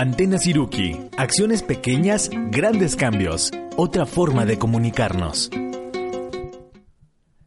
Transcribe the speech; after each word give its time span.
Antena 0.00 0.38
Siruki. 0.38 0.96
Acciones 1.16 1.64
pequeñas, 1.64 2.30
grandes 2.52 2.94
cambios. 2.94 3.50
Otra 3.76 4.06
forma 4.06 4.46
de 4.46 4.56
comunicarnos. 4.56 5.50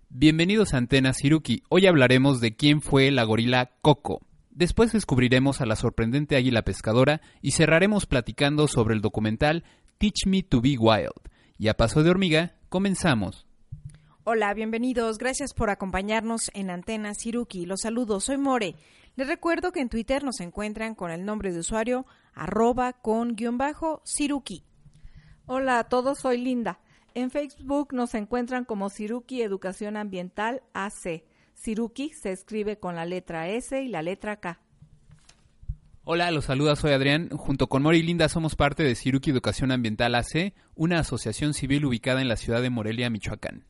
Bienvenidos 0.10 0.74
a 0.74 0.78
Antena 0.80 1.14
Siruki. 1.14 1.64
Hoy 1.70 1.88
hablaremos 1.88 2.42
de 2.42 2.58
quién 2.58 2.82
fue 2.82 3.10
la 3.10 3.24
gorila 3.24 3.72
Coco. 3.82 4.20
Después 4.50 4.92
descubriremos 4.92 5.62
a 5.62 5.66
la 5.66 5.78
sorprendente 5.78 6.36
águila 6.36 6.64
pescadora 6.64 7.22
y 7.42 7.52
cerraremos 7.52 8.06
platicando 8.06 8.68
sobre 8.68 8.96
el 8.96 9.02
documental 9.02 9.64
Teach 9.98 10.26
Me 10.28 10.44
to 10.44 10.60
Be 10.60 10.76
Wild. 10.78 11.32
Y 11.58 11.70
a 11.70 11.78
paso 11.78 12.04
de 12.04 12.10
hormiga, 12.10 12.56
comenzamos. 12.68 13.48
Hola, 14.26 14.54
bienvenidos. 14.54 15.18
Gracias 15.20 15.54
por 15.54 15.70
acompañarnos 15.70 16.52
en 16.54 16.70
Antena 16.70 17.14
Siruki. 17.14 17.66
Los 17.66 17.82
saludos, 17.84 18.26
soy 18.26 18.38
More. 18.38 18.76
Les 19.22 19.28
recuerdo 19.28 19.72
que 19.72 19.82
en 19.82 19.90
Twitter 19.90 20.24
nos 20.24 20.40
encuentran 20.40 20.96
con 20.96 21.12
el 21.12 21.26
nombre 21.26 21.54
de 21.54 21.60
usuario 21.60 22.08
arroba 22.34 22.94
con 22.94 23.36
guion 23.36 23.56
bajo 23.56 24.02
Siruki. 24.04 24.64
Hola 25.46 25.78
a 25.78 25.84
todos, 25.84 26.18
soy 26.18 26.40
Linda. 26.40 26.80
En 27.14 27.30
Facebook 27.30 27.94
nos 27.94 28.16
encuentran 28.16 28.66
como 28.66 28.90
Siruki 28.90 29.44
Educación 29.44 29.96
Ambiental 29.96 30.64
AC. 30.74 31.24
Siruki 31.54 32.14
se 32.14 32.32
escribe 32.32 32.80
con 32.80 32.96
la 32.96 33.06
letra 33.06 33.48
S 33.48 33.80
y 33.80 33.90
la 33.90 34.02
letra 34.02 34.38
K. 34.38 34.60
Hola, 36.04 36.32
los 36.32 36.46
saluda, 36.46 36.76
soy 36.76 36.94
Adrián. 36.94 37.30
Junto 37.30 37.68
con 37.68 37.84
Mori 37.84 38.00
y 38.00 38.02
Linda 38.02 38.28
somos 38.28 38.56
parte 38.56 38.82
de 38.82 38.96
Siruki 38.96 39.30
Educación 39.30 39.72
Ambiental 39.72 40.16
AC, 40.16 40.56
una 40.74 40.98
asociación 40.98 41.54
civil 41.54 41.86
ubicada 41.86 42.24
en 42.24 42.28
la 42.28 42.38
ciudad 42.38 42.64
de 42.64 42.72
Morelia, 42.72 43.12
Michoacán. 43.12 43.66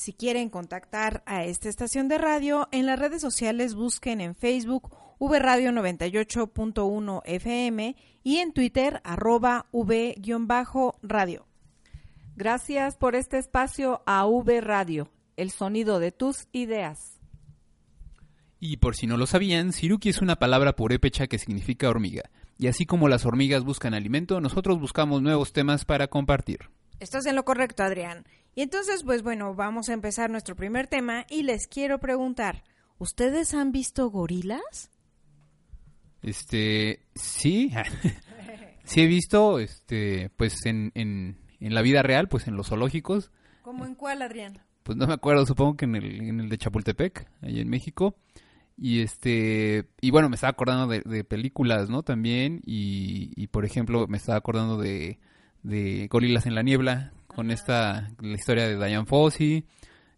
Si 0.00 0.14
quieren 0.14 0.48
contactar 0.48 1.22
a 1.26 1.44
esta 1.44 1.68
estación 1.68 2.08
de 2.08 2.16
radio, 2.16 2.68
en 2.72 2.86
las 2.86 2.98
redes 2.98 3.20
sociales 3.20 3.74
busquen 3.74 4.22
en 4.22 4.34
Facebook 4.34 4.96
V-Radio 5.18 5.72
98.1 5.72 7.20
FM 7.26 7.96
y 8.24 8.38
en 8.38 8.54
Twitter 8.54 9.02
arroba 9.04 9.66
V-radio. 9.72 11.46
Gracias 12.34 12.96
por 12.96 13.14
este 13.14 13.36
espacio 13.36 14.02
a 14.06 14.24
V 14.24 14.62
Radio, 14.62 15.10
el 15.36 15.50
sonido 15.50 15.98
de 15.98 16.12
tus 16.12 16.48
ideas. 16.52 17.20
Y 18.58 18.78
por 18.78 18.96
si 18.96 19.06
no 19.06 19.18
lo 19.18 19.26
sabían, 19.26 19.74
Siruki 19.74 20.08
es 20.08 20.22
una 20.22 20.36
palabra 20.36 20.76
purépecha 20.76 21.26
que 21.26 21.36
significa 21.36 21.90
hormiga. 21.90 22.30
Y 22.56 22.68
así 22.68 22.86
como 22.86 23.10
las 23.10 23.26
hormigas 23.26 23.64
buscan 23.64 23.92
alimento, 23.92 24.40
nosotros 24.40 24.80
buscamos 24.80 25.20
nuevos 25.20 25.52
temas 25.52 25.84
para 25.84 26.08
compartir. 26.08 26.70
Estás 27.00 27.26
en 27.26 27.36
lo 27.36 27.44
correcto, 27.44 27.82
Adrián. 27.82 28.24
Y 28.54 28.62
entonces, 28.62 29.04
pues 29.04 29.22
bueno, 29.22 29.54
vamos 29.54 29.88
a 29.88 29.92
empezar 29.92 30.30
nuestro 30.30 30.56
primer 30.56 30.86
tema 30.86 31.24
y 31.28 31.44
les 31.44 31.66
quiero 31.66 31.98
preguntar, 31.98 32.64
¿ustedes 32.98 33.54
han 33.54 33.72
visto 33.72 34.10
gorilas? 34.10 34.90
Este, 36.22 37.06
sí, 37.14 37.72
sí 38.84 39.00
he 39.00 39.06
visto, 39.06 39.58
este, 39.58 40.30
pues 40.36 40.66
en, 40.66 40.92
en, 40.94 41.38
en, 41.60 41.74
la 41.74 41.82
vida 41.82 42.02
real, 42.02 42.28
pues 42.28 42.48
en 42.48 42.56
los 42.56 42.68
zoológicos. 42.68 43.30
¿Cómo 43.62 43.86
en 43.86 43.94
cuál, 43.94 44.22
Adrián? 44.22 44.58
Pues 44.82 44.98
no 44.98 45.06
me 45.06 45.14
acuerdo, 45.14 45.46
supongo 45.46 45.76
que 45.76 45.84
en 45.84 45.96
el, 45.96 46.28
en 46.28 46.40
el 46.40 46.48
de 46.48 46.58
Chapultepec, 46.58 47.30
ahí 47.42 47.60
en 47.60 47.68
México. 47.68 48.16
Y 48.76 49.02
este, 49.02 49.90
y 50.00 50.10
bueno, 50.10 50.28
me 50.28 50.34
estaba 50.34 50.50
acordando 50.50 50.86
de, 50.86 51.24
películas, 51.24 51.90
¿no? 51.90 52.02
También, 52.02 52.62
y, 52.64 53.30
y, 53.36 53.46
por 53.48 53.66
ejemplo, 53.66 54.06
me 54.08 54.16
estaba 54.16 54.38
acordando 54.38 54.78
de, 54.78 55.20
de 55.62 56.08
Gorilas 56.08 56.46
en 56.46 56.54
la 56.54 56.62
Niebla, 56.62 57.12
con 57.34 57.50
esta, 57.50 58.10
la 58.20 58.34
historia 58.34 58.66
de 58.66 58.76
Diane 58.76 59.06
Fossey. 59.06 59.64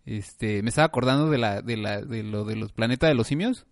Este, 0.04 0.62
me 0.62 0.70
estaba 0.70 0.86
acordando 0.86 1.30
de 1.30 1.38
la, 1.38 1.62
de 1.62 1.76
la, 1.76 2.00
de 2.00 2.22
lo 2.22 2.44
de 2.44 2.56
los 2.56 2.72
planetas 2.72 3.08
de 3.08 3.14
los 3.14 3.26
simios. 3.26 3.66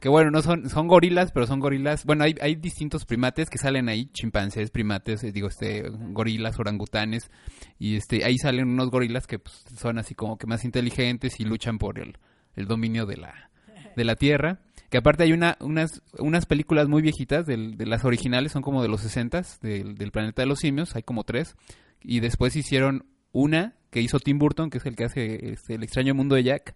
Que 0.00 0.08
bueno, 0.08 0.30
no 0.30 0.42
son, 0.42 0.68
son 0.68 0.86
gorilas, 0.86 1.32
pero 1.32 1.46
son 1.46 1.58
gorilas. 1.58 2.04
Bueno, 2.04 2.24
hay, 2.24 2.34
hay 2.40 2.54
distintos 2.54 3.04
primates 3.04 3.50
que 3.50 3.58
salen 3.58 3.88
ahí, 3.88 4.06
chimpancés, 4.12 4.70
primates, 4.70 5.24
eh, 5.24 5.32
digo, 5.32 5.48
este, 5.48 5.88
gorilas, 5.90 6.58
orangutanes. 6.58 7.30
Y 7.78 7.96
este, 7.96 8.24
ahí 8.24 8.38
salen 8.38 8.68
unos 8.68 8.90
gorilas 8.90 9.26
que 9.26 9.38
pues, 9.38 9.64
son 9.76 9.98
así 9.98 10.14
como 10.14 10.38
que 10.38 10.46
más 10.46 10.64
inteligentes 10.64 11.40
y 11.40 11.44
luchan 11.44 11.78
por 11.78 11.98
el, 11.98 12.16
el 12.54 12.66
dominio 12.66 13.06
de 13.06 13.16
la, 13.16 13.50
de 13.96 14.04
la 14.04 14.14
tierra. 14.14 14.60
Que 14.88 14.98
aparte 14.98 15.24
hay 15.24 15.32
una, 15.32 15.56
unas, 15.60 16.02
unas 16.18 16.46
películas 16.46 16.88
muy 16.88 17.02
viejitas, 17.02 17.44
de 17.44 17.74
las 17.84 18.04
originales, 18.04 18.52
son 18.52 18.62
como 18.62 18.82
de 18.82 18.88
los 18.88 19.00
60 19.00 19.42
del, 19.60 19.96
del 19.96 20.12
planeta 20.12 20.42
de 20.42 20.46
los 20.46 20.60
simios, 20.60 20.94
hay 20.96 21.02
como 21.02 21.24
tres 21.24 21.56
y 22.02 22.20
después 22.20 22.56
hicieron 22.56 23.06
una 23.32 23.74
que 23.90 24.00
hizo 24.00 24.20
Tim 24.20 24.38
Burton, 24.38 24.70
que 24.70 24.78
es 24.78 24.86
el 24.86 24.96
que 24.96 25.04
hace 25.04 25.52
este, 25.52 25.74
El 25.74 25.82
extraño 25.82 26.14
mundo 26.14 26.34
de 26.34 26.44
Jack, 26.44 26.74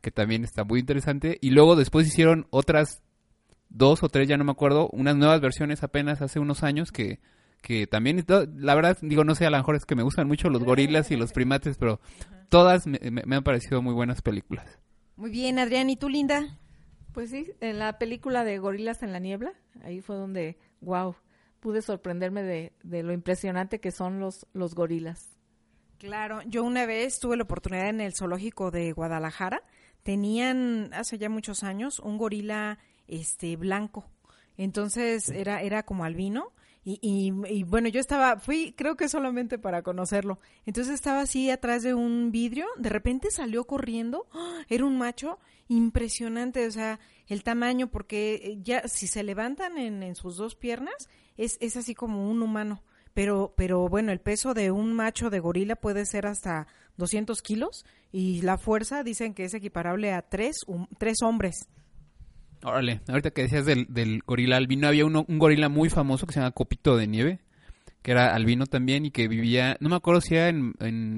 que 0.00 0.10
también 0.10 0.44
está 0.44 0.64
muy 0.64 0.80
interesante. 0.80 1.38
Y 1.40 1.50
luego 1.50 1.76
después 1.76 2.06
hicieron 2.06 2.46
otras 2.50 3.02
dos 3.68 4.02
o 4.02 4.08
tres, 4.08 4.28
ya 4.28 4.36
no 4.36 4.44
me 4.44 4.52
acuerdo, 4.52 4.88
unas 4.92 5.16
nuevas 5.16 5.40
versiones 5.40 5.82
apenas 5.82 6.22
hace 6.22 6.40
unos 6.40 6.62
años 6.62 6.90
que, 6.90 7.20
que 7.62 7.86
también, 7.86 8.24
la 8.56 8.74
verdad, 8.74 8.98
digo, 9.00 9.24
no 9.24 9.34
sé, 9.34 9.46
a 9.46 9.50
lo 9.50 9.58
mejor 9.58 9.76
es 9.76 9.84
que 9.84 9.94
me 9.94 10.02
gustan 10.02 10.26
mucho 10.26 10.50
los 10.50 10.64
gorilas 10.64 11.10
y 11.10 11.16
los 11.16 11.32
primates, 11.32 11.78
pero 11.78 12.00
todas 12.48 12.86
me, 12.86 12.98
me, 12.98 13.36
han 13.36 13.44
parecido 13.44 13.80
muy 13.80 13.94
buenas 13.94 14.22
películas. 14.22 14.66
Muy 15.16 15.30
bien, 15.30 15.58
Adrián, 15.58 15.88
¿y 15.88 15.96
tú, 15.96 16.08
Linda? 16.08 16.58
Pues 17.12 17.30
sí, 17.30 17.52
en 17.60 17.78
la 17.78 17.98
película 17.98 18.44
de 18.44 18.58
Gorilas 18.58 19.02
en 19.02 19.12
la 19.12 19.18
Niebla, 19.18 19.52
ahí 19.82 20.00
fue 20.00 20.16
donde, 20.16 20.58
wow, 20.80 21.16
pude 21.60 21.82
sorprenderme 21.82 22.42
de, 22.42 22.72
de 22.82 23.02
lo 23.02 23.12
impresionante 23.12 23.80
que 23.80 23.92
son 23.92 24.18
los, 24.18 24.46
los 24.52 24.74
gorilas. 24.74 25.36
Claro, 25.98 26.40
yo 26.46 26.64
una 26.64 26.86
vez 26.86 27.20
tuve 27.20 27.36
la 27.36 27.42
oportunidad 27.42 27.90
en 27.90 28.00
el 28.00 28.14
zoológico 28.14 28.70
de 28.70 28.92
Guadalajara, 28.92 29.62
tenían 30.02 30.90
hace 30.94 31.18
ya 31.18 31.28
muchos 31.28 31.62
años 31.62 31.98
un 32.00 32.16
gorila 32.16 32.78
este 33.06 33.56
blanco. 33.56 34.08
Entonces 34.56 35.28
era 35.28 35.62
era 35.62 35.82
como 35.82 36.04
albino 36.04 36.52
y, 36.82 36.98
y, 37.46 37.62
bueno, 37.64 37.88
yo 37.88 38.00
estaba, 38.00 38.38
fui 38.38 38.72
creo 38.72 38.96
que 38.96 39.08
solamente 39.08 39.58
para 39.58 39.82
conocerlo. 39.82 40.38
Entonces 40.64 40.94
estaba 40.94 41.20
así 41.20 41.50
atrás 41.50 41.82
de 41.82 41.92
un 41.92 42.32
vidrio, 42.32 42.66
de 42.78 42.88
repente 42.88 43.30
salió 43.30 43.64
corriendo, 43.64 44.26
¡ah! 44.32 44.64
era 44.68 44.86
un 44.86 44.96
macho 44.96 45.38
impresionante, 45.70 46.66
o 46.66 46.70
sea, 46.70 46.98
el 47.28 47.44
tamaño, 47.44 47.86
porque 47.90 48.58
ya 48.62 48.86
si 48.88 49.06
se 49.06 49.22
levantan 49.22 49.78
en, 49.78 50.16
sus 50.16 50.36
dos 50.36 50.56
piernas, 50.56 51.08
es, 51.36 51.58
es 51.60 51.76
así 51.76 51.94
como 51.94 52.28
un 52.28 52.42
humano. 52.42 52.82
Pero, 53.14 53.54
pero 53.56 53.88
bueno, 53.88 54.10
el 54.12 54.20
peso 54.20 54.52
de 54.52 54.72
un 54.72 54.92
macho 54.92 55.30
de 55.30 55.38
gorila 55.38 55.76
puede 55.76 56.06
ser 56.06 56.26
hasta 56.26 56.66
200 56.96 57.40
kilos 57.40 57.84
y 58.12 58.42
la 58.42 58.58
fuerza 58.58 59.04
dicen 59.04 59.32
que 59.32 59.44
es 59.44 59.54
equiparable 59.54 60.12
a 60.12 60.22
tres, 60.22 60.66
tres 60.98 61.22
hombres. 61.22 61.68
Órale, 62.64 63.00
ahorita 63.08 63.30
que 63.30 63.42
decías 63.42 63.64
del, 63.64 63.86
del 63.88 64.22
gorila 64.26 64.56
albino, 64.56 64.88
había 64.88 65.06
uno, 65.06 65.24
un 65.28 65.38
gorila 65.38 65.68
muy 65.68 65.88
famoso 65.88 66.26
que 66.26 66.34
se 66.34 66.40
llama 66.40 66.50
Copito 66.50 66.96
de 66.96 67.06
Nieve, 67.06 67.40
que 68.02 68.12
era 68.12 68.34
albino 68.34 68.66
también 68.66 69.04
y 69.04 69.10
que 69.10 69.28
vivía, 69.28 69.76
no 69.80 69.88
me 69.88 69.96
acuerdo 69.96 70.20
si 70.20 70.34
era 70.34 70.48
en, 70.48 70.74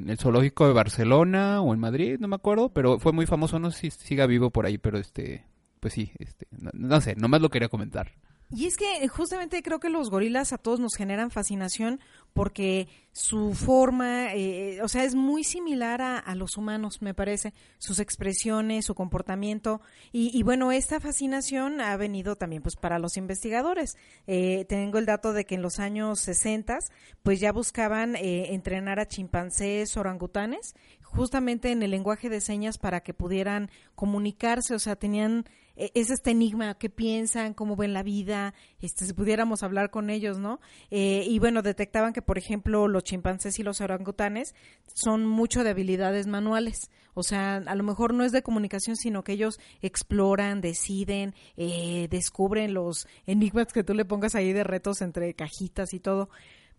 el 0.08 0.18
zoológico 0.18 0.66
de 0.66 0.72
Barcelona 0.72 1.60
o 1.60 1.72
en 1.74 1.80
Madrid, 1.80 2.16
no 2.18 2.28
me 2.28 2.36
acuerdo, 2.36 2.70
pero 2.70 2.98
fue 2.98 3.12
muy 3.12 3.26
famoso, 3.26 3.58
no 3.58 3.70
sé 3.70 3.90
si 3.90 3.90
siga 3.90 4.26
vivo 4.26 4.50
por 4.50 4.66
ahí, 4.66 4.78
pero 4.78 4.98
este, 4.98 5.46
pues 5.80 5.94
sí, 5.94 6.12
este, 6.18 6.46
no, 6.50 6.70
no 6.74 7.00
sé, 7.00 7.14
nomás 7.16 7.40
lo 7.40 7.50
quería 7.50 7.68
comentar. 7.68 8.12
Y 8.54 8.66
es 8.66 8.76
que 8.76 9.08
justamente 9.08 9.62
creo 9.62 9.80
que 9.80 9.88
los 9.88 10.10
gorilas 10.10 10.52
a 10.52 10.58
todos 10.58 10.78
nos 10.78 10.94
generan 10.94 11.30
fascinación 11.30 12.00
porque 12.32 12.88
su 13.12 13.52
forma, 13.54 14.34
eh, 14.34 14.80
o 14.82 14.88
sea, 14.88 15.04
es 15.04 15.14
muy 15.14 15.44
similar 15.44 16.00
a, 16.00 16.34
los 16.34 16.56
humanos, 16.56 17.02
me 17.02 17.12
parece, 17.12 17.52
sus 17.78 17.98
expresiones, 17.98 18.86
su 18.86 18.94
comportamiento. 18.94 19.82
Y, 20.12 20.42
bueno, 20.42 20.72
esta 20.72 20.98
fascinación 20.98 21.80
ha 21.80 21.94
venido 21.96 22.36
también 22.36 22.62
pues 22.62 22.76
para 22.76 22.98
los 22.98 23.18
investigadores. 23.18 23.96
Eh, 24.26 24.64
tengo 24.66 24.98
el 24.98 25.06
dato 25.06 25.34
de 25.34 25.44
que 25.44 25.56
en 25.56 25.62
los 25.62 25.78
años 25.78 26.20
60 26.20 26.78
pues 27.22 27.38
ya 27.38 27.52
buscaban 27.52 28.16
eh, 28.16 28.54
entrenar 28.54 28.98
a 28.98 29.06
chimpancés, 29.06 29.96
orangutanes, 29.96 30.74
justamente 31.02 31.70
en 31.70 31.82
el 31.82 31.90
lenguaje 31.90 32.30
de 32.30 32.40
señas 32.40 32.78
para 32.78 33.00
que 33.00 33.12
pudieran 33.12 33.70
comunicarse, 33.94 34.74
o 34.74 34.78
sea, 34.78 34.96
tenían 34.96 35.44
es 35.76 36.10
este 36.10 36.30
enigma, 36.32 36.74
qué 36.74 36.90
piensan, 36.90 37.54
cómo 37.54 37.76
ven 37.76 37.92
la 37.92 38.02
vida, 38.02 38.54
este, 38.80 39.06
si 39.06 39.12
pudiéramos 39.12 39.62
hablar 39.62 39.90
con 39.90 40.10
ellos, 40.10 40.38
¿no? 40.38 40.60
Eh, 40.90 41.24
y 41.26 41.38
bueno, 41.38 41.62
detectaban 41.62 42.12
que, 42.12 42.22
por 42.22 42.38
ejemplo, 42.38 42.88
los 42.88 43.04
chimpancés 43.04 43.58
y 43.58 43.62
los 43.62 43.80
orangutanes 43.80 44.54
son 44.94 45.26
mucho 45.26 45.64
de 45.64 45.70
habilidades 45.70 46.26
manuales. 46.26 46.90
O 47.14 47.22
sea, 47.22 47.56
a 47.56 47.74
lo 47.74 47.84
mejor 47.84 48.14
no 48.14 48.24
es 48.24 48.32
de 48.32 48.42
comunicación, 48.42 48.96
sino 48.96 49.22
que 49.22 49.32
ellos 49.32 49.60
exploran, 49.82 50.60
deciden, 50.60 51.34
eh, 51.56 52.08
descubren 52.10 52.74
los 52.74 53.06
enigmas 53.26 53.66
que 53.72 53.84
tú 53.84 53.94
le 53.94 54.04
pongas 54.04 54.34
ahí 54.34 54.52
de 54.52 54.64
retos 54.64 55.02
entre 55.02 55.34
cajitas 55.34 55.92
y 55.94 56.00
todo. 56.00 56.30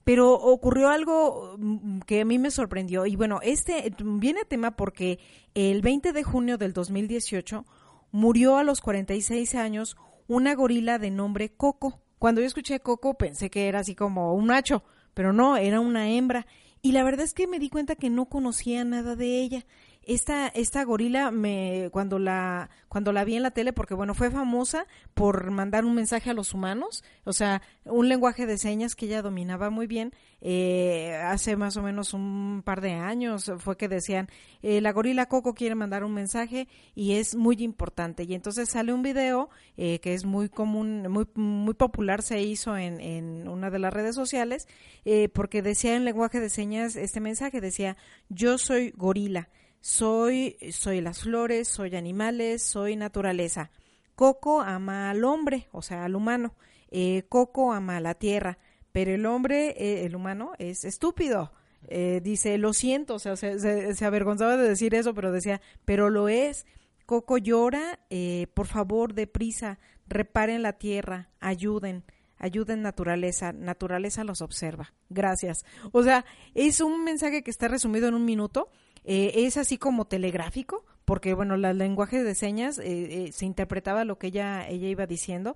Pero 0.03 0.33
ocurrió 0.33 0.89
algo 0.89 1.55
mm, 1.57 1.99
que 2.01 2.21
a 2.21 2.25
mí 2.25 2.39
me 2.39 2.51
sorprendió. 2.51 3.05
Y 3.05 3.15
bueno, 3.15 3.39
este 3.41 3.93
viene 4.03 4.41
a 4.41 4.45
tema 4.45 4.71
porque 4.71 5.19
el 5.53 5.81
20 5.81 6.13
de 6.13 6.23
junio 6.23 6.57
del 6.57 6.73
2018 6.73 7.65
murió 8.13 8.57
a 8.57 8.63
los 8.63 8.79
46 8.79 9.55
años 9.55 9.97
una 10.27 10.53
gorila 10.55 10.99
de 10.99 11.11
nombre 11.11 11.49
Coco. 11.49 11.99
Cuando 12.19 12.39
yo 12.39 12.47
escuché 12.47 12.79
Coco 12.79 13.15
pensé 13.15 13.49
que 13.49 13.67
era 13.67 13.79
así 13.79 13.95
como 13.95 14.35
un 14.35 14.45
macho, 14.45 14.83
pero 15.13 15.33
no, 15.33 15.57
era 15.57 15.81
una 15.81 16.09
hembra. 16.09 16.45
Y 16.81 16.91
la 16.91 17.03
verdad 17.03 17.25
es 17.25 17.33
que 17.33 17.47
me 17.47 17.59
di 17.59 17.69
cuenta 17.69 17.95
que 17.95 18.09
no 18.09 18.25
conocía 18.25 18.85
nada 18.85 19.15
de 19.15 19.41
ella. 19.41 19.65
Esta, 20.05 20.47
esta 20.47 20.83
gorila 20.83 21.31
me, 21.31 21.89
cuando 21.91 22.19
la, 22.19 22.69
cuando 22.87 23.11
la 23.11 23.23
vi 23.23 23.35
en 23.35 23.43
la 23.43 23.51
tele, 23.51 23.73
porque 23.73 23.93
bueno, 23.93 24.13
fue 24.13 24.31
famosa 24.31 24.85
por 25.13 25.51
mandar 25.51 25.85
un 25.85 25.95
mensaje 25.95 26.29
a 26.29 26.33
los 26.33 26.53
humanos, 26.53 27.03
o 27.23 27.33
sea, 27.33 27.61
un 27.85 28.09
lenguaje 28.09 28.45
de 28.45 28.57
señas 28.57 28.95
que 28.95 29.05
ella 29.05 29.21
dominaba 29.21 29.69
muy 29.69 29.87
bien, 29.87 30.13
eh, 30.41 31.15
hace 31.23 31.55
más 31.55 31.77
o 31.77 31.81
menos 31.81 32.13
un 32.13 32.63
par 32.65 32.81
de 32.81 32.93
años 32.93 33.51
fue 33.59 33.77
que 33.77 33.87
decían, 33.87 34.27
eh, 34.61 34.81
la 34.81 34.91
gorila 34.91 35.27
Coco 35.27 35.53
quiere 35.53 35.75
mandar 35.75 36.03
un 36.03 36.13
mensaje 36.13 36.67
y 36.95 37.13
es 37.13 37.35
muy 37.35 37.55
importante. 37.59 38.23
Y 38.23 38.33
entonces 38.33 38.69
sale 38.69 38.93
un 38.93 39.03
video 39.03 39.49
eh, 39.77 39.99
que 39.99 40.13
es 40.13 40.25
muy 40.25 40.49
común, 40.49 41.07
muy, 41.09 41.27
muy 41.35 41.73
popular, 41.73 42.21
se 42.21 42.41
hizo 42.41 42.77
en, 42.77 42.99
en 42.99 43.47
una 43.47 43.69
de 43.69 43.79
las 43.79 43.93
redes 43.93 44.15
sociales, 44.15 44.67
eh, 45.05 45.29
porque 45.29 45.61
decía 45.61 45.95
en 45.95 46.05
lenguaje 46.05 46.39
de 46.39 46.49
señas 46.49 46.95
este 46.95 47.19
mensaje, 47.19 47.61
decía, 47.61 47.97
yo 48.29 48.57
soy 48.57 48.91
gorila, 48.91 49.49
soy, 49.83 50.55
soy 50.71 51.01
las 51.01 51.19
flores, 51.23 51.67
soy 51.67 51.93
animales, 51.97 52.63
soy 52.63 52.95
naturaleza. 52.95 53.69
Coco 54.15 54.61
ama 54.61 55.09
al 55.09 55.25
hombre, 55.25 55.67
o 55.73 55.81
sea, 55.81 56.05
al 56.05 56.15
humano. 56.15 56.55
Eh, 56.89 57.23
Coco 57.27 57.73
ama 57.73 57.97
a 57.97 57.99
la 57.99 58.13
tierra, 58.13 58.59
pero 58.93 59.11
el 59.11 59.25
hombre, 59.25 59.75
eh, 59.77 60.05
el 60.05 60.15
humano, 60.15 60.53
es 60.57 60.85
estúpido. 60.85 61.51
Eh, 61.89 62.21
dice, 62.23 62.57
lo 62.57 62.71
siento, 62.71 63.15
o 63.15 63.19
sea, 63.19 63.35
se, 63.35 63.59
se, 63.59 63.93
se, 63.93 64.05
avergonzaba 64.05 64.55
de 64.55 64.69
decir 64.69 64.95
eso, 64.95 65.13
pero 65.13 65.33
decía, 65.33 65.59
pero 65.83 66.09
lo 66.09 66.29
es. 66.29 66.65
Coco 67.05 67.37
llora, 67.37 67.99
eh, 68.09 68.47
por 68.53 68.67
favor, 68.67 69.13
deprisa, 69.13 69.79
reparen 70.07 70.61
la 70.61 70.73
tierra, 70.73 71.29
ayuden 71.41 72.05
ayuden 72.43 72.81
naturaleza, 72.81 73.53
naturaleza 73.53 74.25
los 74.25 74.41
observa. 74.41 74.93
Gracias. 75.09 75.65
O 75.93 76.03
sea, 76.03 76.25
es 76.53 76.81
un 76.81 77.05
mensaje 77.05 77.41
que 77.41 77.49
está 77.49 77.69
resumido 77.69 78.09
en 78.09 78.15
un 78.15 78.25
minuto, 78.25 78.69
eh, 79.03 79.31
es 79.35 79.57
así 79.57 79.77
como 79.77 80.05
telegráfico, 80.05 80.85
porque 81.05 81.33
bueno, 81.33 81.55
el 81.55 81.77
lenguaje 81.77 82.23
de 82.23 82.35
señas 82.35 82.79
eh, 82.79 83.25
eh, 83.25 83.31
se 83.31 83.45
interpretaba 83.45 84.05
lo 84.05 84.17
que 84.17 84.27
ella, 84.27 84.67
ella 84.67 84.87
iba 84.87 85.05
diciendo, 85.05 85.55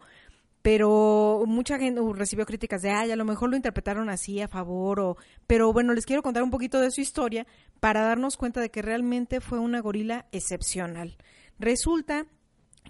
pero 0.61 1.43
mucha 1.47 1.79
gente 1.79 2.01
uh, 2.01 2.13
recibió 2.13 2.45
críticas 2.45 2.81
de, 2.81 2.91
ay, 2.91 3.11
a 3.11 3.15
lo 3.15 3.23
mejor 3.23 3.49
lo 3.49 3.55
interpretaron 3.55 4.09
así 4.09 4.41
a 4.41 4.49
favor, 4.49 4.99
o, 4.99 5.17
pero 5.45 5.71
bueno, 5.71 5.93
les 5.93 6.05
quiero 6.05 6.21
contar 6.21 6.43
un 6.43 6.51
poquito 6.51 6.81
de 6.81 6.91
su 6.91 6.99
historia 6.99 7.47
para 7.79 8.01
darnos 8.01 8.35
cuenta 8.35 8.59
de 8.59 8.69
que 8.69 8.81
realmente 8.81 9.39
fue 9.39 9.59
una 9.59 9.79
gorila 9.79 10.25
excepcional. 10.31 11.15
Resulta 11.57 12.25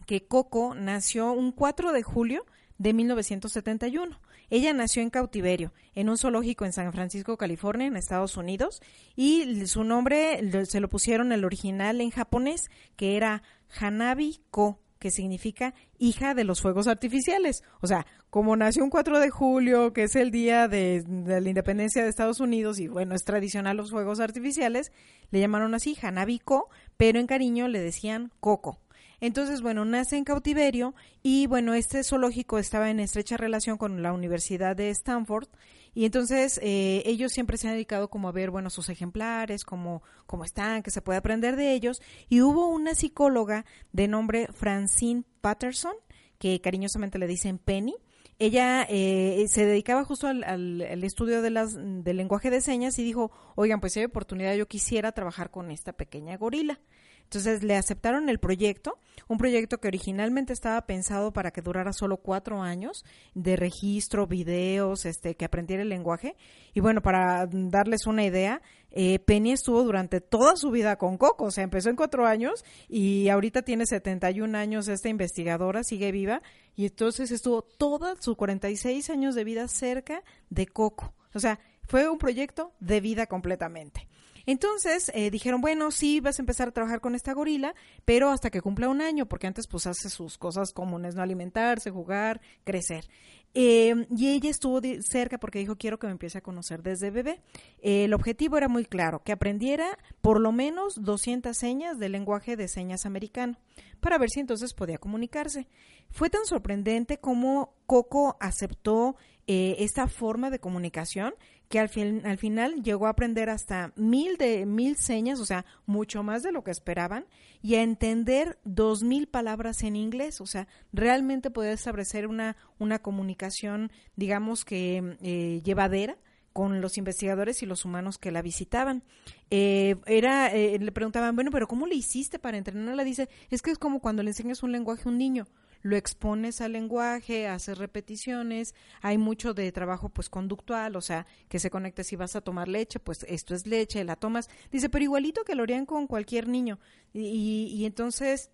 que 0.07 0.25
Coco 0.25 0.73
nació 0.73 1.31
un 1.33 1.51
4 1.51 1.91
de 1.91 2.01
julio 2.01 2.45
de 2.79 2.93
1971. 2.93 4.19
Ella 4.49 4.73
nació 4.73 5.01
en 5.01 5.09
cautiverio, 5.09 5.73
en 5.93 6.09
un 6.09 6.17
zoológico 6.17 6.65
en 6.65 6.73
San 6.73 6.93
Francisco, 6.93 7.37
California, 7.37 7.87
en 7.87 7.97
Estados 7.97 8.37
Unidos, 8.37 8.81
y 9.15 9.65
su 9.67 9.83
nombre 9.83 10.39
se 10.65 10.79
lo 10.79 10.87
pusieron 10.87 11.31
el 11.31 11.43
original 11.43 11.99
en 11.99 12.11
japonés, 12.11 12.69
que 12.95 13.17
era 13.17 13.43
Hanabi 13.79 14.39
Ko, 14.49 14.79
que 14.99 15.11
significa 15.11 15.73
hija 15.99 16.33
de 16.33 16.43
los 16.43 16.61
fuegos 16.61 16.87
artificiales. 16.87 17.63
O 17.81 17.87
sea, 17.87 18.05
como 18.29 18.55
nació 18.55 18.83
un 18.83 18.89
4 18.89 19.19
de 19.19 19.29
julio, 19.29 19.93
que 19.93 20.03
es 20.03 20.15
el 20.15 20.31
día 20.31 20.67
de, 20.67 21.03
de, 21.05 21.41
la 21.41 21.49
independencia 21.49 22.03
de 22.03 22.09
Estados 22.09 22.39
Unidos, 22.39 22.79
y 22.79 22.87
bueno, 22.87 23.15
es 23.15 23.23
tradicional 23.23 23.77
los 23.77 23.91
fuegos 23.91 24.19
artificiales, 24.19 24.91
le 25.29 25.39
llamaron 25.39 25.75
así 25.75 25.97
Hanabi 26.01 26.39
Ko, 26.39 26.69
pero 26.95 27.19
en 27.19 27.27
cariño 27.27 27.67
le 27.67 27.79
decían 27.79 28.31
Coco. 28.39 28.79
Entonces, 29.19 29.61
bueno, 29.61 29.83
nace 29.83 30.15
en 30.15 30.23
cautiverio 30.23 30.93
y 31.23 31.47
bueno, 31.47 31.73
este 31.73 32.03
zoológico 32.03 32.59
estaba 32.59 32.91
en 32.91 32.99
estrecha 32.99 33.35
relación 33.35 33.77
con 33.77 34.03
la 34.03 34.13
Universidad 34.13 34.75
de 34.75 34.91
Stanford 34.91 35.47
y 35.95 36.05
entonces 36.05 36.59
eh, 36.61 37.01
ellos 37.05 37.31
siempre 37.31 37.57
se 37.57 37.67
han 37.67 37.73
dedicado 37.73 38.09
como 38.09 38.29
a 38.29 38.31
ver, 38.31 38.51
bueno, 38.51 38.69
sus 38.69 38.89
ejemplares, 38.89 39.63
cómo, 39.63 40.03
cómo 40.27 40.43
están, 40.43 40.83
que 40.83 40.91
se 40.91 41.01
puede 41.01 41.17
aprender 41.17 41.55
de 41.55 41.73
ellos 41.73 41.99
y 42.29 42.41
hubo 42.41 42.67
una 42.67 42.93
psicóloga 42.93 43.65
de 43.91 44.07
nombre 44.07 44.47
Francine 44.53 45.23
Patterson, 45.41 45.95
que 46.37 46.61
cariñosamente 46.61 47.17
le 47.17 47.25
dicen 47.25 47.57
Penny, 47.57 47.95
ella 48.39 48.85
eh, 48.87 49.45
se 49.49 49.65
dedicaba 49.65 50.05
justo 50.05 50.27
al, 50.27 50.81
estudio 51.03 51.41
de 51.41 51.49
las, 51.49 51.73
del 51.75 52.17
lenguaje 52.17 52.51
de 52.51 52.61
señas 52.61 52.99
y 52.99 53.03
dijo, 53.03 53.31
oigan, 53.55 53.79
pues 53.79 53.93
si 53.93 53.99
hay 53.99 54.05
oportunidad 54.05 54.53
yo 54.53 54.67
quisiera 54.67 55.11
trabajar 55.11 55.49
con 55.49 55.71
esta 55.71 55.93
pequeña 55.93 56.37
gorila. 56.37 56.79
Entonces 57.27 57.61
le 57.61 57.75
aceptaron 57.75 58.29
el 58.29 58.39
proyecto, 58.39 58.99
un 59.27 59.37
proyecto 59.37 59.79
que 59.79 59.89
originalmente 59.89 60.53
estaba 60.53 60.85
pensado 60.85 61.33
para 61.33 61.51
que 61.51 61.61
durara 61.61 61.91
solo 61.91 62.15
cuatro 62.15 62.61
años 62.61 63.03
de 63.35 63.57
registro, 63.57 64.27
videos, 64.27 65.05
este, 65.05 65.35
que 65.35 65.43
aprendiera 65.43 65.83
el 65.83 65.89
lenguaje. 65.89 66.37
Y 66.73 66.79
bueno, 66.79 67.01
para 67.01 67.45
darles 67.51 68.07
una 68.07 68.23
idea, 68.23 68.61
eh, 68.91 69.19
Penny 69.19 69.51
estuvo 69.51 69.83
durante 69.83 70.21
toda 70.21 70.55
su 70.55 70.71
vida 70.71 70.95
con 70.95 71.17
Coco, 71.17 71.45
o 71.45 71.51
sea, 71.51 71.65
empezó 71.65 71.89
en 71.89 71.97
cuatro 71.97 72.25
años 72.25 72.63
y 72.87 73.27
ahorita 73.27 73.61
tiene 73.61 73.85
71 73.85 74.57
años 74.57 74.87
esta 74.87 75.09
investigadora, 75.09 75.83
sigue 75.83 76.13
viva, 76.13 76.41
y 76.77 76.85
entonces 76.85 77.31
estuvo 77.31 77.61
todos 77.61 78.19
sus 78.21 78.37
46 78.37 79.09
años 79.09 79.35
de 79.35 79.43
vida 79.43 79.67
cerca 79.67 80.23
de 80.49 80.65
Coco. 80.65 81.13
O 81.33 81.41
sea, 81.41 81.59
fue 81.87 82.07
un 82.07 82.19
proyecto 82.19 82.71
de 82.79 83.01
vida 83.01 83.27
completamente. 83.27 84.07
Entonces 84.47 85.11
eh, 85.13 85.29
dijeron, 85.29 85.59
bueno, 85.59 85.91
sí, 85.91 86.21
vas 86.21 86.39
a 86.39 86.41
empezar 86.41 86.69
a 86.69 86.71
trabajar 86.71 87.01
con 87.01 87.15
esta 87.15 87.33
gorila, 87.33 87.75
pero 88.05 88.29
hasta 88.29 88.49
que 88.49 88.61
cumpla 88.61 88.87
un 88.87 89.01
año, 89.01 89.25
porque 89.27 89.45
antes 89.45 89.67
pues 89.67 89.85
hace 89.85 90.09
sus 90.09 90.37
cosas 90.37 90.71
comunes, 90.71 91.15
no 91.15 91.21
alimentarse, 91.21 91.91
jugar, 91.91 92.39
crecer. 92.63 93.09
Eh, 93.53 94.07
y 94.15 94.29
ella 94.29 94.49
estuvo 94.49 94.79
cerca 95.01 95.37
porque 95.37 95.59
dijo, 95.59 95.75
quiero 95.75 95.99
que 95.99 96.07
me 96.07 96.13
empiece 96.13 96.37
a 96.37 96.41
conocer 96.41 96.81
desde 96.81 97.11
bebé. 97.11 97.41
Eh, 97.81 98.05
el 98.05 98.13
objetivo 98.13 98.55
era 98.55 98.69
muy 98.69 98.85
claro, 98.85 99.21
que 99.21 99.33
aprendiera 99.33 99.97
por 100.21 100.39
lo 100.39 100.53
menos 100.53 100.93
200 100.95 101.55
señas 101.55 101.99
del 101.99 102.13
lenguaje 102.13 102.55
de 102.55 102.69
señas 102.69 103.05
americano, 103.05 103.59
para 103.99 104.17
ver 104.17 104.29
si 104.29 104.39
entonces 104.39 104.73
podía 104.73 104.97
comunicarse. 104.97 105.67
Fue 106.09 106.29
tan 106.29 106.45
sorprendente 106.45 107.17
como 107.17 107.73
Coco 107.85 108.37
aceptó 108.39 109.17
esta 109.49 110.07
forma 110.07 110.49
de 110.49 110.59
comunicación 110.59 111.33
que 111.69 111.79
al, 111.79 111.89
fin, 111.89 112.21
al 112.25 112.37
final 112.37 112.83
llegó 112.83 113.07
a 113.07 113.11
aprender 113.11 113.49
hasta 113.49 113.91
mil 113.95 114.37
de 114.37 114.65
mil 114.65 114.95
señas, 114.95 115.39
o 115.39 115.45
sea, 115.45 115.65
mucho 115.85 116.23
más 116.23 116.43
de 116.43 116.51
lo 116.51 116.63
que 116.63 116.71
esperaban, 116.71 117.25
y 117.61 117.75
a 117.75 117.83
entender 117.83 118.57
dos 118.63 119.03
mil 119.03 119.27
palabras 119.27 119.83
en 119.83 119.95
inglés, 119.95 120.39
o 120.41 120.45
sea, 120.45 120.67
realmente 120.93 121.49
poder 121.51 121.73
establecer 121.73 122.27
una, 122.27 122.55
una 122.79 122.99
comunicación, 122.99 123.91
digamos 124.15 124.63
que 124.63 125.17
eh, 125.21 125.61
llevadera 125.63 126.17
con 126.53 126.81
los 126.81 126.97
investigadores 126.97 127.61
y 127.61 127.67
los 127.67 127.85
humanos 127.85 128.17
que 128.17 128.31
la 128.31 128.41
visitaban. 128.41 129.03
Eh, 129.51 129.95
era, 130.07 130.47
eh, 130.47 130.79
le 130.79 130.91
preguntaban, 130.91 131.35
bueno, 131.35 131.51
pero 131.51 131.67
¿cómo 131.67 131.85
le 131.85 131.93
hiciste 131.93 132.39
para 132.39 132.57
entrenarla? 132.57 133.03
Dice, 133.03 133.29
es 133.51 133.61
que 133.61 133.69
es 133.69 133.77
como 133.77 133.99
cuando 133.99 134.23
le 134.23 134.31
enseñas 134.31 134.63
un 134.63 134.71
lenguaje 134.71 135.03
a 135.05 135.11
un 135.11 135.19
niño 135.19 135.47
lo 135.87 135.95
expones 135.95 136.59
al 136.59 136.73
lenguaje, 136.73 137.47
haces 137.47 137.77
repeticiones, 137.77 138.75
hay 139.01 139.17
mucho 139.17 139.53
de 139.53 139.71
trabajo 139.71 140.09
pues 140.09 140.29
conductual, 140.29 140.95
o 140.97 141.01
sea, 141.01 141.25
que 141.47 141.59
se 141.59 141.69
conecte 141.69 142.03
si 142.03 142.15
vas 142.17 142.35
a 142.35 142.41
tomar 142.41 142.67
leche, 142.67 142.99
pues 142.99 143.25
esto 143.29 143.55
es 143.55 143.65
leche, 143.65 144.03
la 144.03 144.17
tomas, 144.17 144.49
dice, 144.69 144.89
pero 144.89 145.03
igualito 145.03 145.45
que 145.45 145.55
lo 145.55 145.63
harían 145.63 145.85
con 145.85 146.07
cualquier 146.07 146.49
niño. 146.49 146.77
Y, 147.13 147.69
y, 147.73 147.85
entonces, 147.85 148.51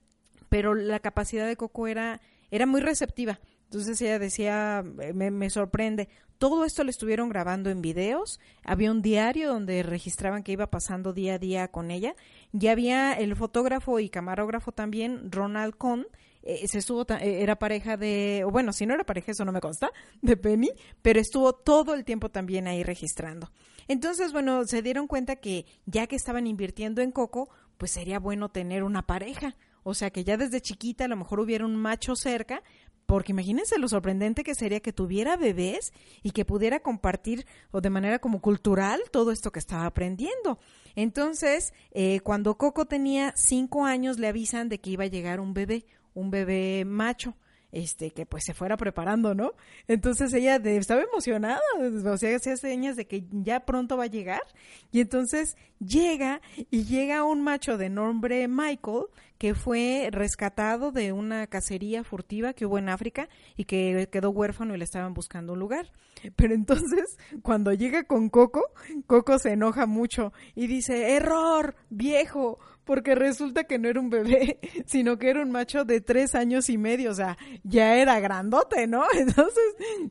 pero 0.48 0.76
la 0.76 1.00
capacidad 1.00 1.48
de 1.48 1.58
Coco 1.58 1.88
era, 1.88 2.22
era 2.52 2.68
muy 2.68 2.82
receptiva. 2.82 3.40
Entonces 3.64 4.00
ella 4.02 4.20
decía, 4.20 4.84
me, 5.16 5.32
me, 5.32 5.50
sorprende, 5.50 6.08
todo 6.38 6.66
esto 6.66 6.84
lo 6.84 6.92
estuvieron 6.92 7.30
grabando 7.30 7.72
en 7.72 7.82
videos, 7.82 8.40
había 8.64 8.92
un 8.92 9.02
diario 9.02 9.50
donde 9.50 9.82
registraban 9.82 10.44
que 10.44 10.52
iba 10.52 10.70
pasando 10.70 11.14
día 11.14 11.36
a 11.36 11.40
día 11.40 11.68
con 11.70 11.90
ella, 11.90 12.16
y 12.52 12.68
había 12.68 13.14
el 13.14 13.36
fotógrafo 13.36 14.00
y 14.00 14.10
camarógrafo 14.10 14.72
también, 14.72 15.32
Ronald 15.32 15.76
Cohn, 15.76 16.06
eh, 16.44 16.68
se 16.68 16.80
estuvo, 16.80 17.02
eh, 17.04 17.42
era 17.42 17.58
pareja 17.58 17.98
de, 17.98 18.46
bueno, 18.52 18.74
si 18.74 18.86
no 18.86 18.94
era 18.94 19.06
pareja, 19.06 19.32
eso 19.32 19.46
no 19.46 19.52
me 19.52 19.62
consta, 19.62 19.92
de 20.22 20.38
Penny, 20.38 20.72
pero 21.02 21.20
estuvo 21.20 21.54
todo 21.54 21.94
el 21.94 22.04
tiempo 22.04 22.30
también 22.30 22.68
ahí 22.68 22.84
registrando. 22.84 23.50
Entonces, 23.88 24.34
bueno, 24.34 24.66
se 24.66 24.82
dieron 24.82 25.08
cuenta 25.08 25.38
que 25.38 25.66
ya 25.86 26.08
que 26.08 26.16
estaban 26.16 26.48
invirtiendo 26.48 27.02
en 27.02 27.12
Coco, 27.12 27.50
pues 27.78 27.92
sería 27.92 28.20
bueno 28.20 28.50
tener 28.50 28.84
una 28.84 29.06
pareja. 29.06 29.56
O 29.84 29.94
sea, 29.94 30.12
que 30.12 30.24
ya 30.24 30.38
desde 30.38 30.62
chiquita 30.62 31.06
a 31.06 31.10
lo 31.10 31.18
mejor 31.18 31.40
hubiera 31.40 31.66
un 31.66 31.76
macho 31.76 32.16
cerca, 32.16 32.64
porque 33.06 33.34
imagínense 33.34 33.78
lo 33.78 33.88
sorprendente 33.88 34.44
que 34.44 34.56
sería 34.56 34.80
que 34.80 34.94
tuviera 34.94 35.36
bebés 35.36 35.92
y 36.22 36.32
que 36.32 36.46
pudiera 36.46 36.80
compartir 36.80 37.46
o 37.72 37.82
de 37.82 37.90
manera 37.90 38.20
como 38.20 38.42
cultural 38.42 39.02
todo 39.12 39.32
esto 39.32 39.52
que 39.52 39.60
estaba 39.60 39.86
aprendiendo. 39.86 40.60
Entonces, 40.96 41.74
eh, 41.92 42.22
cuando 42.22 42.58
Coco 42.58 42.86
tenía 42.86 43.34
cinco 43.36 43.86
años, 43.86 44.20
le 44.20 44.28
avisan 44.28 44.70
de 44.70 44.80
que 44.80 44.92
iba 44.92 45.04
a 45.04 45.08
llegar 45.08 45.40
un 45.40 45.54
bebé, 45.54 45.86
un 46.14 46.32
bebé 46.32 46.86
macho 46.86 47.36
este, 47.74 48.12
que 48.12 48.26
pues 48.26 48.44
se 48.46 48.54
fuera 48.54 48.78
preparando, 48.78 49.34
¿no? 49.34 49.54
Entonces 49.88 50.32
ella 50.34 50.58
estaba 50.58 51.02
emocionada, 51.02 51.60
o 52.06 52.18
sea, 52.18 52.36
hacía 52.36 52.56
señas 52.56 52.96
de 52.96 53.08
que 53.08 53.26
ya 53.32 53.66
pronto 53.66 53.98
va 53.98 54.04
a 54.04 54.08
llegar, 54.08 54.44
y 54.92 55.02
entonces 55.02 55.58
llega, 55.80 56.40
y 56.70 56.86
llega 56.86 57.24
un 57.24 57.42
macho 57.42 57.78
de 57.78 57.90
nombre 57.90 58.48
Michael, 58.48 59.06
que 59.40 59.56
fue 59.56 60.08
rescatado 60.12 60.92
de 60.92 61.12
una 61.12 61.48
cacería 61.48 62.04
furtiva 62.04 62.54
que 62.54 62.66
hubo 62.66 62.78
en 62.78 62.90
África 62.90 63.28
y 63.58 63.66
que 63.66 64.08
quedó 64.10 64.30
huérfano 64.30 64.74
y 64.76 64.78
le 64.78 64.86
estaban 64.86 65.14
buscando 65.14 65.54
un 65.54 65.60
lugar. 65.60 65.92
Pero 66.38 66.54
entonces, 66.54 67.18
cuando 67.42 67.74
llega 67.74 68.04
con 68.04 68.30
Coco, 68.30 68.62
Coco 69.08 69.40
se 69.40 69.54
enoja 69.54 69.86
mucho 69.86 70.32
y 70.56 70.68
dice, 70.68 71.16
error, 71.16 71.76
viejo, 71.90 72.60
porque 72.86 73.16
resulta 73.16 73.64
que 73.66 73.80
no 73.80 73.88
era 73.90 74.00
un 74.00 74.10
bebé, 74.10 74.60
sino 74.86 75.18
que 75.18 75.30
era 75.30 75.42
un 75.42 75.52
macho 75.52 75.86
de 75.86 76.02
tres 76.02 76.36
años 76.36 76.70
y 76.70 76.78
medio, 76.78 77.12
o 77.12 77.16
sea, 77.16 77.38
ya 77.64 77.96
era 77.98 78.20
grandote, 78.20 78.88
¿no? 78.88 79.04
Entonces 79.14 79.64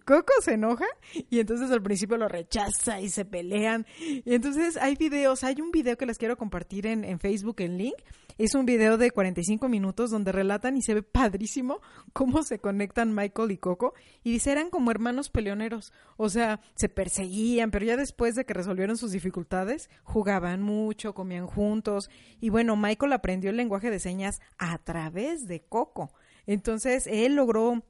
Coco 0.05 0.33
se 0.41 0.55
enoja 0.55 0.87
y 1.31 1.41
entonces 1.41 1.71
al 1.71 1.83
principio 1.83 2.17
lo 2.17 2.29
rechaza 2.29 3.01
y 3.01 3.09
se 3.09 3.25
pelean. 3.25 3.87
Y 4.01 4.35
entonces 4.35 4.77
hay 4.77 4.97
videos, 4.97 5.45
hay 5.45 5.61
un 5.61 5.71
video 5.71 5.97
que 5.97 6.07
les 6.07 6.19
quiero 6.19 6.37
compartir 6.37 6.87
en, 6.87 7.05
en 7.05 7.19
Facebook, 7.19 7.57
en 7.61 7.79
link, 7.79 7.97
es 8.39 8.55
un 8.55 8.67
video 8.67 8.99
de 8.99 9.11
45 9.11 9.69
minutos 9.69 10.11
donde 10.11 10.33
relatan 10.33 10.77
y 10.77 10.83
se 10.83 10.95
ve 10.95 11.03
padrísimo 11.03 11.81
cómo 12.13 12.43
se 12.43 12.59
conectan 12.59 13.15
Michael 13.15 13.51
y 13.53 13.59
Coco. 13.59 13.95
Y 14.23 14.33
dice, 14.33 14.53
eran 14.53 14.71
como 14.71 14.91
hermanos 14.91 15.31
peleoneros. 15.31 15.93
O 16.17 16.29
sea, 16.29 16.61
se 16.75 16.89
perseguían, 16.89 17.71
pero 17.71 17.87
ya 17.87 17.97
después 17.97 18.35
de 18.35 18.45
que 18.45 18.55
resolvieron 18.55 18.97
sus 18.97 19.13
dificultades, 19.13 19.91
jugaban 20.03 20.63
mucho, 20.63 21.15
comían 21.15 21.47
juntos. 21.47 22.11
Y 22.41 22.51
bueno, 22.51 22.77
Michael 22.77 23.13
aprendió 23.13 23.51
el 23.51 23.57
lenguaje 23.57 23.91
de 23.91 24.01
señas 24.01 24.41
a 24.59 24.79
través 24.79 25.47
de 25.47 25.61
Coco. 25.61 26.13
Entonces, 26.47 27.07
él 27.07 27.37
logró 27.37 27.83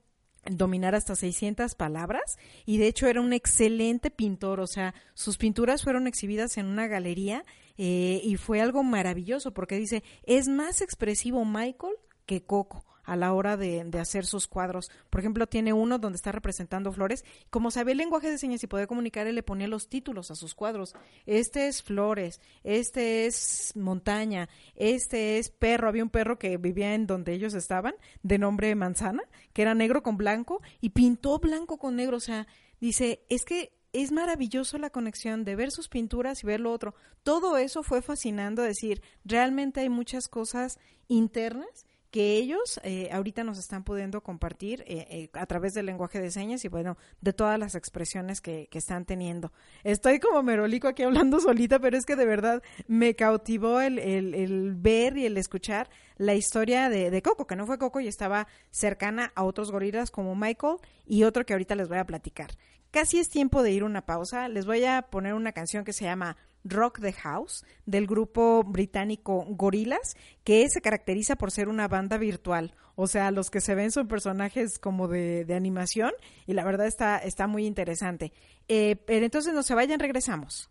dominar 0.50 0.94
hasta 0.94 1.14
600 1.14 1.74
palabras 1.74 2.36
y 2.66 2.78
de 2.78 2.88
hecho 2.88 3.06
era 3.06 3.20
un 3.20 3.32
excelente 3.32 4.10
pintor, 4.10 4.60
o 4.60 4.66
sea, 4.66 4.94
sus 5.14 5.36
pinturas 5.36 5.84
fueron 5.84 6.06
exhibidas 6.06 6.58
en 6.58 6.66
una 6.66 6.88
galería 6.88 7.44
eh, 7.78 8.20
y 8.22 8.36
fue 8.36 8.60
algo 8.60 8.82
maravilloso 8.82 9.52
porque 9.52 9.76
dice, 9.76 10.02
es 10.24 10.48
más 10.48 10.80
expresivo 10.80 11.44
Michael 11.44 11.94
que 12.26 12.44
Coco 12.44 12.84
a 13.04 13.16
la 13.16 13.32
hora 13.32 13.56
de, 13.56 13.88
hacer 14.00 14.24
sus 14.26 14.46
cuadros. 14.46 14.90
Por 15.10 15.20
ejemplo, 15.20 15.46
tiene 15.46 15.72
uno 15.72 15.98
donde 15.98 16.16
está 16.16 16.32
representando 16.32 16.92
flores. 16.92 17.24
Como 17.50 17.70
sabe 17.70 17.92
el 17.92 17.98
lenguaje 17.98 18.30
de 18.30 18.38
señas 18.38 18.62
y 18.62 18.66
puede 18.66 18.86
comunicar, 18.86 19.26
él 19.26 19.34
le 19.34 19.42
ponía 19.42 19.68
los 19.68 19.88
títulos 19.88 20.30
a 20.30 20.34
sus 20.34 20.54
cuadros. 20.54 20.94
Este 21.26 21.66
es 21.66 21.82
flores, 21.82 22.40
este 22.62 23.26
es 23.26 23.72
montaña, 23.76 24.48
este 24.74 25.38
es 25.38 25.50
perro. 25.50 25.88
Había 25.88 26.04
un 26.04 26.10
perro 26.10 26.38
que 26.38 26.56
vivía 26.56 26.94
en 26.94 27.06
donde 27.06 27.32
ellos 27.32 27.54
estaban, 27.54 27.94
de 28.22 28.38
nombre 28.38 28.74
Manzana, 28.74 29.22
que 29.52 29.62
era 29.62 29.74
negro 29.74 30.02
con 30.02 30.16
blanco, 30.16 30.62
y 30.80 30.90
pintó 30.90 31.38
blanco 31.38 31.78
con 31.78 31.96
negro. 31.96 32.16
O 32.16 32.20
sea, 32.20 32.46
dice, 32.80 33.24
es 33.28 33.44
que 33.44 33.72
es 33.92 34.12
maravilloso 34.12 34.78
la 34.78 34.90
conexión 34.90 35.44
de 35.44 35.56
ver 35.56 35.70
sus 35.70 35.88
pinturas 35.88 36.42
y 36.42 36.46
ver 36.46 36.60
lo 36.60 36.72
otro. 36.72 36.94
Todo 37.22 37.56
eso 37.58 37.82
fue 37.82 38.02
fascinando, 38.02 38.62
decir, 38.62 39.02
realmente 39.24 39.80
hay 39.80 39.88
muchas 39.88 40.28
cosas 40.28 40.78
internas 41.08 41.86
que 42.12 42.36
ellos 42.36 42.78
eh, 42.84 43.08
ahorita 43.10 43.42
nos 43.42 43.58
están 43.58 43.84
pudiendo 43.84 44.22
compartir 44.22 44.82
eh, 44.86 45.06
eh, 45.08 45.30
a 45.32 45.46
través 45.46 45.72
del 45.72 45.86
lenguaje 45.86 46.20
de 46.20 46.30
señas 46.30 46.62
y 46.62 46.68
bueno, 46.68 46.98
de 47.22 47.32
todas 47.32 47.58
las 47.58 47.74
expresiones 47.74 48.42
que, 48.42 48.68
que, 48.70 48.76
están 48.76 49.06
teniendo. 49.06 49.50
Estoy 49.82 50.20
como 50.20 50.42
merolico 50.42 50.88
aquí 50.88 51.02
hablando 51.04 51.40
solita, 51.40 51.78
pero 51.78 51.96
es 51.96 52.04
que 52.04 52.14
de 52.14 52.26
verdad 52.26 52.62
me 52.86 53.16
cautivó 53.16 53.80
el, 53.80 54.74
ver 54.76 55.16
y 55.16 55.24
el 55.24 55.38
escuchar 55.38 55.88
la 56.18 56.34
historia 56.34 56.90
de, 56.90 57.10
de, 57.10 57.22
Coco, 57.22 57.46
que 57.46 57.56
no 57.56 57.64
fue 57.64 57.78
Coco 57.78 57.98
y 57.98 58.08
estaba 58.08 58.46
cercana 58.70 59.32
a 59.34 59.44
otros 59.44 59.72
gorilas 59.72 60.10
como 60.10 60.36
Michael 60.36 60.76
y 61.06 61.24
otro 61.24 61.46
que 61.46 61.54
ahorita 61.54 61.74
les 61.76 61.88
voy 61.88 61.96
a 61.96 62.04
platicar. 62.04 62.50
Casi 62.92 63.18
es 63.18 63.30
tiempo 63.30 63.62
de 63.62 63.72
ir 63.72 63.84
una 63.84 64.04
pausa. 64.04 64.48
Les 64.48 64.66
voy 64.66 64.84
a 64.84 65.00
poner 65.00 65.32
una 65.32 65.52
canción 65.52 65.82
que 65.82 65.94
se 65.94 66.04
llama 66.04 66.36
Rock 66.62 67.00
the 67.00 67.14
House 67.14 67.64
del 67.86 68.06
grupo 68.06 68.62
británico 68.64 69.46
Gorillaz, 69.48 70.14
que 70.44 70.68
se 70.68 70.82
caracteriza 70.82 71.36
por 71.36 71.50
ser 71.50 71.70
una 71.70 71.88
banda 71.88 72.18
virtual. 72.18 72.74
O 72.94 73.06
sea, 73.06 73.30
los 73.30 73.48
que 73.48 73.62
se 73.62 73.74
ven 73.74 73.90
son 73.92 74.08
personajes 74.08 74.78
como 74.78 75.08
de, 75.08 75.46
de 75.46 75.54
animación 75.54 76.12
y 76.46 76.52
la 76.52 76.64
verdad 76.64 76.86
está, 76.86 77.16
está 77.16 77.46
muy 77.46 77.64
interesante. 77.64 78.34
Eh, 78.68 78.96
pero 79.06 79.24
entonces 79.24 79.54
no 79.54 79.62
se 79.62 79.74
vayan, 79.74 79.98
regresamos. 79.98 80.68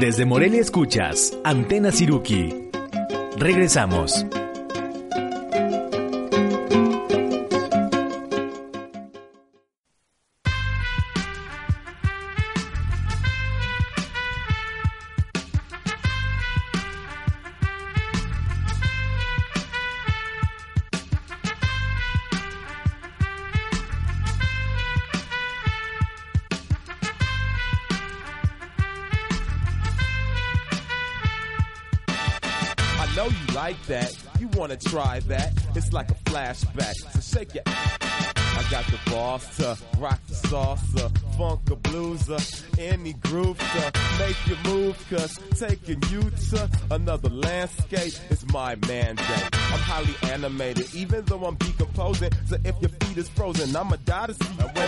Desde 0.00 0.24
Morelia 0.24 0.62
escuchas 0.62 1.38
Antena 1.44 1.92
Siruki. 1.92 2.70
Regresamos. 3.36 4.24
Try 34.80 35.20
that. 35.20 35.52
It's 35.74 35.92
like 35.92 36.10
a 36.10 36.14
flashback. 36.14 36.94
So 37.12 37.38
shake 37.38 37.54
your. 37.54 37.64
I 37.66 38.64
got 38.70 38.84
the 38.86 38.98
boss 39.10 39.56
to 39.56 39.76
rock 39.98 40.20
the 40.28 40.34
salsa, 40.34 41.09
blueser, 41.90 42.38
any 42.78 43.12
groove 43.14 43.58
to 43.58 43.92
make 44.18 44.36
you 44.46 44.56
move, 44.64 44.96
cause 45.10 45.38
taking 45.56 46.00
you 46.10 46.22
to 46.30 46.70
another 46.90 47.28
landscape 47.28 48.14
is 48.30 48.46
my 48.52 48.76
mandate. 48.86 49.48
I'm 49.52 49.80
highly 49.80 50.14
animated, 50.32 50.94
even 50.94 51.24
though 51.24 51.44
I'm 51.44 51.56
decomposing. 51.56 52.30
So 52.46 52.56
if 52.64 52.80
your 52.80 52.90
feet 52.90 53.16
is 53.16 53.28
frozen, 53.28 53.74
I'ma 53.74 53.96
die 54.04 54.26
to 54.26 54.34
see 54.34 54.52
you 54.58 54.64
open. 54.64 54.80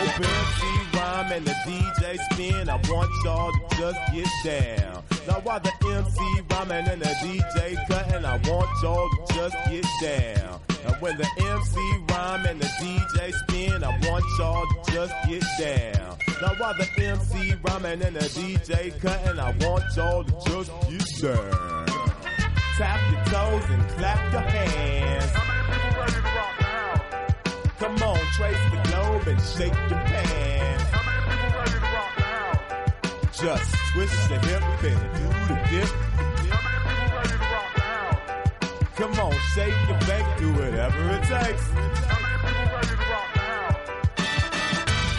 Rhyme 0.95 1.33
and 1.33 1.45
the 1.45 1.53
DJ 1.67 2.19
spin, 2.31 2.69
I 2.69 2.77
want 2.89 3.11
y'all 3.25 3.51
to 3.51 3.77
just 3.77 3.99
get 4.13 4.29
down. 4.45 5.03
Now 5.27 5.41
while 5.43 5.61
the 5.61 5.73
MC 5.85 6.43
rhyming 6.51 6.89
and 6.89 7.03
the 7.03 7.09
DJ 7.09 7.87
cutting, 7.89 8.25
I 8.25 8.37
want 8.49 8.69
y'all 8.83 9.09
to 9.09 9.35
just 9.35 9.57
get 9.69 9.87
down. 10.01 10.61
And 10.85 10.97
when 11.01 11.17
the 11.17 11.29
MC 11.39 12.05
rhyme 12.11 12.47
and 12.47 12.61
the 12.61 12.67
DJ 12.67 13.33
spin, 13.33 13.85
I 13.85 13.91
want 14.09 14.25
y'all 14.39 14.67
to 14.67 14.93
just 14.93 15.15
get 15.29 15.45
down. 15.59 16.22
Now 16.43 16.55
while 16.59 16.75
the 16.75 16.89
MC 17.01 17.55
rhyming 17.63 18.03
and 18.03 18.17
the 18.17 18.25
DJ 18.25 19.01
cutting, 19.01 19.39
I 19.39 19.55
want 19.65 19.85
y'all 19.95 20.25
to 20.25 20.33
just 20.45 20.73
get 20.91 21.37
down. 21.37 21.87
Tap 22.77 23.01
your 23.13 23.25
toes 23.27 23.71
and 23.71 23.89
clap 23.91 24.33
your 24.33 24.41
hands. 24.41 25.31
Come 27.79 27.95
on, 28.03 28.19
trace 28.35 28.59
the 28.73 28.81
globe 28.91 29.29
and 29.29 29.41
shake 29.41 29.79
your 29.89 30.01
pants. 30.11 30.85
Just 33.41 33.75
twist 33.93 34.29
the 34.29 34.39
hip 34.41 34.65
and 34.83 35.01
do 35.15 35.27
the 35.47 35.57
dip. 35.71 35.91
Come 38.97 39.15
on, 39.21 39.33
shake 39.55 39.79
your 39.89 40.01
bank, 40.09 40.27
do 40.41 40.53
whatever 40.55 41.03
it 41.13 41.23
takes. 41.23 42.22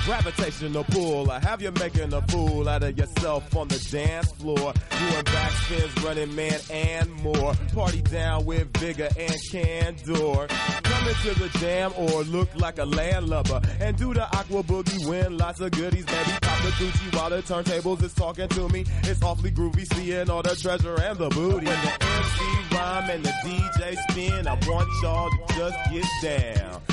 Gravitational 0.05 0.83
pull, 0.83 1.31
I 1.31 1.39
have 1.39 1.61
you 1.61 1.71
making 1.71 2.11
a 2.11 2.21
fool 2.23 2.67
out 2.67 2.83
of 2.83 2.97
yourself 2.97 3.55
on 3.55 3.69
the 3.69 3.79
dance 3.89 4.29
floor. 4.33 4.57
Doing 4.57 5.23
backspins, 5.23 6.03
running 6.03 6.35
man, 6.35 6.59
and 6.69 7.09
more. 7.23 7.53
Party 7.73 8.01
down 8.01 8.43
with 8.43 8.75
vigor 8.77 9.07
and 9.17 9.35
candor. 9.49 10.47
Come 10.83 11.07
into 11.07 11.39
the 11.39 11.49
jam 11.57 11.93
or 11.95 12.23
look 12.23 12.49
like 12.53 12.79
a 12.79 12.85
landlubber. 12.85 13.61
And 13.79 13.95
do 13.95 14.13
the 14.13 14.23
aqua 14.23 14.61
boogie, 14.63 15.07
win 15.07 15.37
lots 15.37 15.61
of 15.61 15.71
goodies, 15.71 16.05
baby. 16.05 16.31
Pop 16.41 16.61
the 16.63 16.69
Gucci 16.71 17.15
while 17.15 17.29
the 17.29 17.41
turntables 17.41 18.03
is 18.03 18.13
talking 18.13 18.49
to 18.49 18.67
me. 18.67 18.83
It's 19.03 19.23
awfully 19.23 19.51
groovy, 19.51 19.85
seeing 19.93 20.29
all 20.29 20.43
the 20.43 20.53
treasure 20.53 20.99
and 20.99 21.17
the 21.17 21.29
booty. 21.29 21.65
When 21.65 21.81
the 21.81 22.03
MC 22.03 22.75
rhyme 22.75 23.09
and 23.09 23.23
the 23.23 23.31
DJ 23.45 23.95
spin, 24.11 24.47
I 24.49 24.53
want 24.67 24.89
y'all 25.01 25.29
to 25.29 25.53
just 25.55 25.77
get 25.91 26.57
down. 26.57 26.92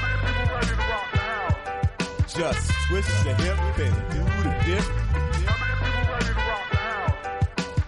Just 2.33 2.71
twist 2.87 3.25
your 3.25 3.35
hip 3.35 3.57
and 3.77 3.95
do 4.09 4.23
the 4.41 4.55
dip. 4.65 4.85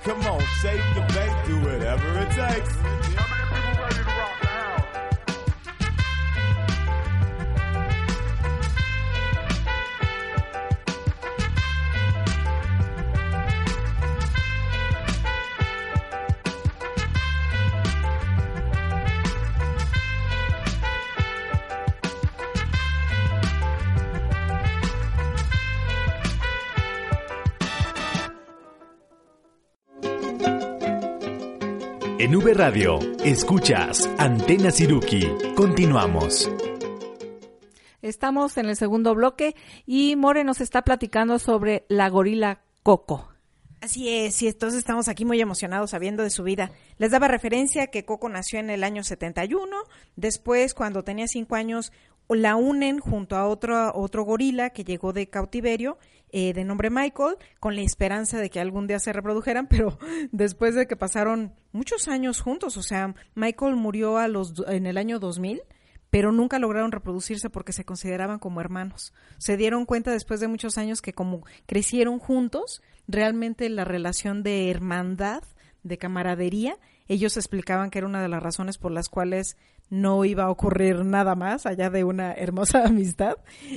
Come 0.04 0.22
on, 0.26 0.42
shake 0.62 0.82
your 0.96 1.08
bank, 1.08 1.48
do 1.48 1.56
whatever 1.62 2.20
it 2.20 2.30
takes. 2.32 3.23
En 32.24 32.34
V 32.34 32.54
Radio, 32.54 33.00
escuchas 33.26 34.10
Antena 34.18 34.72
Siruki. 34.72 35.28
Continuamos. 35.58 36.50
Estamos 38.02 38.56
en 38.56 38.68
el 38.68 38.78
segundo 38.78 39.14
bloque 39.14 39.58
y 39.86 40.16
More 40.16 40.46
nos 40.46 40.62
está 40.62 40.84
platicando 40.84 41.38
sobre 41.38 41.84
la 41.90 42.08
gorila 42.08 42.62
Coco. 42.82 43.28
Así 43.82 44.08
es, 44.08 44.42
y 44.42 44.48
entonces 44.48 44.80
estamos 44.80 45.10
aquí 45.10 45.26
muy 45.26 45.42
emocionados 45.42 45.90
sabiendo 45.90 46.24
de 46.24 46.30
su 46.30 46.44
vida. 46.44 46.72
Les 46.98 47.12
daba 47.12 47.28
referencia 47.28 47.88
que 47.88 48.06
Coco 48.06 48.30
nació 48.30 48.60
en 48.60 48.70
el 48.70 48.86
año 48.86 49.04
71, 49.04 49.76
después 50.16 50.74
cuando 50.74 51.04
tenía 51.04 51.28
cinco 51.28 51.56
años 51.56 51.92
la 52.30 52.56
unen 52.56 53.00
junto 53.00 53.36
a 53.36 53.50
otro, 53.50 53.94
otro 53.94 54.24
gorila 54.24 54.70
que 54.70 54.86
llegó 54.86 55.12
de 55.12 55.28
cautiverio 55.28 55.98
eh, 56.36 56.52
de 56.52 56.66
nombre 56.66 56.90
Michael, 56.90 57.38
con 57.60 57.76
la 57.76 57.84
esperanza 57.84 58.40
de 58.40 58.50
que 58.50 58.60
algún 58.60 58.88
día 58.88 59.00
se 59.00 59.14
reprodujeran, 59.14 59.68
pero 59.70 59.98
después 60.32 60.76
de 60.76 60.88
que 60.88 60.98
pasaron 60.98 61.54
muchos 61.72 62.08
años 62.10 62.42
juntos, 62.42 62.76
o 62.76 62.84
sea, 62.84 63.14
Michael 63.36 63.76
murió 63.76 64.18
a 64.18 64.28
los, 64.28 64.54
en 64.68 64.88
el 64.88 64.98
año 64.98 65.20
2000 65.20 65.62
pero 66.10 66.32
nunca 66.32 66.60
lograron 66.60 66.92
reproducirse 66.92 67.50
porque 67.50 67.74
se 67.74 67.86
consideraban 67.86 68.38
como 68.38 68.62
hermanos. 68.62 69.14
Se 69.40 69.58
dieron 69.58 69.88
cuenta 69.88 70.12
después 70.12 70.40
de 70.40 70.48
muchos 70.48 70.78
años 70.78 71.02
que 71.02 71.12
como 71.12 71.44
crecieron 71.66 72.20
juntos, 72.20 72.84
realmente 73.08 73.68
la 73.68 73.84
relación 73.84 74.44
de 74.44 74.70
hermandad, 74.70 75.42
de 75.82 75.98
camaradería, 75.98 76.78
ellos 77.08 77.36
explicaban 77.36 77.90
que 77.90 77.98
era 77.98 78.08
una 78.08 78.22
de 78.22 78.30
las 78.30 78.44
razones 78.44 78.78
por 78.78 78.92
las 78.92 79.10
cuales 79.10 79.58
no 79.90 80.26
iba 80.26 80.46
a 80.46 80.50
ocurrir 80.50 81.06
nada 81.06 81.36
más 81.36 81.66
allá 81.66 81.90
de 81.90 82.04
una 82.04 82.34
hermosa 82.34 82.84
amistad. 82.86 83.36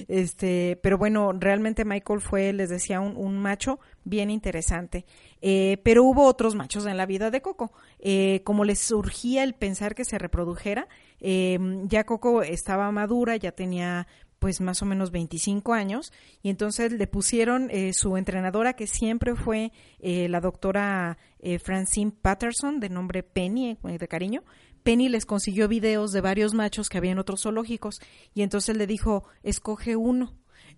Este, 0.09 0.79
pero 0.83 0.99
bueno, 0.99 1.33
realmente 1.33 1.85
Michael 1.85 2.21
fue, 2.21 2.53
les 2.53 2.71
decía, 2.71 3.01
un, 3.01 3.39
macho 3.39 3.79
bien 4.05 4.31
interesante. 4.31 5.05
Eh, 5.43 5.79
pero 5.85 6.05
hubo 6.05 6.25
otros 6.25 6.55
machos 6.55 6.87
en 6.87 6.97
la 6.97 7.07
vida 7.07 7.31
de 7.31 7.43
Coco. 7.43 7.73
Eh, 7.99 8.41
como 8.45 8.65
les 8.65 8.79
surgía 8.79 9.45
el 9.45 9.55
pensar 9.55 9.95
que 9.95 10.05
se 10.05 10.19
reprodujera, 10.19 10.89
eh, 11.21 11.59
ya 11.85 12.05
Coco 12.05 12.43
estaba 12.43 12.91
madura, 12.91 13.37
ya 13.37 13.53
tenía 13.53 14.07
pues 14.39 14.61
más 14.61 14.83
o 14.83 14.87
menos 14.87 15.11
25 15.11 15.73
años 15.73 16.13
y 16.43 16.51
entonces 16.51 16.93
le 16.93 17.07
pusieron 17.07 17.69
eh, 17.71 17.93
su 17.93 18.17
entrenadora 18.17 18.75
que 18.75 18.87
siempre 18.87 19.35
fue 19.35 19.73
eh, 19.99 20.29
la 20.29 20.41
doctora 20.41 21.19
eh, 21.39 21.59
Francine 21.59 22.13
Patterson 22.13 22.81
de 22.81 22.89
nombre 22.89 23.23
Penny 23.23 23.79
de 23.83 24.09
cariño 24.09 24.45
Penny 24.87 25.09
les 25.09 25.27
consiguió 25.27 25.67
videos 25.67 26.13
de 26.13 26.21
varios 26.21 26.55
machos 26.55 26.89
que 26.89 26.97
había 26.97 27.11
en 27.11 27.19
otros 27.19 27.43
zoológicos 27.43 28.01
y 28.35 28.43
entonces 28.43 28.77
le 28.77 28.87
dijo 28.87 29.25
escoge 29.43 29.97
uno 29.97 30.33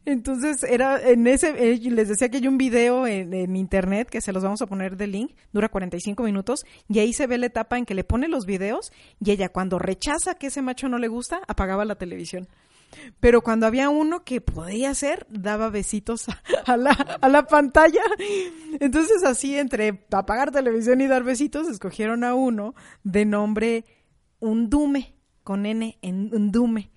entonces 0.06 0.62
era 0.62 0.98
en 0.98 1.26
ese, 1.26 1.76
les 1.76 2.08
decía 2.08 2.30
que 2.30 2.38
hay 2.38 2.48
un 2.48 2.56
video 2.56 3.06
en, 3.06 3.54
internet 3.54 4.08
que 4.08 4.22
se 4.22 4.32
los 4.32 4.42
vamos 4.42 4.62
a 4.62 4.66
poner 4.66 4.96
de 4.96 5.08
link, 5.08 5.32
dura 5.52 5.68
45 5.68 6.22
minutos 6.22 6.64
y 6.88 7.00
ahí 7.00 7.12
se 7.12 7.26
ve 7.26 7.36
la 7.36 7.46
etapa 7.46 7.76
en 7.76 7.84
que 7.84 7.94
le 7.94 8.02
pone 8.02 8.28
los 8.28 8.46
videos 8.46 8.92
y 9.20 9.30
ella 9.30 9.50
cuando 9.50 9.78
rechaza 9.78 10.36
que 10.36 10.46
ese 10.46 10.62
macho 10.62 10.88
no 10.88 10.96
le 10.96 11.08
gusta, 11.08 11.42
apagaba 11.46 11.84
la 11.84 11.96
televisión. 11.96 12.48
Pero 13.20 13.42
cuando 13.42 13.66
había 13.66 13.90
uno 13.90 14.24
que 14.24 14.40
podía 14.40 14.94
ser, 14.94 15.26
daba 15.28 15.68
besitos 15.68 16.24
a, 16.64 16.78
la, 16.78 16.92
a 16.92 17.28
la 17.28 17.46
pantalla. 17.46 18.00
Entonces 18.80 19.22
así 19.24 19.58
entre 19.58 20.06
apagar 20.10 20.50
televisión 20.50 21.02
y 21.02 21.06
dar 21.06 21.22
besitos, 21.22 21.68
escogieron 21.68 22.24
a 22.24 22.34
uno 22.34 22.74
de 23.04 23.26
nombre 23.26 23.84
Undume, 24.40 25.14
con 25.44 25.66
N 25.66 25.98
en 26.02 26.34
Undume. 26.34 26.90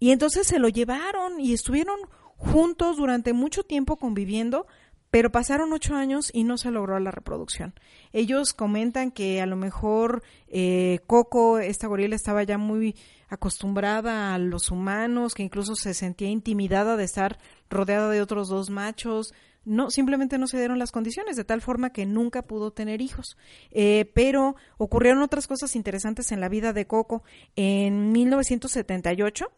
Y 0.00 0.10
entonces 0.10 0.46
se 0.46 0.58
lo 0.58 0.68
llevaron 0.68 1.40
y 1.40 1.52
estuvieron 1.52 1.98
juntos 2.36 2.96
durante 2.96 3.32
mucho 3.32 3.64
tiempo 3.64 3.96
conviviendo, 3.96 4.66
pero 5.10 5.32
pasaron 5.32 5.72
ocho 5.72 5.94
años 5.94 6.30
y 6.32 6.44
no 6.44 6.58
se 6.58 6.70
logró 6.70 6.98
la 7.00 7.10
reproducción. 7.10 7.74
Ellos 8.12 8.52
comentan 8.52 9.10
que 9.10 9.40
a 9.40 9.46
lo 9.46 9.56
mejor 9.56 10.22
eh, 10.48 11.00
Coco, 11.06 11.58
esta 11.58 11.86
gorila, 11.86 12.14
estaba 12.14 12.42
ya 12.42 12.58
muy 12.58 12.94
acostumbrada 13.28 14.34
a 14.34 14.38
los 14.38 14.70
humanos, 14.70 15.34
que 15.34 15.42
incluso 15.42 15.74
se 15.74 15.94
sentía 15.94 16.28
intimidada 16.28 16.96
de 16.96 17.04
estar 17.04 17.38
rodeada 17.70 18.10
de 18.10 18.20
otros 18.20 18.48
dos 18.48 18.70
machos. 18.70 19.34
No, 19.68 19.90
simplemente 19.90 20.38
no 20.38 20.46
se 20.46 20.56
dieron 20.56 20.78
las 20.78 20.92
condiciones, 20.92 21.36
de 21.36 21.44
tal 21.44 21.60
forma 21.60 21.90
que 21.90 22.06
nunca 22.06 22.42
pudo 22.42 22.72
tener 22.72 23.02
hijos. 23.02 23.36
Eh, 23.70 24.10
pero 24.14 24.56
ocurrieron 24.78 25.22
otras 25.22 25.46
cosas 25.46 25.76
interesantes 25.76 26.32
en 26.32 26.40
la 26.40 26.48
vida 26.48 26.72
de 26.72 26.86
Coco. 26.86 27.22
En 27.54 28.10
1978, 28.12 29.52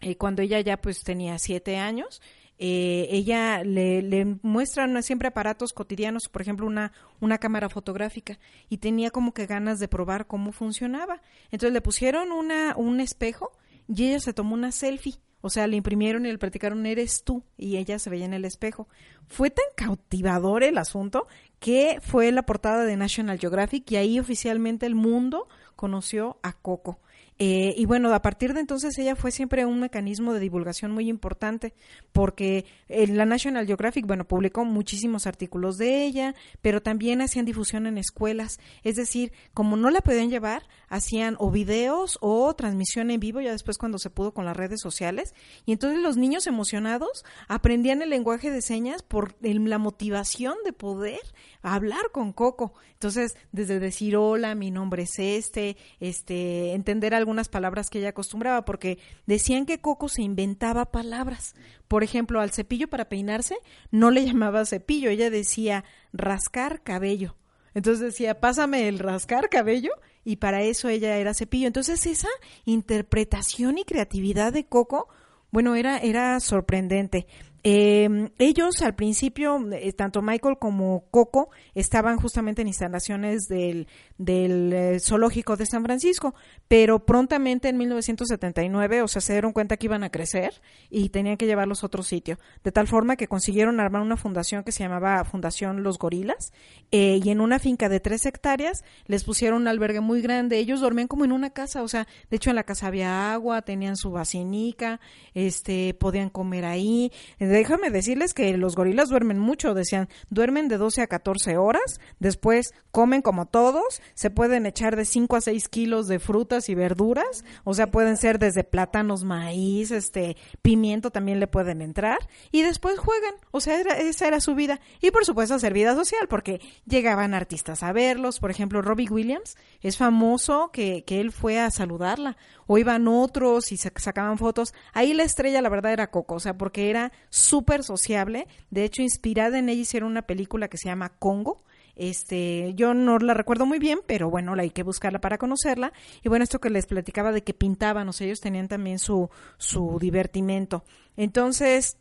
eh, 0.00 0.16
cuando 0.16 0.40
ella 0.40 0.60
ya 0.60 0.80
pues 0.80 1.02
tenía 1.04 1.38
siete 1.38 1.76
años, 1.76 2.22
eh, 2.58 3.08
ella 3.10 3.62
le, 3.62 4.00
le 4.02 4.38
muestran 4.42 5.02
siempre 5.02 5.28
aparatos 5.28 5.72
cotidianos, 5.72 6.28
por 6.30 6.42
ejemplo, 6.42 6.66
una, 6.66 6.92
una 7.20 7.38
cámara 7.38 7.68
fotográfica, 7.68 8.38
y 8.68 8.78
tenía 8.78 9.10
como 9.10 9.34
que 9.34 9.46
ganas 9.46 9.78
de 9.78 9.88
probar 9.88 10.26
cómo 10.26 10.52
funcionaba. 10.52 11.20
Entonces 11.50 11.74
le 11.74 11.82
pusieron 11.82 12.32
una, 12.32 12.74
un 12.76 13.00
espejo 13.00 13.52
y 13.88 14.08
ella 14.08 14.20
se 14.20 14.32
tomó 14.32 14.54
una 14.54 14.72
selfie. 14.72 15.20
O 15.40 15.50
sea, 15.50 15.66
le 15.66 15.76
imprimieron 15.76 16.26
y 16.26 16.32
le 16.32 16.38
platicaron, 16.38 16.84
eres 16.86 17.24
tú, 17.24 17.42
y 17.56 17.76
ella 17.76 17.98
se 17.98 18.10
veía 18.10 18.24
en 18.24 18.34
el 18.34 18.44
espejo. 18.44 18.88
Fue 19.26 19.50
tan 19.50 19.64
cautivador 19.76 20.62
el 20.62 20.78
asunto 20.78 21.26
que 21.58 21.98
fue 22.02 22.30
la 22.32 22.42
portada 22.42 22.84
de 22.84 22.96
National 22.96 23.38
Geographic 23.38 23.90
y 23.90 23.96
ahí 23.96 24.18
oficialmente 24.18 24.86
el 24.86 24.94
mundo 24.94 25.48
conoció 25.76 26.38
a 26.42 26.52
Coco. 26.52 26.98
Eh, 27.42 27.72
y 27.74 27.86
bueno, 27.86 28.12
a 28.12 28.20
partir 28.20 28.52
de 28.52 28.60
entonces 28.60 28.98
ella 28.98 29.16
fue 29.16 29.30
siempre 29.30 29.64
un 29.64 29.80
mecanismo 29.80 30.34
de 30.34 30.40
divulgación 30.40 30.90
muy 30.92 31.08
importante 31.08 31.72
porque 32.12 32.66
eh, 32.90 33.06
la 33.06 33.24
National 33.24 33.66
Geographic, 33.66 34.06
bueno, 34.06 34.26
publicó 34.26 34.66
muchísimos 34.66 35.26
artículos 35.26 35.78
de 35.78 36.04
ella, 36.04 36.34
pero 36.60 36.82
también 36.82 37.22
hacían 37.22 37.46
difusión 37.46 37.86
en 37.86 37.96
escuelas. 37.96 38.58
Es 38.84 38.96
decir, 38.96 39.32
como 39.54 39.78
no 39.78 39.88
la 39.88 40.02
podían 40.02 40.28
llevar, 40.28 40.64
hacían 40.90 41.36
o 41.38 41.50
videos 41.50 42.18
o 42.20 42.52
transmisión 42.54 43.10
en 43.10 43.20
vivo, 43.20 43.40
ya 43.40 43.52
después 43.52 43.78
cuando 43.78 43.96
se 43.96 44.10
pudo 44.10 44.34
con 44.34 44.44
las 44.44 44.54
redes 44.54 44.82
sociales. 44.82 45.32
Y 45.64 45.72
entonces 45.72 45.98
los 45.98 46.18
niños 46.18 46.46
emocionados 46.46 47.24
aprendían 47.48 48.02
el 48.02 48.10
lenguaje 48.10 48.50
de 48.50 48.60
señas 48.60 49.02
por 49.02 49.34
la 49.40 49.78
motivación 49.78 50.56
de 50.66 50.74
poder 50.74 51.20
hablar 51.62 52.10
con 52.12 52.34
Coco. 52.34 52.74
Entonces, 52.92 53.34
desde 53.50 53.80
decir 53.80 54.14
hola, 54.16 54.54
mi 54.54 54.70
nombre 54.70 55.04
es 55.04 55.18
este, 55.18 55.78
este, 56.00 56.74
entender 56.74 57.14
algunas 57.30 57.48
palabras 57.48 57.90
que 57.90 58.00
ella 58.00 58.08
acostumbraba, 58.08 58.64
porque 58.64 58.98
decían 59.26 59.64
que 59.64 59.80
Coco 59.80 60.08
se 60.08 60.22
inventaba 60.22 60.90
palabras. 60.90 61.54
Por 61.86 62.02
ejemplo, 62.02 62.40
al 62.40 62.50
cepillo 62.50 62.88
para 62.88 63.08
peinarse 63.08 63.56
no 63.92 64.10
le 64.10 64.24
llamaba 64.26 64.66
cepillo, 64.66 65.10
ella 65.10 65.30
decía 65.30 65.84
rascar 66.12 66.82
cabello. 66.82 67.36
Entonces 67.72 68.00
decía, 68.00 68.40
pásame 68.40 68.88
el 68.88 68.98
rascar 68.98 69.48
cabello 69.48 69.92
y 70.24 70.36
para 70.36 70.62
eso 70.62 70.88
ella 70.88 71.16
era 71.18 71.34
cepillo. 71.34 71.68
Entonces 71.68 72.04
esa 72.06 72.28
interpretación 72.64 73.78
y 73.78 73.84
creatividad 73.84 74.52
de 74.52 74.66
Coco, 74.66 75.08
bueno, 75.52 75.76
era, 75.76 75.98
era 75.98 76.40
sorprendente. 76.40 77.28
Eh, 77.62 78.30
ellos 78.38 78.80
al 78.80 78.94
principio, 78.94 79.58
eh, 79.72 79.92
tanto 79.92 80.22
Michael 80.22 80.56
como 80.58 81.04
Coco, 81.10 81.50
estaban 81.74 82.16
justamente 82.16 82.62
en 82.62 82.68
instalaciones 82.68 83.42
del, 83.48 83.86
del 84.16 84.72
eh, 84.72 85.00
zoológico 85.00 85.56
de 85.56 85.66
San 85.66 85.84
Francisco, 85.84 86.34
pero 86.68 87.04
prontamente 87.04 87.68
en 87.68 87.76
1979, 87.76 89.02
o 89.02 89.08
sea, 89.08 89.20
se 89.20 89.34
dieron 89.34 89.52
cuenta 89.52 89.76
que 89.76 89.86
iban 89.86 90.04
a 90.04 90.10
crecer 90.10 90.62
y 90.88 91.10
tenían 91.10 91.36
que 91.36 91.46
llevarlos 91.46 91.82
a 91.82 91.86
otro 91.86 92.02
sitio, 92.02 92.38
de 92.64 92.72
tal 92.72 92.86
forma 92.86 93.16
que 93.16 93.28
consiguieron 93.28 93.78
armar 93.78 94.00
una 94.00 94.16
fundación 94.16 94.64
que 94.64 94.72
se 94.72 94.82
llamaba 94.82 95.24
Fundación 95.24 95.82
Los 95.82 95.98
Gorilas, 95.98 96.52
y 96.90 97.28
en 97.28 97.40
una 97.40 97.58
finca 97.58 97.88
de 97.88 98.00
tres 98.00 98.26
hectáreas 98.26 98.84
les 99.06 99.24
pusieron 99.24 99.62
un 99.62 99.68
albergue 99.68 100.00
muy 100.00 100.22
grande, 100.22 100.58
ellos 100.58 100.80
dormían 100.80 101.08
como 101.08 101.24
en 101.24 101.32
una 101.32 101.50
casa, 101.50 101.82
o 101.82 101.88
sea, 101.88 102.06
de 102.30 102.36
hecho 102.36 102.50
en 102.50 102.56
la 102.56 102.64
casa 102.64 102.86
había 102.86 103.32
agua, 103.32 103.62
tenían 103.62 103.96
su 103.96 104.10
vacinica, 104.10 105.00
este, 105.34 105.94
podían 105.94 106.30
comer 106.30 106.64
ahí, 106.64 107.12
déjame 107.50 107.90
decirles 107.90 108.34
que 108.34 108.56
los 108.56 108.76
gorilas 108.76 109.08
duermen 109.08 109.38
mucho, 109.38 109.74
decían, 109.74 110.08
duermen 110.28 110.68
de 110.68 110.78
12 110.78 111.02
a 111.02 111.06
14 111.06 111.56
horas, 111.56 112.00
después 112.18 112.72
comen 112.90 113.22
como 113.22 113.46
todos, 113.46 114.02
se 114.14 114.30
pueden 114.30 114.66
echar 114.66 114.96
de 114.96 115.04
5 115.04 115.36
a 115.36 115.40
6 115.40 115.68
kilos 115.68 116.08
de 116.08 116.18
frutas 116.18 116.68
y 116.68 116.74
verduras, 116.74 117.44
o 117.64 117.74
sea, 117.74 117.90
pueden 117.90 118.16
ser 118.16 118.38
desde 118.38 118.64
plátanos, 118.64 119.24
maíz, 119.24 119.90
este, 119.90 120.36
pimiento 120.62 121.10
también 121.10 121.40
le 121.40 121.46
pueden 121.46 121.82
entrar, 121.82 122.18
y 122.50 122.62
después 122.62 122.98
juegan, 122.98 123.34
o 123.50 123.60
sea, 123.60 123.80
esa 123.80 124.26
era 124.26 124.40
su 124.40 124.54
vida, 124.54 124.80
y 125.00 125.10
por 125.10 125.24
supuesto 125.24 125.54
hacer 125.54 125.72
vida 125.72 125.94
social, 125.94 126.26
porque 126.28 126.60
llegaban 126.86 127.34
artistas 127.34 127.82
a 127.82 127.92
verlos, 127.92 128.38
por 128.38 128.50
ejemplo, 128.50 128.82
Robbie 128.82 129.10
Williams 129.10 129.56
es 129.80 129.96
famoso 129.96 130.70
que, 130.72 131.04
que 131.04 131.20
él 131.20 131.32
fue 131.32 131.58
a 131.58 131.70
saludarla, 131.70 132.36
o 132.72 132.78
iban 132.78 133.08
otros 133.08 133.72
y 133.72 133.76
sacaban 133.76 134.38
fotos, 134.38 134.74
ahí 134.92 135.12
la 135.12 135.24
estrella 135.24 135.60
la 135.60 135.68
verdad 135.68 135.92
era 135.92 136.12
Coco, 136.12 136.36
o 136.36 136.38
sea, 136.38 136.56
porque 136.56 136.88
era 136.88 137.10
súper 137.28 137.82
sociable. 137.82 138.46
De 138.70 138.84
hecho, 138.84 139.02
inspirada 139.02 139.58
en 139.58 139.68
ella 139.68 139.80
hicieron 139.80 140.08
una 140.08 140.22
película 140.22 140.68
que 140.68 140.78
se 140.78 140.88
llama 140.88 141.08
Congo. 141.18 141.64
Este, 141.96 142.72
yo 142.76 142.94
no 142.94 143.18
la 143.18 143.34
recuerdo 143.34 143.66
muy 143.66 143.80
bien, 143.80 143.98
pero 144.06 144.30
bueno, 144.30 144.54
la 144.54 144.62
hay 144.62 144.70
que 144.70 144.84
buscarla 144.84 145.20
para 145.20 145.36
conocerla. 145.36 145.92
Y 146.22 146.28
bueno, 146.28 146.44
esto 146.44 146.60
que 146.60 146.70
les 146.70 146.86
platicaba 146.86 147.32
de 147.32 147.42
que 147.42 147.54
pintaban, 147.54 148.08
o 148.08 148.12
sea, 148.12 148.28
ellos 148.28 148.38
tenían 148.38 148.68
también 148.68 149.00
su, 149.00 149.30
su 149.58 149.98
divertimento. 150.00 150.84
Entonces, 151.16 151.96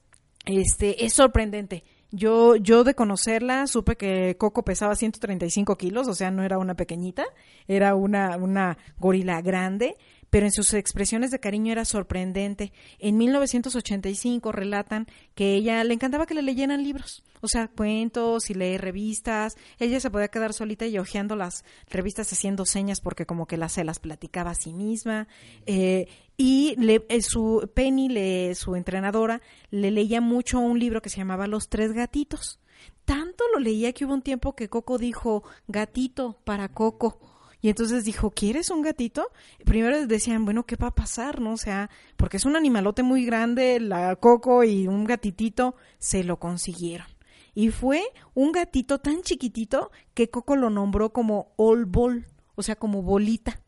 este, 0.45 1.03
es 1.03 1.13
sorprendente 1.13 1.83
Yo, 2.11 2.55
yo 2.57 2.83
de 2.83 2.93
conocerla 2.93 3.65
supe 3.65 3.95
que 3.95 4.37
Coco 4.37 4.63
pesaba 4.63 4.95
135 4.95 5.77
kilos, 5.77 6.07
o 6.07 6.13
sea, 6.13 6.29
no 6.29 6.43
era 6.43 6.59
una 6.59 6.75
pequeñita, 6.75 7.25
era 7.67 7.95
una, 7.95 8.37
una 8.37 8.77
gorila 8.99 9.41
grande 9.41 9.95
pero 10.29 10.45
en 10.45 10.51
sus 10.51 10.73
expresiones 10.73 11.31
de 11.31 11.39
cariño 11.39 11.71
era 11.71 11.85
sorprendente. 11.85 12.71
En 12.99 13.17
1985 13.17 14.51
relatan 14.51 15.07
que 15.35 15.55
ella 15.55 15.83
le 15.83 15.93
encantaba 15.93 16.25
que 16.25 16.33
le 16.33 16.41
leyeran 16.41 16.83
libros, 16.83 17.23
o 17.41 17.47
sea, 17.47 17.67
cuentos 17.67 18.49
y 18.49 18.53
leer 18.53 18.81
revistas. 18.81 19.55
Ella 19.79 19.99
se 19.99 20.09
podía 20.09 20.27
quedar 20.27 20.53
solita 20.53 20.85
y 20.85 20.97
hojeando 20.97 21.35
las 21.35 21.63
revistas 21.89 22.31
haciendo 22.31 22.65
señas 22.65 23.01
porque 23.01 23.25
como 23.25 23.47
que 23.47 23.57
las, 23.57 23.73
se 23.73 23.83
las 23.83 23.99
platicaba 23.99 24.51
a 24.51 24.55
sí 24.55 24.73
misma. 24.73 25.27
Eh, 25.65 26.07
y 26.37 26.75
le, 26.77 27.05
eh, 27.09 27.21
su 27.21 27.69
Penny, 27.73 28.09
le, 28.09 28.55
su 28.55 28.75
entrenadora, 28.75 29.41
le 29.71 29.91
leía 29.91 30.21
mucho 30.21 30.59
un 30.59 30.79
libro 30.79 31.01
que 31.01 31.09
se 31.09 31.17
llamaba 31.17 31.47
Los 31.47 31.69
Tres 31.69 31.91
Gatitos. 31.91 32.59
Tanto 33.05 33.43
lo 33.53 33.59
leía 33.59 33.91
que 33.91 34.05
hubo 34.05 34.13
un 34.13 34.21
tiempo 34.21 34.55
que 34.55 34.69
Coco 34.69 34.97
dijo, 34.97 35.43
gatito 35.67 36.37
para 36.43 36.69
Coco 36.69 37.28
y 37.61 37.69
entonces 37.69 38.05
dijo, 38.05 38.31
¿quieres 38.31 38.69
un 38.69 38.81
gatito? 38.81 39.29
Primero 39.65 40.07
decían, 40.07 40.45
bueno, 40.45 40.65
¿qué 40.65 40.77
va 40.77 40.87
a 40.87 40.95
pasar? 40.95 41.41
¿No? 41.41 41.53
O 41.53 41.57
sea, 41.57 41.89
porque 42.15 42.37
es 42.37 42.45
un 42.45 42.55
animalote 42.55 43.03
muy 43.03 43.25
grande, 43.25 43.79
la 43.79 44.15
Coco 44.15 44.63
y 44.63 44.87
un 44.87 45.03
gatitito 45.03 45.75
se 45.97 46.23
lo 46.23 46.39
consiguieron. 46.39 47.07
Y 47.53 47.69
fue 47.69 48.03
un 48.33 48.53
gatito 48.53 48.99
tan 48.99 49.21
chiquitito 49.21 49.91
que 50.13 50.29
Coco 50.29 50.55
lo 50.55 50.69
nombró 50.69 51.11
como 51.11 51.51
All 51.57 51.85
Ball, 51.85 52.25
o 52.55 52.63
sea, 52.63 52.77
como 52.77 53.01
bolita. 53.01 53.59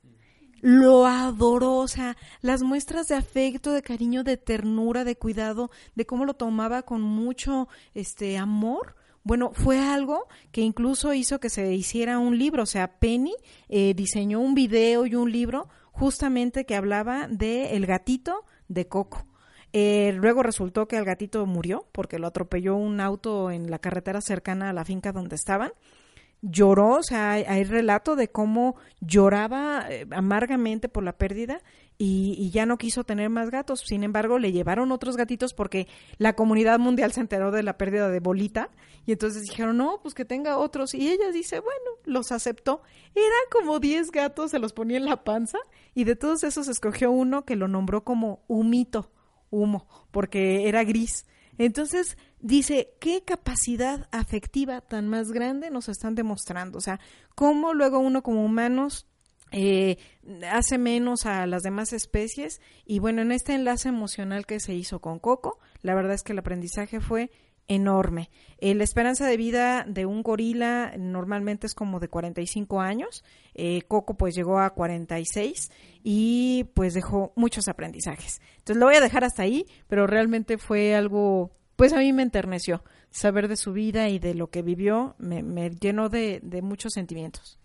Lo 0.62 1.08
adoró, 1.08 1.78
o 1.78 1.88
sea, 1.88 2.16
las 2.42 2.62
muestras 2.62 3.08
de 3.08 3.16
afecto, 3.16 3.74
de 3.74 3.82
cariño, 3.82 4.24
de 4.24 4.38
ternura, 4.38 5.04
de 5.04 5.18
cuidado, 5.18 5.72
de 5.96 6.06
cómo 6.06 6.24
lo 6.24 6.36
tomaba 6.36 6.84
con 6.84 7.02
mucho 7.02 7.68
este 7.96 8.38
amor, 8.38 8.96
bueno, 9.24 9.52
fue 9.54 9.80
algo 9.80 10.28
que 10.52 10.62
incluso 10.62 11.14
hizo 11.14 11.40
que 11.40 11.50
se 11.50 11.74
hiciera 11.74 12.20
un 12.20 12.38
libro, 12.38 12.64
o 12.64 12.68
sea, 12.68 13.00
Penny 13.00 13.36
eh, 13.70 13.94
diseñó 13.96 14.40
un 14.40 14.56
video 14.56 15.06
y 15.06 15.16
un 15.16 15.32
libro 15.32 15.70
justamente 15.92 16.66
que 16.66 16.76
hablaba 16.76 17.28
de 17.28 17.76
el 17.76 17.86
gatito 17.86 18.46
de 18.68 18.88
Coco. 18.88 19.28
Eh, 19.74 20.14
luego 20.16 20.44
resultó 20.44 20.88
que 20.88 20.98
el 20.98 21.06
gatito 21.06 21.46
murió 21.46 21.88
porque 21.92 22.20
lo 22.20 22.28
atropelló 22.28 22.76
un 22.76 23.00
auto 23.00 23.52
en 23.52 23.72
la 23.72 23.80
carretera 23.80 24.20
cercana 24.20 24.70
a 24.70 24.74
la 24.74 24.84
finca 24.84 25.12
donde 25.14 25.36
estaban 25.36 25.72
lloró, 26.42 26.96
o 26.96 27.04
sea, 27.04 27.32
hay, 27.32 27.64
relato 27.64 28.16
de 28.16 28.30
cómo 28.30 28.76
lloraba 29.00 29.86
eh, 29.90 30.08
amargamente 30.12 30.90
por 30.90 31.04
la 31.04 31.14
pérdida 31.14 31.62
y, 32.04 32.50
ya 32.50 32.66
no 32.66 32.80
quiso 32.80 33.04
tener 33.04 33.30
más 33.30 33.52
gatos. 33.52 33.82
Sin 33.82 34.04
embargo, 34.04 34.40
le 34.40 34.52
llevaron 34.52 34.92
otros 34.92 35.18
gatitos 35.18 35.54
porque 35.54 35.88
la 36.18 36.34
comunidad 36.34 36.80
mundial 36.80 37.12
se 37.12 37.22
enteró 37.22 37.52
de 37.52 37.62
la 37.62 37.78
pérdida 37.78 38.10
de 38.10 38.20
Bolita 38.20 38.72
y 39.06 39.12
entonces 39.12 39.44
dijeron, 39.44 39.78
no, 39.78 40.00
pues 40.02 40.16
que 40.16 40.26
tenga 40.26 40.58
otros. 40.58 40.96
Y 40.96 41.12
ella 41.12 41.32
dice, 41.32 41.60
bueno, 41.60 41.92
los 42.06 42.32
aceptó. 42.32 42.82
Eran 43.14 43.30
como 43.52 43.80
10 43.80 44.10
gatos, 44.10 44.50
se 44.50 44.58
los 44.58 44.74
ponía 44.74 44.98
en 44.98 45.06
la 45.06 45.24
panza 45.24 45.60
y 45.94 46.06
de 46.06 46.16
todos 46.16 46.44
esos 46.44 46.68
escogió 46.68 47.12
uno 47.12 47.46
que 47.46 47.56
lo 47.56 47.68
nombró 47.68 48.04
como 48.04 48.44
Humito, 48.48 49.12
humo, 49.52 49.88
porque 50.10 50.68
era 50.68 50.84
gris. 50.84 51.28
Entonces, 51.60 52.18
dice, 52.40 52.96
¿qué 53.00 53.24
capacidad 53.24 54.10
afectiva 54.12 54.82
tan 54.82 55.08
más 55.08 55.32
grande 55.32 55.70
nos 55.70 55.88
están 55.88 56.16
demostrando? 56.16 56.80
O 56.80 56.82
sea, 56.82 57.00
cómo 57.36 57.76
luego 57.76 58.00
uno 58.00 58.24
como 58.24 58.44
humanos 58.44 59.06
eh, 59.52 59.98
hace 60.50 60.78
menos 60.78 61.26
a 61.26 61.46
las 61.46 61.64
demás 61.64 61.94
especies. 61.94 62.62
Y 62.86 63.00
bueno, 63.00 63.22
en 63.22 63.32
este 63.32 63.54
enlace 63.54 63.90
emocional 63.90 64.46
que 64.46 64.60
se 64.60 64.74
hizo 64.74 65.00
con 65.00 65.20
Coco, 65.20 65.60
la 65.82 65.96
verdad 65.96 66.14
es 66.14 66.24
que 66.24 66.34
el 66.34 66.40
aprendizaje 66.40 67.00
fue 67.00 67.32
enorme. 67.68 68.30
Eh, 68.58 68.76
la 68.76 68.84
esperanza 68.84 69.26
de 69.28 69.38
vida 69.38 69.86
de 69.88 70.06
un 70.06 70.24
gorila 70.24 70.94
normalmente 70.98 71.68
es 71.68 71.74
como 71.74 72.00
de 72.00 72.10
45 72.10 72.82
años. 72.82 73.24
Eh, 73.54 73.84
Coco 73.84 74.16
pues 74.16 74.36
llegó 74.36 74.60
a 74.60 74.72
46 74.72 75.72
y 76.04 76.66
pues 76.74 76.94
dejó 76.94 77.32
muchos 77.36 77.68
aprendizajes. 77.68 78.42
Entonces 78.58 78.78
lo 78.78 78.88
voy 78.88 78.96
a 78.96 79.02
dejar 79.02 79.24
hasta 79.24 79.44
ahí, 79.44 79.66
pero 79.88 80.08
realmente 80.08 80.58
fue 80.58 80.96
algo 80.96 81.52
pues 81.82 81.94
a 81.94 81.98
mí 81.98 82.14
me 82.14 82.22
enterneció. 82.22 82.84
Saber 83.10 83.48
de 83.48 83.58
su 83.58 83.74
vida 83.74 84.08
y 84.08 84.20
de 84.20 84.36
lo 84.36 84.52
que 84.52 84.62
vivió 84.62 85.16
me, 85.18 85.72
llenó 85.72 86.10
de, 86.10 86.40
muchos 86.62 86.94
sentimientos. 86.94 87.58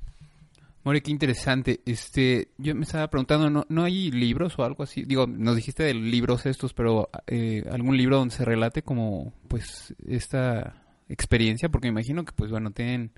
More, 0.86 1.02
qué 1.02 1.10
interesante. 1.10 1.80
Este, 1.84 2.52
yo 2.58 2.72
me 2.76 2.82
estaba 2.82 3.10
preguntando, 3.10 3.50
¿no, 3.50 3.66
¿no 3.68 3.82
hay 3.82 4.12
libros 4.12 4.56
o 4.56 4.62
algo 4.62 4.84
así? 4.84 5.02
Digo, 5.02 5.26
nos 5.26 5.56
dijiste 5.56 5.82
de 5.82 5.94
libros 5.94 6.46
estos, 6.46 6.74
pero 6.74 7.10
eh, 7.26 7.64
algún 7.72 7.96
libro 7.96 8.18
donde 8.18 8.32
se 8.32 8.44
relate 8.44 8.82
como, 8.82 9.32
pues, 9.48 9.96
esta 10.06 10.84
experiencia, 11.08 11.70
porque 11.70 11.88
me 11.88 12.00
imagino 12.00 12.24
que, 12.24 12.30
pues, 12.30 12.52
bueno, 12.52 12.70
tienen 12.70 13.10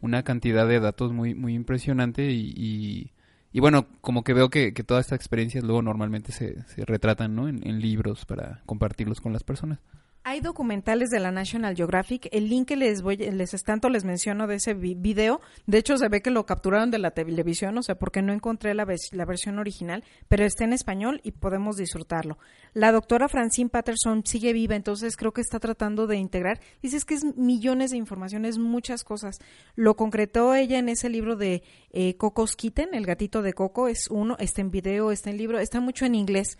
una 0.00 0.24
cantidad 0.24 0.66
de 0.66 0.80
datos 0.80 1.12
muy, 1.12 1.36
muy 1.36 1.54
impresionante 1.54 2.32
y, 2.32 3.12
y, 3.52 3.60
bueno, 3.60 3.86
como 4.00 4.24
que 4.24 4.34
veo 4.34 4.50
que, 4.50 4.74
que 4.74 4.82
todas 4.82 5.06
estas 5.06 5.18
experiencias 5.18 5.62
luego 5.62 5.82
normalmente 5.82 6.32
se, 6.32 6.64
se 6.64 6.84
retratan, 6.84 7.36
¿no? 7.36 7.46
En, 7.46 7.64
en 7.64 7.78
libros 7.80 8.24
para 8.24 8.60
compartirlos 8.66 9.20
con 9.20 9.32
las 9.32 9.44
personas. 9.44 9.78
Hay 10.26 10.40
documentales 10.40 11.10
de 11.10 11.20
la 11.20 11.30
National 11.30 11.76
Geographic. 11.76 12.30
El 12.32 12.48
link 12.48 12.68
que 12.68 12.76
les 12.76 13.02
voy, 13.02 13.18
les 13.18 13.62
tanto 13.62 13.90
les 13.90 14.04
menciono 14.04 14.46
de 14.46 14.54
ese 14.54 14.72
video. 14.72 15.42
De 15.66 15.76
hecho, 15.76 15.98
se 15.98 16.08
ve 16.08 16.22
que 16.22 16.30
lo 16.30 16.46
capturaron 16.46 16.90
de 16.90 16.98
la 16.98 17.10
televisión, 17.10 17.76
o 17.76 17.82
sea, 17.82 17.96
porque 17.96 18.22
no 18.22 18.32
encontré 18.32 18.72
la, 18.72 18.86
la 19.12 19.24
versión 19.26 19.58
original, 19.58 20.02
pero 20.26 20.46
está 20.46 20.64
en 20.64 20.72
español 20.72 21.20
y 21.24 21.32
podemos 21.32 21.76
disfrutarlo. 21.76 22.38
La 22.72 22.90
doctora 22.90 23.28
Francine 23.28 23.68
Patterson 23.68 24.24
sigue 24.24 24.54
viva, 24.54 24.74
entonces 24.74 25.18
creo 25.18 25.32
que 25.34 25.42
está 25.42 25.60
tratando 25.60 26.06
de 26.06 26.16
integrar. 26.16 26.58
Dices 26.80 27.04
que 27.04 27.14
es 27.14 27.36
millones 27.36 27.90
de 27.90 27.98
informaciones, 27.98 28.56
muchas 28.56 29.04
cosas. 29.04 29.40
Lo 29.74 29.94
concretó 29.94 30.54
ella 30.54 30.78
en 30.78 30.88
ese 30.88 31.10
libro 31.10 31.36
de 31.36 31.62
eh, 31.90 32.16
Coco's 32.16 32.56
Kitten, 32.56 32.94
el 32.94 33.04
gatito 33.04 33.42
de 33.42 33.52
Coco, 33.52 33.88
es 33.88 34.08
uno, 34.08 34.36
está 34.38 34.62
en 34.62 34.70
video, 34.70 35.12
está 35.12 35.28
en 35.28 35.36
libro, 35.36 35.58
está 35.58 35.80
mucho 35.80 36.06
en 36.06 36.14
inglés, 36.14 36.56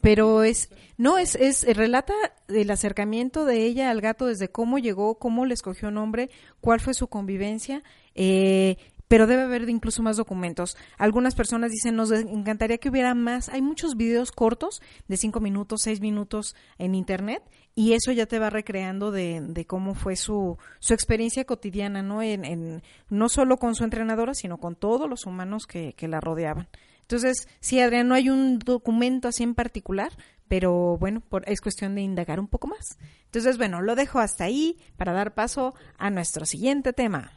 pero 0.00 0.44
es, 0.44 0.70
no, 0.96 1.18
es, 1.18 1.34
es, 1.34 1.66
relata 1.76 2.14
el 2.46 2.70
acercamiento 2.70 2.99
de 3.06 3.64
ella 3.64 3.90
al 3.90 4.00
gato 4.00 4.26
desde 4.26 4.48
cómo 4.48 4.78
llegó, 4.78 5.18
cómo 5.18 5.46
le 5.46 5.54
escogió 5.54 5.90
nombre, 5.90 6.30
cuál 6.60 6.80
fue 6.80 6.94
su 6.94 7.08
convivencia, 7.08 7.82
eh, 8.14 8.76
pero 9.08 9.26
debe 9.26 9.42
haber 9.42 9.68
incluso 9.68 10.02
más 10.02 10.16
documentos. 10.16 10.76
Algunas 10.96 11.34
personas 11.34 11.72
dicen, 11.72 11.96
nos 11.96 12.12
encantaría 12.12 12.78
que 12.78 12.90
hubiera 12.90 13.14
más. 13.14 13.48
Hay 13.48 13.60
muchos 13.60 13.96
videos 13.96 14.30
cortos 14.30 14.80
de 15.08 15.16
cinco 15.16 15.40
minutos, 15.40 15.80
seis 15.82 16.00
minutos 16.00 16.54
en 16.78 16.94
Internet 16.94 17.42
y 17.74 17.94
eso 17.94 18.12
ya 18.12 18.26
te 18.26 18.38
va 18.38 18.50
recreando 18.50 19.10
de, 19.10 19.40
de 19.40 19.64
cómo 19.64 19.94
fue 19.94 20.14
su, 20.14 20.58
su 20.78 20.94
experiencia 20.94 21.44
cotidiana, 21.44 22.02
¿no? 22.02 22.22
En, 22.22 22.44
en, 22.44 22.82
no 23.08 23.28
solo 23.28 23.56
con 23.56 23.74
su 23.74 23.82
entrenadora, 23.82 24.34
sino 24.34 24.58
con 24.58 24.76
todos 24.76 25.10
los 25.10 25.26
humanos 25.26 25.66
que, 25.66 25.92
que 25.94 26.06
la 26.06 26.20
rodeaban. 26.20 26.68
Entonces, 27.10 27.48
sí, 27.58 27.80
Adrián, 27.80 28.06
no 28.06 28.14
hay 28.14 28.30
un 28.30 28.60
documento 28.60 29.26
así 29.26 29.42
en 29.42 29.56
particular, 29.56 30.12
pero 30.46 30.96
bueno, 30.96 31.20
por, 31.20 31.42
es 31.48 31.60
cuestión 31.60 31.96
de 31.96 32.02
indagar 32.02 32.38
un 32.38 32.46
poco 32.46 32.68
más. 32.68 32.98
Entonces, 33.24 33.58
bueno, 33.58 33.82
lo 33.82 33.96
dejo 33.96 34.20
hasta 34.20 34.44
ahí 34.44 34.78
para 34.96 35.12
dar 35.12 35.34
paso 35.34 35.74
a 35.98 36.10
nuestro 36.10 36.46
siguiente 36.46 36.92
tema. 36.92 37.32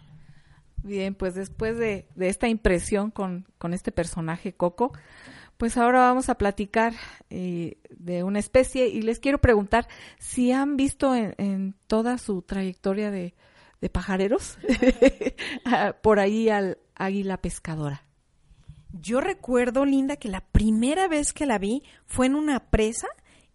Bien, 0.83 1.15
pues 1.15 1.33
después 1.33 1.75
de, 1.79 2.07
esta 2.19 2.47
impresión 2.47 3.09
con, 3.09 3.47
este 3.71 3.91
personaje 3.91 4.53
Coco, 4.53 4.93
pues 5.57 5.75
ahora 5.75 6.01
vamos 6.01 6.29
a 6.29 6.37
platicar 6.37 6.93
eh, 7.31 7.79
de 7.89 8.21
una 8.21 8.37
especie 8.37 8.89
y 8.89 9.01
les 9.01 9.19
quiero 9.19 9.39
preguntar 9.41 9.87
si 10.19 10.51
han 10.51 10.77
visto 10.77 11.15
en, 11.15 11.73
toda 11.87 12.19
su 12.19 12.43
trayectoria 12.43 13.09
de, 13.09 13.33
de 13.81 13.89
pajareros 13.89 14.59
por 16.03 16.19
ahí 16.19 16.49
al 16.49 16.77
águila 16.93 17.37
pescadora. 17.37 18.02
Yo 18.93 19.21
recuerdo, 19.21 19.85
Linda, 19.85 20.15
que 20.15 20.29
la 20.29 20.41
primera 20.41 21.07
vez 21.07 21.33
que 21.33 21.45
la 21.45 21.57
vi 21.57 21.83
fue 22.05 22.27
en 22.27 22.35
una 22.35 22.59
presa 22.59 23.07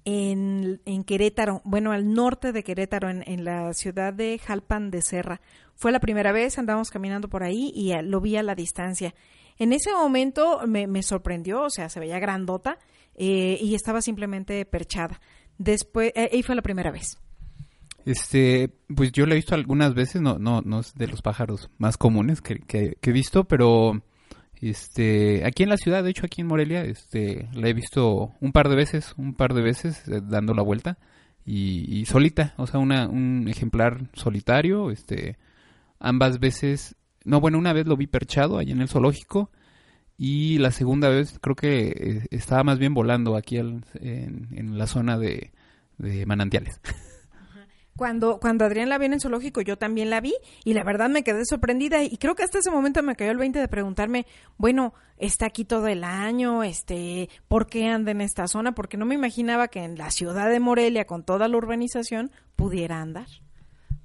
en, 0.04 0.80
en 0.84 1.04
Querétaro, 1.04 1.62
bueno, 1.64 1.92
al 1.92 2.12
norte 2.12 2.52
de 2.52 2.64
Querétaro, 2.64 3.08
en, 3.08 3.44
la 3.44 3.72
ciudad 3.72 4.12
de 4.12 4.38
Jalpan 4.38 4.90
de 4.90 5.02
Serra. 5.02 5.40
Fue 5.74 5.92
la 5.92 6.00
primera 6.00 6.32
vez, 6.32 6.58
andábamos 6.58 6.90
caminando 6.90 7.28
por 7.28 7.42
ahí 7.42 7.70
y 7.74 7.92
eh, 7.92 8.02
lo 8.02 8.20
vi 8.20 8.36
a 8.36 8.42
la 8.42 8.54
distancia. 8.54 9.14
En 9.58 9.72
ese 9.72 9.92
momento 9.92 10.60
me, 10.66 11.02
sorprendió, 11.02 11.62
o 11.62 11.70
sea, 11.70 11.88
se 11.88 12.00
veía 12.00 12.18
grandota 12.18 12.78
eh, 13.14 13.58
y 13.60 13.74
estaba 13.74 14.02
simplemente 14.02 14.64
perchada. 14.64 15.20
Después, 15.58 16.12
eh, 16.14 16.30
ahí 16.32 16.42
fue 16.42 16.54
la 16.54 16.62
primera 16.62 16.90
vez. 16.90 17.18
Este, 18.04 18.70
pues 18.94 19.12
yo 19.12 19.26
la 19.26 19.34
he 19.34 19.36
visto 19.36 19.54
algunas 19.54 19.94
veces, 19.94 20.22
no, 20.22 20.38
no, 20.38 20.62
no 20.62 20.80
es 20.80 20.94
de 20.94 21.08
los 21.08 21.20
pájaros 21.20 21.68
más 21.76 21.98
comunes 21.98 22.40
que, 22.40 22.96
he 23.02 23.12
visto, 23.12 23.44
pero 23.44 24.00
este, 24.60 25.44
aquí 25.44 25.62
en 25.62 25.68
la 25.68 25.76
ciudad, 25.76 26.04
de 26.04 26.10
hecho 26.10 26.26
aquí 26.26 26.40
en 26.40 26.48
Morelia, 26.48 26.84
este, 26.84 27.48
la 27.54 27.68
he 27.68 27.72
visto 27.72 28.32
un 28.40 28.52
par 28.52 28.68
de 28.68 28.76
veces, 28.76 29.14
un 29.16 29.34
par 29.34 29.54
de 29.54 29.62
veces 29.62 30.02
dando 30.06 30.54
la 30.54 30.62
vuelta 30.62 30.98
y, 31.44 32.00
y 32.00 32.06
solita, 32.06 32.54
o 32.56 32.66
sea, 32.66 32.80
una, 32.80 33.08
un 33.08 33.46
ejemplar 33.48 34.10
solitario, 34.14 34.90
este, 34.90 35.38
ambas 36.00 36.40
veces, 36.40 36.96
no, 37.24 37.40
bueno, 37.40 37.58
una 37.58 37.72
vez 37.72 37.86
lo 37.86 37.96
vi 37.96 38.06
perchado 38.06 38.58
allí 38.58 38.72
en 38.72 38.80
el 38.80 38.88
zoológico 38.88 39.50
y 40.18 40.58
la 40.58 40.72
segunda 40.72 41.08
vez 41.08 41.38
creo 41.40 41.54
que 41.54 41.88
eh, 41.88 42.26
estaba 42.30 42.64
más 42.64 42.78
bien 42.80 42.92
volando 42.92 43.36
aquí 43.36 43.56
en, 43.56 43.84
la 44.76 44.86
zona 44.88 45.16
de, 45.16 45.52
manantiales. 46.26 46.80
Cuando, 47.98 48.38
cuando 48.38 48.64
Adrián 48.64 48.88
la 48.88 48.96
vi 48.96 49.06
en 49.06 49.14
el 49.14 49.20
zoológico, 49.20 49.60
yo 49.60 49.76
también 49.76 50.08
la 50.08 50.20
vi 50.20 50.32
y 50.62 50.72
la 50.74 50.84
verdad 50.84 51.10
me 51.10 51.24
quedé 51.24 51.44
sorprendida 51.44 52.04
y 52.04 52.16
creo 52.16 52.36
que 52.36 52.44
hasta 52.44 52.60
ese 52.60 52.70
momento 52.70 53.02
me 53.02 53.16
cayó 53.16 53.32
el 53.32 53.38
20 53.38 53.58
de 53.58 53.66
preguntarme, 53.66 54.24
bueno, 54.56 54.94
está 55.16 55.46
aquí 55.46 55.64
todo 55.64 55.88
el 55.88 56.04
año, 56.04 56.62
este, 56.62 57.28
¿por 57.48 57.66
qué 57.66 57.88
anda 57.88 58.12
en 58.12 58.20
esta 58.20 58.46
zona? 58.46 58.70
Porque 58.70 58.96
no 58.96 59.04
me 59.04 59.16
imaginaba 59.16 59.66
que 59.66 59.82
en 59.82 59.98
la 59.98 60.12
ciudad 60.12 60.48
de 60.48 60.60
Morelia, 60.60 61.06
con 61.06 61.24
toda 61.24 61.48
la 61.48 61.56
urbanización, 61.56 62.30
pudiera 62.54 63.00
andar. 63.00 63.26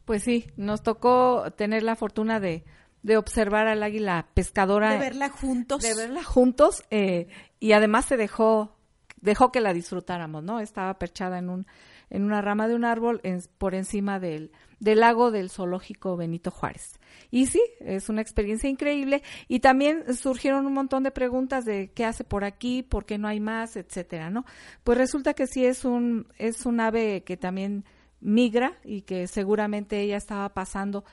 Pues 0.06 0.24
sí, 0.24 0.48
nos 0.58 0.82
tocó 0.82 1.52
tener 1.56 1.84
la 1.84 1.96
fortuna 1.96 2.40
de, 2.40 2.66
de 3.04 3.18
observar 3.18 3.68
al 3.68 3.84
águila 3.84 4.26
pescadora. 4.34 4.94
De 4.94 4.98
verla 4.98 5.30
juntos. 5.30 5.84
De 5.84 5.94
verla 5.94 6.24
juntos 6.24 6.84
eh, 6.90 7.28
y 7.60 7.74
además 7.74 8.06
se 8.06 8.18
dejó, 8.18 8.76
dejó 9.22 9.52
que 9.52 9.62
la 9.62 9.72
disfrutáramos, 9.72 10.44
¿no? 10.44 10.60
Estaba 10.60 10.98
perchada 10.98 11.38
en 11.38 11.52
un 11.52 11.68
en 12.14 12.24
una 12.24 12.42
rama 12.42 12.68
de 12.68 12.76
un 12.76 12.86
árbol 12.86 13.22
por 13.58 13.76
encima 13.76 14.20
del, 14.20 14.52
del 14.80 15.00
lago 15.00 15.32
del 15.32 15.50
zoológico 15.50 16.16
Benito 16.16 16.52
Juárez. 16.52 17.00
Y 17.32 17.48
sí, 17.48 17.62
es 17.80 18.08
una 18.08 18.22
experiencia 18.22 18.70
increíble 18.70 19.24
y 19.48 19.60
también 19.60 20.16
surgieron 20.16 20.68
un 20.68 20.74
montón 20.74 21.04
de 21.04 21.12
preguntas 21.12 21.66
de 21.66 21.92
qué 21.92 22.06
hace 22.06 22.24
por 22.24 22.44
aquí, 22.44 22.84
por 22.84 23.06
qué 23.06 23.18
no 23.18 23.28
hay 23.28 23.40
más, 23.40 23.76
etcétera, 23.76 24.30
¿no? 24.30 24.46
Pues 24.84 24.98
resulta 24.98 25.34
que 25.34 25.48
sí 25.48 25.66
es 25.66 25.84
un 25.84 26.28
es 26.38 26.66
un 26.68 26.80
ave 26.80 27.24
que 27.24 27.36
también 27.36 27.84
migra 28.24 28.74
y 28.84 29.02
que 29.02 29.28
seguramente 29.28 30.02
ella 30.02 30.18
estaba 30.18 30.50
pasando 30.54 31.04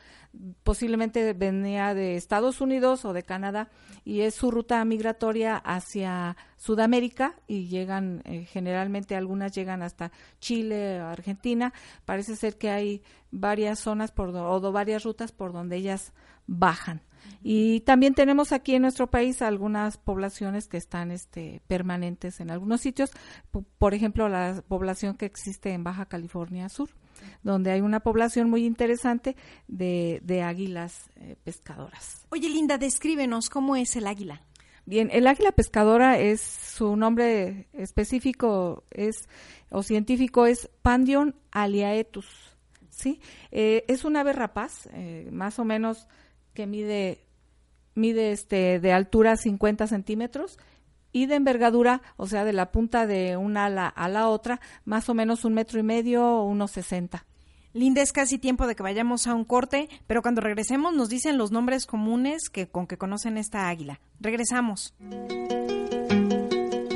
posiblemente 0.62 1.32
venía 1.32 1.92
de 1.92 2.14
Estados 2.14 2.60
Unidos 2.60 3.04
o 3.04 3.12
de 3.12 3.24
Canadá 3.24 3.68
y 4.04 4.20
es 4.20 4.34
su 4.34 4.50
ruta 4.50 4.84
migratoria 4.84 5.56
hacia 5.56 6.36
Sudamérica 6.56 7.34
y 7.48 7.66
llegan 7.66 8.22
eh, 8.24 8.44
generalmente 8.44 9.16
algunas 9.16 9.52
llegan 9.52 9.82
hasta 9.82 10.12
Chile, 10.38 11.00
Argentina. 11.00 11.72
Parece 12.04 12.36
ser 12.36 12.58
que 12.58 12.70
hay 12.70 13.02
varias 13.32 13.80
zonas 13.80 14.12
por 14.12 14.30
o 14.30 14.72
varias 14.72 15.02
rutas 15.02 15.32
por 15.32 15.52
donde 15.52 15.76
ellas 15.76 16.12
bajan. 16.46 17.02
Y 17.42 17.80
también 17.80 18.14
tenemos 18.14 18.52
aquí 18.52 18.74
en 18.74 18.82
nuestro 18.82 19.10
país 19.10 19.42
algunas 19.42 19.98
poblaciones 19.98 20.68
que 20.68 20.76
están 20.76 21.10
este, 21.10 21.60
permanentes 21.66 22.40
en 22.40 22.50
algunos 22.50 22.80
sitios, 22.80 23.10
por 23.78 23.94
ejemplo, 23.94 24.28
la 24.28 24.62
población 24.66 25.16
que 25.16 25.26
existe 25.26 25.72
en 25.72 25.84
Baja 25.84 26.06
California 26.06 26.68
Sur 26.68 26.99
donde 27.42 27.70
hay 27.70 27.80
una 27.80 28.00
población 28.00 28.50
muy 28.50 28.64
interesante 28.64 29.36
de, 29.68 30.20
de 30.24 30.42
águilas 30.42 31.10
eh, 31.16 31.36
pescadoras. 31.42 32.26
Oye, 32.30 32.48
Linda, 32.48 32.78
descríbenos 32.78 33.50
cómo 33.50 33.76
es 33.76 33.96
el 33.96 34.06
águila. 34.06 34.42
Bien, 34.86 35.08
el 35.12 35.26
águila 35.26 35.52
pescadora 35.52 36.18
es 36.18 36.40
su 36.40 36.96
nombre 36.96 37.68
específico 37.72 38.84
es 38.90 39.28
o 39.70 39.82
científico 39.82 40.46
es 40.46 40.68
Pandion 40.82 41.36
aliaetus, 41.52 42.26
¿sí? 42.88 43.20
Eh, 43.52 43.84
es 43.88 44.04
un 44.04 44.16
ave 44.16 44.32
rapaz, 44.32 44.88
eh, 44.92 45.28
más 45.30 45.58
o 45.58 45.64
menos 45.64 46.08
que 46.54 46.66
mide 46.66 47.24
mide 47.94 48.32
este 48.32 48.80
de 48.80 48.92
altura 48.92 49.36
50 49.36 49.86
centímetros 49.86 50.58
y 51.12 51.26
de 51.26 51.36
envergadura, 51.36 52.02
o 52.16 52.26
sea, 52.26 52.44
de 52.44 52.52
la 52.52 52.70
punta 52.72 53.06
de 53.06 53.36
una 53.36 53.66
ala 53.66 53.88
a 53.88 54.08
la 54.08 54.28
otra, 54.28 54.60
más 54.84 55.08
o 55.08 55.14
menos 55.14 55.44
un 55.44 55.54
metro 55.54 55.78
y 55.80 55.82
medio 55.82 56.24
o 56.24 56.44
unos 56.44 56.70
sesenta. 56.70 57.26
Linda, 57.72 58.02
es 58.02 58.12
casi 58.12 58.38
tiempo 58.38 58.66
de 58.66 58.74
que 58.74 58.82
vayamos 58.82 59.28
a 59.28 59.34
un 59.34 59.44
corte, 59.44 59.88
pero 60.08 60.22
cuando 60.22 60.40
regresemos 60.40 60.92
nos 60.92 61.08
dicen 61.08 61.38
los 61.38 61.52
nombres 61.52 61.86
comunes 61.86 62.50
que 62.50 62.68
con 62.68 62.86
que 62.86 62.98
conocen 62.98 63.38
esta 63.38 63.68
águila. 63.68 64.00
Regresamos. 64.18 64.94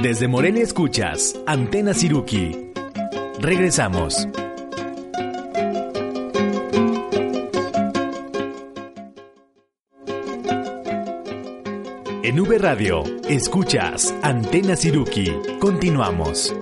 Desde 0.02 0.28
Morelia 0.28 0.62
escuchas 0.62 1.40
Antena 1.46 1.94
Siruki. 1.94 2.72
Regresamos. 3.38 4.28
En 12.24 12.40
V 12.40 12.56
Radio, 12.56 13.04
escuchas 13.28 14.14
Antena 14.22 14.76
Siruki. 14.76 15.30
Continuamos. 15.60 16.56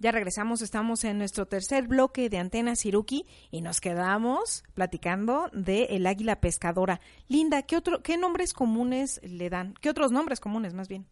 Ya 0.00 0.12
regresamos, 0.12 0.60
estamos 0.60 1.02
en 1.04 1.16
nuestro 1.16 1.46
tercer 1.46 1.88
bloque 1.88 2.28
de 2.28 2.36
Antena 2.36 2.76
Siruki 2.76 3.24
y 3.50 3.62
nos 3.62 3.80
quedamos 3.80 4.64
platicando 4.74 5.48
de 5.54 5.84
el 5.84 6.06
águila 6.06 6.42
pescadora. 6.42 7.00
Linda, 7.26 7.62
¿qué, 7.62 7.78
otro, 7.78 8.02
¿qué 8.02 8.18
nombres 8.18 8.52
comunes 8.52 9.18
le 9.22 9.48
dan? 9.48 9.72
¿Qué 9.80 9.88
otros 9.88 10.12
nombres 10.12 10.40
comunes 10.40 10.74
más 10.74 10.88
bien? 10.88 11.06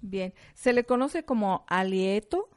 Bien, 0.00 0.32
se 0.54 0.72
le 0.72 0.84
conoce 0.84 1.26
como 1.26 1.66
alieto, 1.68 2.48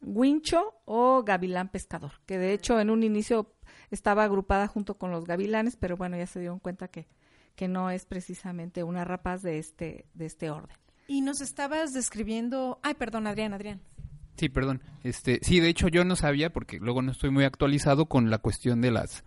guincho 0.00 0.72
o 0.86 1.22
gavilán 1.22 1.68
pescador, 1.68 2.12
que 2.24 2.38
de 2.38 2.54
hecho 2.54 2.80
en 2.80 2.88
un 2.88 3.02
inicio 3.02 3.52
estaba 3.90 4.24
agrupada 4.24 4.68
junto 4.68 4.96
con 4.96 5.10
los 5.10 5.26
gavilanes, 5.26 5.76
pero 5.76 5.98
bueno, 5.98 6.16
ya 6.16 6.26
se 6.26 6.40
dieron 6.40 6.60
cuenta 6.60 6.88
que 6.88 7.08
que 7.56 7.68
no 7.68 7.90
es 7.90 8.04
precisamente 8.04 8.82
una 8.82 9.04
rapaz 9.04 9.42
de 9.42 9.58
este, 9.58 10.06
de 10.14 10.26
este 10.26 10.50
orden. 10.50 10.76
Y 11.06 11.20
nos 11.20 11.40
estabas 11.40 11.92
describiendo, 11.92 12.78
ay, 12.82 12.94
perdón, 12.94 13.26
Adrián, 13.26 13.52
Adrián. 13.52 13.80
Sí, 14.36 14.48
perdón. 14.48 14.82
Este, 15.02 15.38
sí, 15.42 15.60
de 15.60 15.68
hecho 15.68 15.88
yo 15.88 16.04
no 16.04 16.16
sabía 16.16 16.50
porque 16.50 16.78
luego 16.78 17.02
no 17.02 17.12
estoy 17.12 17.30
muy 17.30 17.44
actualizado 17.44 18.06
con 18.06 18.30
la 18.30 18.38
cuestión 18.38 18.80
de 18.80 18.90
las 18.90 19.24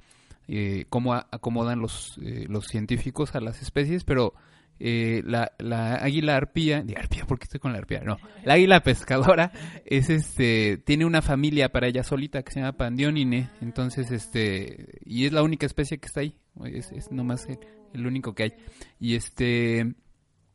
eh, 0.50 0.86
cómo 0.90 1.14
acomodan 1.14 1.80
los 1.80 2.18
eh, 2.22 2.46
los 2.48 2.68
científicos 2.68 3.36
a 3.36 3.42
las 3.42 3.62
especies, 3.62 4.04
pero 4.04 4.34
eh, 4.80 5.24
la, 5.26 5.54
la 5.58 5.96
águila 5.96 6.36
arpía, 6.36 6.84
de 6.84 6.96
arpía, 6.96 7.26
¿por 7.26 7.40
qué 7.40 7.46
estoy 7.46 7.60
con 7.60 7.72
la 7.72 7.80
arpía? 7.80 8.02
No, 8.02 8.18
la 8.44 8.54
águila 8.54 8.82
pescadora 8.82 9.52
es 9.86 10.10
este, 10.10 10.78
tiene 10.78 11.06
una 11.06 11.22
familia 11.22 11.70
para 11.70 11.88
ella 11.88 12.04
solita 12.04 12.44
que 12.44 12.52
se 12.52 12.60
llama 12.60 12.78
Pandionine, 12.78 13.50
entonces 13.62 14.12
este, 14.12 15.00
y 15.04 15.26
es 15.26 15.34
la 15.34 15.42
única 15.42 15.66
especie 15.66 15.98
que 15.98 16.08
está 16.08 16.20
ahí, 16.20 16.36
es, 16.66 16.92
es 16.92 17.12
nomás 17.12 17.48
el, 17.48 17.60
el 17.98 18.08
único 18.08 18.34
que 18.34 18.44
hay. 18.44 18.54
Y 19.00 19.16
este 19.16 19.96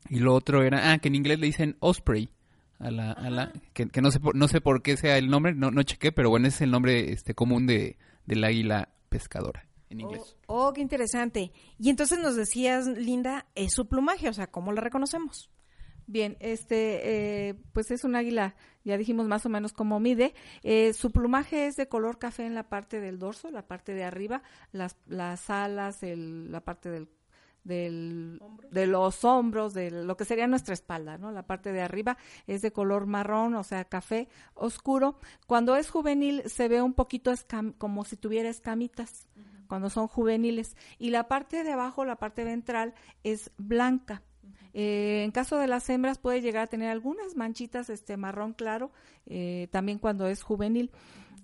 y 0.09 0.19
lo 0.19 0.35
otro 0.35 0.63
era, 0.63 0.93
ah, 0.93 0.99
que 0.99 1.09
en 1.09 1.15
inglés 1.15 1.39
le 1.39 1.47
dicen 1.47 1.77
osprey 1.81 2.31
a 2.79 2.91
la, 2.91 3.13
a 3.13 3.31
la 3.31 3.53
que, 3.73 3.87
no 4.01 4.11
sé 4.11 4.19
por, 4.19 4.35
no 4.35 4.49
sé 4.49 4.61
por 4.61 4.83
qué 4.83 4.97
sea 4.97 5.17
el 5.17 5.31
nombre, 5.31 5.55
no 5.55 5.71
no 5.71 5.83
chequé, 5.83 6.13
pero 6.13 6.31
bueno, 6.31 6.49
ese 6.49 6.57
es 6.57 6.63
el 6.63 6.71
nombre 6.71 7.13
este 7.13 7.35
común 7.35 7.67
de 7.67 7.97
del 8.27 8.45
águila 8.45 8.89
pescadora 9.09 9.67
en 9.89 10.01
inglés. 10.01 10.37
Oh, 10.47 10.69
oh, 10.69 10.73
qué 10.73 10.81
interesante. 10.81 11.53
Y 11.79 11.91
entonces 11.91 12.19
nos 12.19 12.35
decías, 12.35 12.87
Linda, 12.87 13.47
es 13.55 13.73
su 13.73 13.87
plumaje, 13.87 14.29
o 14.29 14.33
sea, 14.33 14.49
¿cómo 14.49 14.73
la 14.73 14.81
reconocemos? 14.81 15.51
Bien, 16.07 16.37
este, 16.41 17.49
eh, 17.49 17.55
pues 17.73 17.91
es 17.91 18.05
un 18.05 18.17
águila, 18.17 18.57
ya 18.85 18.97
dijimos 18.97 19.29
más 19.29 19.47
o 19.47 19.49
menos 19.49 19.73
cómo 19.73 20.01
mide. 20.01 20.35
Eh, 20.63 20.93
su 20.95 21.13
plumaje 21.13 21.67
es 21.67 21.77
de 21.77 21.89
color 21.89 22.19
café 22.19 22.45
en 22.45 22.55
la 22.55 22.69
parte 22.69 23.01
del 23.01 23.19
dorso, 23.19 23.51
la 23.51 23.67
parte 23.67 23.95
de 23.95 24.05
arriba, 24.05 24.43
las, 24.73 24.97
las 25.07 25.49
alas, 25.49 26.03
el, 26.03 26.51
la 26.51 26.61
parte 26.61 26.91
del 26.91 27.09
del, 27.65 28.41
de 28.71 28.87
los 28.87 29.25
hombros, 29.25 29.75
de 29.75 29.91
lo 29.91 30.17
que 30.17 30.25
sería 30.25 30.47
nuestra 30.47 30.75
espalda, 30.75 31.19
¿no? 31.19 31.31
La 31.31 31.47
parte 31.47 31.73
de 31.73 31.81
arriba 31.81 32.17
es 32.47 32.63
de 32.63 32.73
color 32.73 33.07
marrón, 33.07 33.55
o 33.55 33.65
sea, 33.65 33.85
café 33.85 34.29
oscuro. 34.55 35.19
Cuando 35.47 35.77
es 35.77 35.91
juvenil 35.91 36.43
se 36.47 36.69
ve 36.69 36.83
un 36.83 36.95
poquito 36.95 37.33
como 37.79 38.05
si 38.05 38.17
tuviera 38.17 38.49
escamitas, 38.49 39.27
cuando 39.69 39.91
son 39.91 40.09
juveniles. 40.09 40.77
Y 40.99 41.11
la 41.11 41.29
parte 41.29 41.65
de 41.65 41.73
abajo, 41.73 42.05
la 42.05 42.17
parte 42.17 42.45
ventral, 42.45 42.95
es 43.23 43.51
blanca. 43.57 44.23
Eh, 44.75 45.23
en 45.25 45.31
caso 45.33 45.59
de 45.59 45.67
las 45.67 45.89
hembras 45.91 46.19
puede 46.19 46.41
llegar 46.41 46.65
a 46.65 46.67
tener 46.67 46.91
algunas 46.91 47.37
manchitas 47.37 47.91
este 47.91 48.17
marrón 48.17 48.55
claro, 48.55 48.91
eh, 49.27 49.69
también 49.71 49.99
cuando 49.99 50.27
es 50.27 50.43
juvenil. 50.43 50.91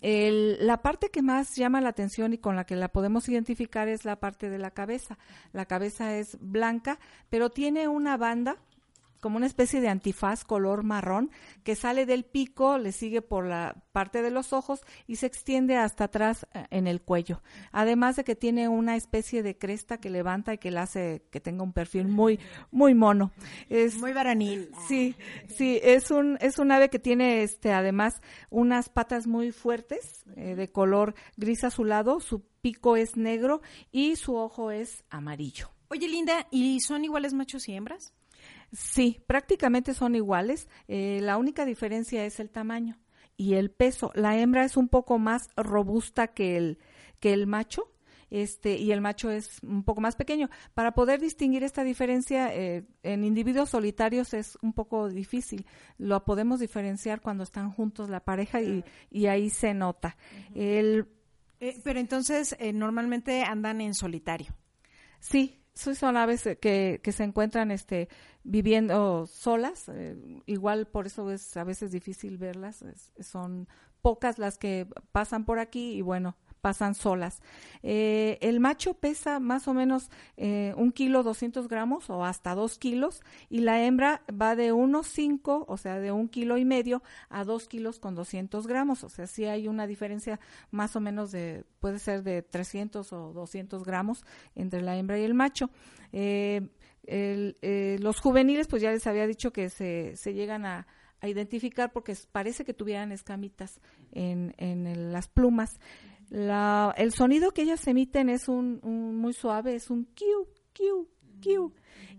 La 0.02 0.82
parte 0.82 1.11
que 1.11 1.22
más 1.22 1.56
llama 1.56 1.80
la 1.80 1.88
atención 1.90 2.32
y 2.32 2.38
con 2.38 2.56
la 2.56 2.64
que 2.64 2.76
la 2.76 2.88
podemos 2.88 3.28
identificar 3.28 3.88
es 3.88 4.04
la 4.04 4.20
parte 4.20 4.50
de 4.50 4.58
la 4.58 4.70
cabeza. 4.70 5.18
La 5.52 5.66
cabeza 5.66 6.16
es 6.16 6.38
blanca, 6.40 6.98
pero 7.30 7.50
tiene 7.50 7.88
una 7.88 8.16
banda 8.16 8.56
como 9.20 9.37
una 9.37 9.46
especie 9.46 9.81
de 9.81 9.88
antifaz 9.88 10.44
color 10.44 10.83
marrón 10.83 11.31
que 11.64 11.74
sale 11.74 12.07
del 12.07 12.24
pico, 12.24 12.78
le 12.78 12.92
sigue 12.92 13.22
por 13.22 13.46
la 13.46 13.85
parte 13.92 14.22
de 14.22 14.31
los 14.31 14.52
ojos 14.52 14.81
y 15.07 15.16
se 15.16 15.26
extiende 15.26 15.76
hasta 15.76 16.04
atrás 16.04 16.46
eh, 16.54 16.66
en 16.70 16.87
el 16.87 17.02
cuello. 17.02 17.42
Además 17.72 18.16
de 18.16 18.24
que 18.24 18.37
tiene 18.37 18.68
una 18.68 18.96
especie 18.96 19.42
de 19.42 19.57
cresta 19.57 19.98
que 19.98 20.11
levanta 20.11 20.54
y 20.54 20.59
que 20.59 20.70
le 20.70 20.78
hace 20.78 21.22
que 21.31 21.40
tenga 21.40 21.62
un 21.62 21.72
perfil 21.72 22.09
muy 22.09 22.38
muy 22.70 22.94
mono. 22.94 23.33
Es 23.68 23.96
muy 23.98 24.12
varonil. 24.12 24.70
Sí, 24.87 25.14
sí, 25.48 25.81
es 25.83 26.11
un 26.11 26.38
es 26.40 26.59
un 26.59 26.72
ave 26.72 26.88
que 26.88 26.98
tiene 26.98 27.42
este 27.42 27.72
además 27.72 28.20
unas 28.50 28.88
patas 28.88 29.26
muy 29.26 29.52
fuertes 29.52 30.24
eh, 30.37 30.54
de 30.54 30.68
color 30.68 31.14
gris 31.37 31.64
azulado, 31.64 32.20
su 32.20 32.42
pico 32.61 32.96
es 32.96 33.16
negro 33.16 33.62
y 33.90 34.16
su 34.16 34.37
ojo 34.37 34.70
es 34.70 35.04
amarillo. 35.11 35.70
Oye, 35.90 36.09
Linda, 36.09 36.46
¿y 36.50 36.81
son 36.81 37.04
iguales 37.04 37.33
machos 37.33 37.68
y 37.68 37.74
hembras? 37.74 38.12
Sí, 38.72 39.20
prácticamente 39.26 39.94
son 39.94 40.14
iguales. 40.14 40.68
Eh, 40.88 41.20
la 41.22 41.37
única 41.37 41.64
diferencia 41.64 42.24
es 42.24 42.40
el 42.40 42.50
tamaño 42.50 42.98
y 43.37 43.54
el 43.54 43.70
peso. 43.70 44.11
La 44.14 44.38
hembra 44.38 44.64
es 44.64 44.76
un 44.76 44.88
poco 44.88 45.18
más 45.18 45.48
robusta 45.57 46.28
que 46.28 46.57
el, 46.57 46.78
que 47.20 47.33
el 47.33 47.46
macho. 47.46 47.92
Este, 48.31 48.76
y 48.76 48.92
el 48.92 49.00
macho 49.00 49.31
es 49.31 49.62
un 49.62 49.85
poco 49.85 50.02
más 50.02 50.14
pequeño. 50.14 50.50
Para 50.74 50.92
poder 50.92 51.18
distinguir 51.18 51.64
esta 51.64 51.83
diferencia 51.83 52.54
eh, 52.54 52.85
en 53.02 53.24
individuos 53.24 53.70
solitarios 53.70 54.35
es 54.35 54.59
un 54.61 54.74
poco 54.74 55.09
difícil. 55.09 55.64
Lo 55.96 56.24
podemos 56.26 56.61
diferenciar 56.61 57.22
cuando 57.22 57.42
están 57.42 57.70
juntos 57.72 58.11
la 58.11 58.20
pareja 58.20 58.61
y, 58.61 58.85
y 59.11 59.26
ahí 59.28 59.48
se 59.48 59.72
nota. 59.72 60.18
El 60.54 61.09
Eh, 61.61 61.81
pero 61.83 61.98
entonces 61.98 62.57
eh, 62.59 62.72
normalmente 62.72 63.42
andan 63.42 63.81
en 63.81 63.94
solitario. 63.94 64.54
Sí, 65.20 65.61
sí 65.78 65.94
son 65.94 66.16
aves 66.16 66.46
eh, 66.46 66.58
que, 66.58 67.00
que 67.02 67.12
se 67.12 67.24
encuentran 67.24 67.70
este 67.70 68.08
viviendo 68.42 69.26
solas, 69.26 69.88
eh, 69.88 70.16
igual 70.46 70.86
por 70.86 71.06
eso 71.06 71.30
es 71.30 71.56
a 71.56 71.64
veces 71.64 71.92
difícil 71.92 72.38
verlas, 72.38 72.84
son 73.20 73.68
pocas 74.02 74.38
las 74.38 74.58
que 74.58 74.86
pasan 75.12 75.44
por 75.44 75.58
aquí 75.58 75.92
y 75.92 76.02
bueno, 76.02 76.36
pasan 76.60 76.94
solas. 76.94 77.40
Eh, 77.82 78.38
el 78.40 78.60
macho 78.60 78.94
pesa 78.94 79.40
más 79.40 79.68
o 79.68 79.74
menos 79.74 80.10
eh, 80.36 80.74
un 80.76 80.92
kilo 80.92 81.22
200 81.22 81.68
gramos 81.68 82.10
o 82.10 82.24
hasta 82.24 82.54
dos 82.54 82.78
kilos 82.78 83.22
y 83.48 83.60
la 83.60 83.84
hembra 83.84 84.22
va 84.30 84.56
de 84.56 84.72
unos 84.72 85.06
5, 85.08 85.66
o 85.68 85.76
sea, 85.76 85.98
de 85.98 86.12
un 86.12 86.28
kilo 86.28 86.58
y 86.58 86.64
medio 86.64 87.02
a 87.28 87.44
dos 87.44 87.68
kilos 87.68 87.98
con 87.98 88.14
200 88.14 88.66
gramos. 88.66 89.04
O 89.04 89.08
sea, 89.08 89.26
sí 89.26 89.44
hay 89.44 89.68
una 89.68 89.86
diferencia 89.86 90.40
más 90.70 90.96
o 90.96 91.00
menos 91.00 91.32
de, 91.32 91.64
puede 91.80 91.98
ser 91.98 92.22
de 92.22 92.42
300 92.42 93.12
o 93.12 93.32
200 93.32 93.84
gramos 93.84 94.24
entre 94.54 94.82
la 94.82 94.96
hembra 94.96 95.18
y 95.18 95.24
el 95.24 95.34
macho. 95.34 95.70
Eh, 96.12 96.68
los 98.00 98.20
juveniles, 98.20 98.66
pues 98.66 98.82
ya 98.82 98.90
les 98.90 99.06
había 99.06 99.26
dicho 99.26 99.52
que 99.52 99.70
se, 99.70 100.14
se 100.16 100.34
llegan 100.34 100.66
a, 100.66 100.86
a 101.20 101.28
identificar 101.28 101.92
porque 101.92 102.16
parece 102.32 102.64
que 102.64 102.74
tuvieran 102.74 103.12
escamitas 103.12 103.80
en, 104.12 104.54
en 104.58 105.12
las 105.12 105.28
plumas. 105.28 105.80
La, 106.30 106.94
el 106.96 107.12
sonido 107.12 107.52
que 107.52 107.62
ellas 107.62 107.86
emiten 107.86 108.28
es 108.28 108.48
un, 108.48 108.80
un 108.82 109.16
muy 109.16 109.32
suave, 109.32 109.74
es 109.74 109.90
un 109.90 110.04
kiu, 110.14 110.46
kiu, 110.72 111.08
kiu. 111.40 111.72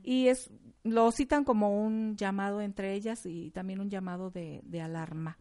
Y 0.04 0.28
es, 0.28 0.50
lo 0.84 1.12
citan 1.12 1.44
como 1.44 1.84
un 1.84 2.16
llamado 2.16 2.62
entre 2.62 2.94
ellas 2.94 3.26
y 3.26 3.52
también 3.52 3.80
un 3.80 3.90
llamado 3.90 4.32
de, 4.32 4.82
alarma. 4.82 5.38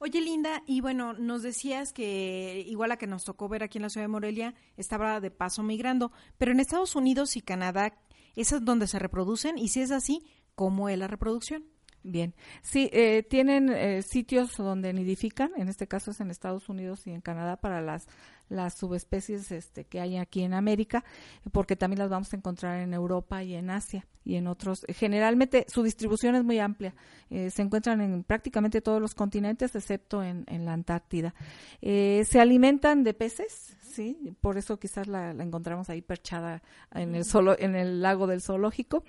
Oye, 0.00 0.20
Linda, 0.20 0.62
y 0.66 0.80
bueno, 0.80 1.12
nos 1.12 1.42
decías 1.42 1.92
que 1.92 2.64
igual 2.66 2.92
a 2.92 2.96
que 2.96 3.06
nos 3.06 3.24
tocó 3.24 3.48
ver 3.48 3.64
aquí 3.64 3.78
en 3.78 3.82
la 3.82 3.90
ciudad 3.90 4.04
de 4.04 4.12
Morelia, 4.12 4.54
estaba 4.76 5.20
de 5.20 5.30
paso 5.30 5.62
migrando, 5.62 6.12
pero 6.38 6.52
en 6.52 6.60
Estados 6.60 6.94
Unidos 6.94 7.36
y 7.36 7.40
Canadá, 7.40 7.98
¿es 8.36 8.54
donde 8.64 8.86
se 8.86 8.98
reproducen? 8.98 9.58
Y 9.58 9.68
si 9.68 9.80
es 9.80 9.90
así, 9.90 10.24
¿cómo 10.54 10.88
es 10.88 10.98
la 10.98 11.08
reproducción? 11.08 11.64
Bien, 12.10 12.34
sí, 12.62 12.88
eh, 12.94 13.22
tienen 13.22 13.68
eh, 13.68 14.00
sitios 14.00 14.56
donde 14.56 14.94
nidifican, 14.94 15.50
en 15.58 15.68
este 15.68 15.86
caso 15.86 16.12
es 16.12 16.20
en 16.20 16.30
Estados 16.30 16.70
Unidos 16.70 17.06
y 17.06 17.10
en 17.10 17.20
Canadá 17.20 17.56
para 17.58 17.82
las, 17.82 18.08
las 18.48 18.74
subespecies 18.74 19.50
este, 19.52 19.84
que 19.84 20.00
hay 20.00 20.16
aquí 20.16 20.42
en 20.42 20.54
América, 20.54 21.04
porque 21.52 21.76
también 21.76 21.98
las 21.98 22.10
vamos 22.10 22.32
a 22.32 22.36
encontrar 22.36 22.80
en 22.80 22.94
Europa 22.94 23.42
y 23.42 23.54
en 23.54 23.70
Asia 23.70 24.06
y 24.28 24.36
en 24.36 24.46
otros. 24.46 24.84
Generalmente 24.90 25.64
su 25.68 25.82
distribución 25.82 26.34
es 26.34 26.44
muy 26.44 26.58
amplia, 26.58 26.94
eh, 27.30 27.50
se 27.50 27.62
encuentran 27.62 28.00
en 28.02 28.24
prácticamente 28.24 28.82
todos 28.82 29.00
los 29.00 29.14
continentes 29.14 29.74
excepto 29.74 30.22
en, 30.22 30.44
la 30.64 30.74
Antártida. 30.74 31.34
Eh, 31.80 32.24
se 32.28 32.38
alimentan 32.38 33.04
de 33.04 33.14
peces, 33.14 33.76
sí, 33.90 34.36
por 34.40 34.58
eso 34.58 34.78
quizás 34.78 35.06
la, 35.06 35.30
encontramos 35.30 35.88
ahí 35.88 36.02
perchada 36.02 36.62
en 36.92 37.14
el, 37.14 37.24
solo, 37.24 37.58
en 37.58 37.74
el 37.74 38.02
lago 38.02 38.26
del 38.26 38.42
zoológico, 38.42 39.02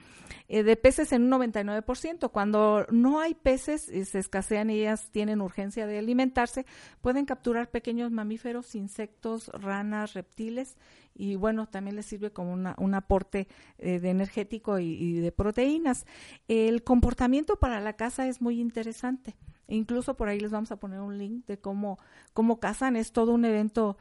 eh, 0.47 0.63
de 0.63 0.77
peces 0.77 1.11
en 1.11 1.23
un 1.23 1.41
99%. 1.41 2.31
Cuando 2.31 2.85
no 2.89 3.19
hay 3.19 3.33
peces 3.33 3.81
se 3.83 4.19
escasean 4.19 4.69
y 4.69 4.79
ellas 4.79 5.09
tienen 5.11 5.41
urgencia 5.41 5.85
de 5.85 5.99
alimentarse, 5.99 6.65
pueden 7.01 7.25
capturar 7.25 7.69
pequeños 7.69 8.11
mamíferos, 8.11 8.73
insectos, 8.73 9.28
ranas, 9.53 10.13
reptiles 10.13 10.77
y 11.13 11.35
bueno, 11.35 11.67
también 11.67 11.95
les 11.95 12.05
sirve 12.05 12.31
como 12.31 12.53
una, 12.53 12.75
un 12.77 12.93
aporte 12.93 13.47
eh, 13.77 13.99
de 13.99 14.09
energético 14.09 14.79
y, 14.79 14.93
y 14.93 15.13
de 15.19 15.31
proteínas. 15.31 16.05
El 16.47 16.83
comportamiento 16.83 17.57
para 17.57 17.79
la 17.79 17.93
caza 17.93 18.27
es 18.27 18.41
muy 18.41 18.59
interesante. 18.59 19.35
Incluso 19.67 20.15
por 20.15 20.29
ahí 20.29 20.39
les 20.39 20.51
vamos 20.51 20.71
a 20.71 20.79
poner 20.79 20.99
un 20.99 21.17
link 21.17 21.45
de 21.45 21.59
cómo, 21.59 21.99
cómo 22.33 22.59
cazan. 22.59 22.95
Es 22.95 23.11
todo 23.11 23.33
un 23.33 23.45
evento 23.45 23.97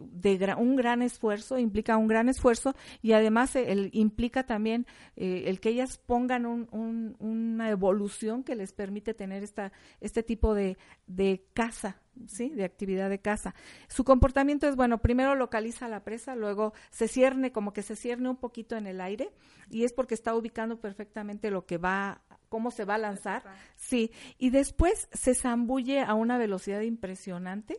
de 0.00 0.38
gra- 0.38 0.56
un 0.56 0.76
gran 0.76 1.02
esfuerzo, 1.02 1.58
implica 1.58 1.96
un 1.96 2.08
gran 2.08 2.28
esfuerzo 2.28 2.74
y 3.02 3.12
además 3.12 3.56
eh, 3.56 3.72
el, 3.72 3.90
implica 3.92 4.44
también 4.46 4.86
eh, 5.16 5.44
el 5.46 5.60
que 5.60 5.70
ellas 5.70 5.98
pongan 5.98 6.46
un- 6.46 6.68
un- 6.72 7.16
una 7.18 7.70
evolución 7.70 8.44
que 8.44 8.54
les 8.54 8.72
permite 8.72 9.14
tener 9.14 9.42
esta, 9.42 9.72
este 10.00 10.22
tipo 10.22 10.54
de, 10.54 10.78
de 11.06 11.44
caza, 11.54 12.00
¿sí? 12.26 12.50
De 12.50 12.64
actividad 12.64 13.10
de 13.10 13.20
caza. 13.20 13.54
Su 13.88 14.04
comportamiento 14.04 14.68
es, 14.68 14.76
bueno, 14.76 14.98
primero 14.98 15.34
localiza 15.34 15.88
la 15.88 16.04
presa, 16.04 16.34
luego 16.36 16.72
se 16.90 17.08
cierne, 17.08 17.52
como 17.52 17.72
que 17.72 17.82
se 17.82 17.96
cierne 17.96 18.28
un 18.28 18.36
poquito 18.36 18.76
en 18.76 18.86
el 18.86 19.00
aire 19.00 19.30
y 19.70 19.84
es 19.84 19.92
porque 19.92 20.14
está 20.14 20.34
ubicando 20.34 20.80
perfectamente 20.80 21.50
lo 21.50 21.66
que 21.66 21.78
va, 21.78 22.22
cómo 22.48 22.70
se 22.70 22.84
va 22.84 22.94
a 22.94 22.98
lanzar, 22.98 23.42
sí, 23.76 24.10
y 24.38 24.50
después 24.50 25.08
se 25.12 25.34
zambulle 25.34 26.00
a 26.00 26.14
una 26.14 26.38
velocidad 26.38 26.80
impresionante 26.80 27.78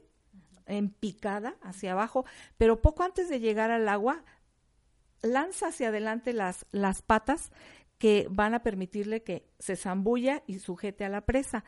en 0.70 0.90
picada 0.90 1.56
hacia 1.62 1.92
abajo, 1.92 2.26
pero 2.58 2.82
poco 2.82 3.04
antes 3.04 3.28
de 3.30 3.40
llegar 3.40 3.72
al 3.72 3.90
agua, 3.90 4.24
lanza 5.22 5.68
hacia 5.68 5.90
adelante 5.90 6.34
las, 6.34 6.66
las 6.72 7.02
patas 7.02 7.52
que 7.98 8.28
van 8.32 8.54
a 8.54 8.64
permitirle 8.64 9.24
que 9.24 9.46
se 9.60 9.76
zambulla 9.76 10.44
y 10.48 10.60
sujete 10.60 11.04
a 11.04 11.10
la 11.10 11.22
presa. 11.22 11.66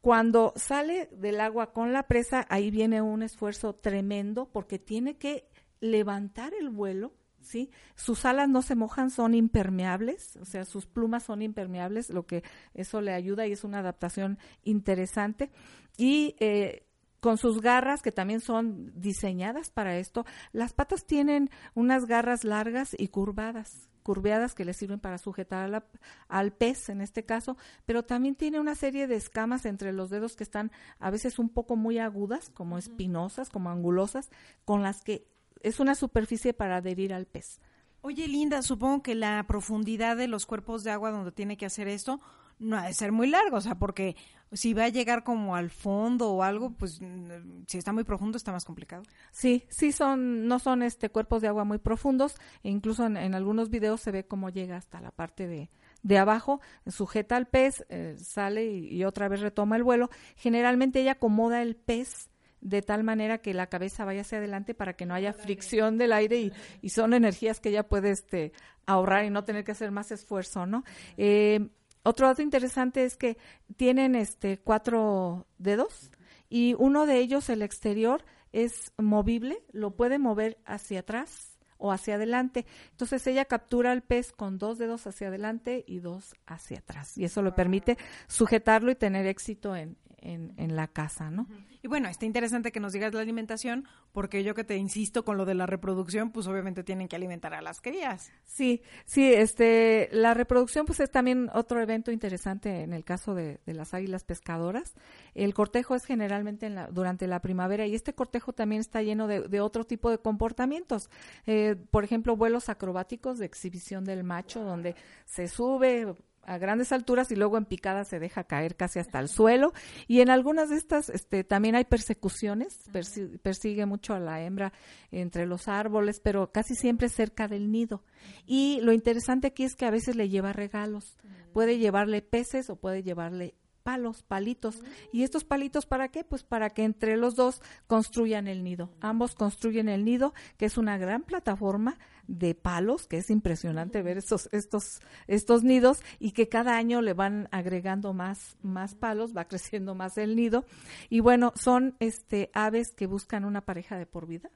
Cuando 0.00 0.52
sale 0.56 1.08
del 1.12 1.40
agua 1.40 1.72
con 1.72 1.92
la 1.92 2.02
presa, 2.08 2.44
ahí 2.50 2.70
viene 2.70 3.00
un 3.00 3.22
esfuerzo 3.22 3.74
tremendo 3.74 4.50
porque 4.52 4.78
tiene 4.78 5.16
que 5.16 5.48
levantar 5.80 6.52
el 6.52 6.68
vuelo, 6.68 7.14
¿sí? 7.40 7.70
Sus 7.94 8.24
alas 8.24 8.48
no 8.48 8.60
se 8.62 8.74
mojan, 8.74 9.10
son 9.10 9.34
impermeables, 9.34 10.36
o 10.36 10.44
sea, 10.44 10.64
sus 10.64 10.86
plumas 10.86 11.22
son 11.22 11.40
impermeables, 11.40 12.10
lo 12.10 12.26
que 12.26 12.42
eso 12.74 13.00
le 13.00 13.14
ayuda 13.14 13.46
y 13.46 13.52
es 13.52 13.64
una 13.64 13.78
adaptación 13.78 14.38
interesante. 14.62 15.50
Y 15.96 16.36
eh, 16.38 16.84
con 17.24 17.38
sus 17.38 17.62
garras, 17.62 18.02
que 18.02 18.12
también 18.12 18.40
son 18.40 18.92
diseñadas 19.00 19.70
para 19.70 19.96
esto, 19.96 20.26
las 20.52 20.74
patas 20.74 21.06
tienen 21.06 21.48
unas 21.74 22.04
garras 22.04 22.44
largas 22.44 22.94
y 22.98 23.08
curvadas 23.08 23.88
curveadas 24.02 24.54
que 24.54 24.66
le 24.66 24.74
sirven 24.74 25.00
para 25.00 25.16
sujetar 25.16 25.64
a 25.64 25.68
la- 25.68 25.86
al 26.28 26.52
pez 26.52 26.90
en 26.90 27.00
este 27.00 27.24
caso, 27.24 27.56
pero 27.86 28.02
también 28.02 28.34
tiene 28.34 28.60
una 28.60 28.74
serie 28.74 29.06
de 29.06 29.16
escamas 29.16 29.64
entre 29.64 29.94
los 29.94 30.10
dedos 30.10 30.36
que 30.36 30.44
están 30.44 30.70
a 30.98 31.10
veces 31.10 31.38
un 31.38 31.48
poco 31.48 31.76
muy 31.76 31.98
agudas, 31.98 32.50
como 32.50 32.76
espinosas, 32.76 33.48
como 33.48 33.70
angulosas, 33.70 34.28
con 34.66 34.82
las 34.82 35.00
que 35.00 35.26
es 35.62 35.80
una 35.80 35.94
superficie 35.94 36.52
para 36.52 36.76
adherir 36.76 37.14
al 37.14 37.24
pez. 37.24 37.58
Oye, 38.02 38.28
Linda, 38.28 38.60
supongo 38.60 39.02
que 39.02 39.14
la 39.14 39.42
profundidad 39.48 40.18
de 40.18 40.28
los 40.28 40.44
cuerpos 40.44 40.84
de 40.84 40.90
agua 40.90 41.10
donde 41.10 41.32
tiene 41.32 41.56
que 41.56 41.64
hacer 41.64 41.88
esto 41.88 42.20
no 42.58 42.78
ha 42.78 42.86
de 42.86 42.94
ser 42.94 43.12
muy 43.12 43.28
largo, 43.28 43.56
o 43.56 43.60
sea, 43.60 43.76
porque 43.76 44.16
si 44.52 44.72
va 44.72 44.84
a 44.84 44.88
llegar 44.88 45.24
como 45.24 45.56
al 45.56 45.70
fondo 45.70 46.30
o 46.30 46.42
algo, 46.42 46.70
pues 46.70 47.00
mm, 47.00 47.64
si 47.66 47.78
está 47.78 47.92
muy 47.92 48.04
profundo 48.04 48.36
está 48.36 48.52
más 48.52 48.64
complicado. 48.64 49.02
Sí, 49.32 49.64
sí 49.68 49.92
son, 49.92 50.46
no 50.46 50.58
son 50.58 50.82
este 50.82 51.10
cuerpos 51.10 51.42
de 51.42 51.48
agua 51.48 51.64
muy 51.64 51.78
profundos, 51.78 52.36
e 52.62 52.70
incluso 52.70 53.06
en, 53.06 53.16
en 53.16 53.34
algunos 53.34 53.70
videos 53.70 54.00
se 54.00 54.12
ve 54.12 54.26
cómo 54.26 54.50
llega 54.50 54.76
hasta 54.76 55.00
la 55.00 55.10
parte 55.10 55.46
de, 55.46 55.70
de 56.02 56.18
abajo, 56.18 56.60
sujeta 56.86 57.36
al 57.36 57.46
pez, 57.46 57.84
eh, 57.88 58.16
sale 58.18 58.66
y, 58.66 58.88
y 58.94 59.04
otra 59.04 59.28
vez 59.28 59.40
retoma 59.40 59.76
el 59.76 59.82
vuelo. 59.82 60.10
Generalmente 60.36 61.00
ella 61.00 61.12
acomoda 61.12 61.62
el 61.62 61.76
pez 61.76 62.30
de 62.60 62.80
tal 62.80 63.04
manera 63.04 63.38
que 63.38 63.52
la 63.52 63.68
cabeza 63.68 64.06
vaya 64.06 64.22
hacia 64.22 64.38
adelante 64.38 64.74
para 64.74 64.94
que 64.94 65.04
no 65.04 65.14
haya 65.14 65.34
fricción 65.34 65.98
del 65.98 66.12
aire 66.12 66.40
y, 66.40 66.52
y 66.80 66.88
son 66.88 67.12
energías 67.12 67.60
que 67.60 67.68
ella 67.68 67.88
puede 67.88 68.10
este, 68.10 68.52
ahorrar 68.86 69.24
y 69.26 69.30
no 69.30 69.44
tener 69.44 69.64
que 69.64 69.72
hacer 69.72 69.90
más 69.90 70.10
esfuerzo, 70.10 70.64
¿no? 70.64 70.82
Eh, 71.18 71.68
otro 72.04 72.26
dato 72.28 72.42
interesante 72.42 73.04
es 73.04 73.16
que 73.16 73.36
tienen 73.76 74.14
este 74.14 74.58
cuatro 74.58 75.46
dedos 75.58 76.10
y 76.48 76.76
uno 76.78 77.06
de 77.06 77.18
ellos, 77.18 77.48
el 77.48 77.62
exterior, 77.62 78.24
es 78.52 78.92
movible, 78.96 79.64
lo 79.72 79.96
puede 79.96 80.18
mover 80.18 80.58
hacia 80.64 81.00
atrás 81.00 81.58
o 81.78 81.90
hacia 81.90 82.14
adelante. 82.14 82.66
Entonces 82.92 83.26
ella 83.26 83.46
captura 83.46 83.90
al 83.90 84.02
pez 84.02 84.32
con 84.32 84.58
dos 84.58 84.78
dedos 84.78 85.06
hacia 85.06 85.28
adelante 85.28 85.84
y 85.86 85.98
dos 85.98 86.34
hacia 86.46 86.78
atrás. 86.78 87.18
Y 87.18 87.24
eso 87.24 87.42
le 87.42 87.52
permite 87.52 87.98
sujetarlo 88.28 88.92
y 88.92 88.94
tener 88.94 89.26
éxito 89.26 89.74
en, 89.74 89.96
en, 90.24 90.52
en 90.56 90.74
la 90.74 90.88
casa, 90.88 91.30
¿no? 91.30 91.46
Y 91.82 91.88
bueno, 91.88 92.08
está 92.08 92.24
interesante 92.26 92.72
que 92.72 92.80
nos 92.80 92.92
digas 92.94 93.12
la 93.14 93.20
alimentación, 93.20 93.86
porque 94.12 94.42
yo 94.42 94.54
que 94.54 94.64
te 94.64 94.76
insisto 94.76 95.24
con 95.24 95.36
lo 95.36 95.44
de 95.44 95.54
la 95.54 95.66
reproducción, 95.66 96.30
pues 96.32 96.46
obviamente 96.46 96.82
tienen 96.82 97.08
que 97.08 97.16
alimentar 97.16 97.52
a 97.54 97.60
las 97.60 97.80
crías. 97.80 98.32
Sí, 98.44 98.82
sí, 99.04 99.32
este, 99.32 100.08
la 100.10 100.32
reproducción 100.34 100.86
pues 100.86 101.00
es 101.00 101.10
también 101.10 101.50
otro 101.52 101.80
evento 101.80 102.10
interesante 102.10 102.80
en 102.82 102.92
el 102.94 103.04
caso 103.04 103.34
de, 103.34 103.60
de 103.66 103.74
las 103.74 103.92
águilas 103.92 104.24
pescadoras. 104.24 104.94
El 105.34 105.52
cortejo 105.52 105.94
es 105.94 106.04
generalmente 106.06 106.66
en 106.66 106.74
la- 106.74 106.86
durante 106.88 107.26
la 107.26 107.40
primavera 107.40 107.86
y 107.86 107.94
este 107.94 108.14
cortejo 108.14 108.54
también 108.54 108.80
está 108.80 109.02
lleno 109.02 109.26
de, 109.26 109.42
de 109.48 109.60
otro 109.60 109.84
tipo 109.84 110.10
de 110.10 110.18
comportamientos. 110.18 111.10
Eh, 111.46 111.76
por 111.90 112.02
ejemplo, 112.04 112.34
vuelos 112.36 112.68
acrobáticos 112.70 113.38
de 113.38 113.46
exhibición 113.46 114.04
del 114.04 114.24
macho, 114.24 114.62
donde 114.64 114.94
se 115.26 115.48
sube 115.48 116.14
a 116.46 116.58
grandes 116.58 116.92
alturas 116.92 117.30
y 117.30 117.36
luego 117.36 117.56
en 117.58 117.64
picada 117.64 118.04
se 118.04 118.18
deja 118.18 118.44
caer 118.44 118.76
casi 118.76 118.98
hasta 118.98 119.18
el 119.20 119.28
suelo. 119.28 119.72
Y 120.06 120.20
en 120.20 120.30
algunas 120.30 120.70
de 120.70 120.76
estas 120.76 121.08
este, 121.08 121.44
también 121.44 121.74
hay 121.74 121.84
persecuciones, 121.84 122.78
persi- 122.92 123.38
persigue 123.40 123.86
mucho 123.86 124.14
a 124.14 124.20
la 124.20 124.42
hembra 124.42 124.72
entre 125.10 125.46
los 125.46 125.68
árboles, 125.68 126.20
pero 126.20 126.52
casi 126.52 126.74
siempre 126.74 127.08
cerca 127.08 127.48
del 127.48 127.70
nido. 127.70 128.02
Y 128.46 128.80
lo 128.82 128.92
interesante 128.92 129.48
aquí 129.48 129.64
es 129.64 129.74
que 129.74 129.86
a 129.86 129.90
veces 129.90 130.16
le 130.16 130.28
lleva 130.28 130.52
regalos. 130.52 131.16
Puede 131.52 131.78
llevarle 131.78 132.22
peces 132.22 132.70
o 132.70 132.76
puede 132.76 133.02
llevarle 133.02 133.54
palos, 133.84 134.22
palitos. 134.22 134.82
¿Y 135.12 135.22
estos 135.22 135.44
palitos 135.44 135.86
para 135.86 136.08
qué? 136.08 136.24
Pues 136.24 136.42
para 136.42 136.70
que 136.70 136.82
entre 136.82 137.16
los 137.16 137.36
dos 137.36 137.62
construyan 137.86 138.48
el 138.48 138.64
nido. 138.64 138.90
Ambos 139.00 139.36
construyen 139.36 139.88
el 139.88 140.04
nido, 140.04 140.34
que 140.56 140.64
es 140.66 140.76
una 140.76 140.98
gran 140.98 141.22
plataforma 141.22 141.98
de 142.26 142.54
palos, 142.54 143.06
que 143.06 143.18
es 143.18 143.30
impresionante 143.30 144.02
ver 144.02 144.16
estos, 144.18 144.48
estos, 144.50 145.00
estos 145.28 145.62
nidos, 145.62 146.02
y 146.18 146.32
que 146.32 146.48
cada 146.48 146.76
año 146.76 147.02
le 147.02 147.12
van 147.12 147.48
agregando 147.52 148.14
más, 148.14 148.56
más 148.62 148.94
palos, 148.96 149.36
va 149.36 149.44
creciendo 149.48 149.94
más 149.94 150.18
el 150.18 150.34
nido. 150.34 150.64
Y 151.10 151.20
bueno, 151.20 151.52
son 151.54 151.94
este 152.00 152.50
aves 152.54 152.92
que 152.96 153.06
buscan 153.06 153.44
una 153.44 153.60
pareja 153.60 153.98
de 153.98 154.06
por 154.06 154.26
vida 154.26 154.50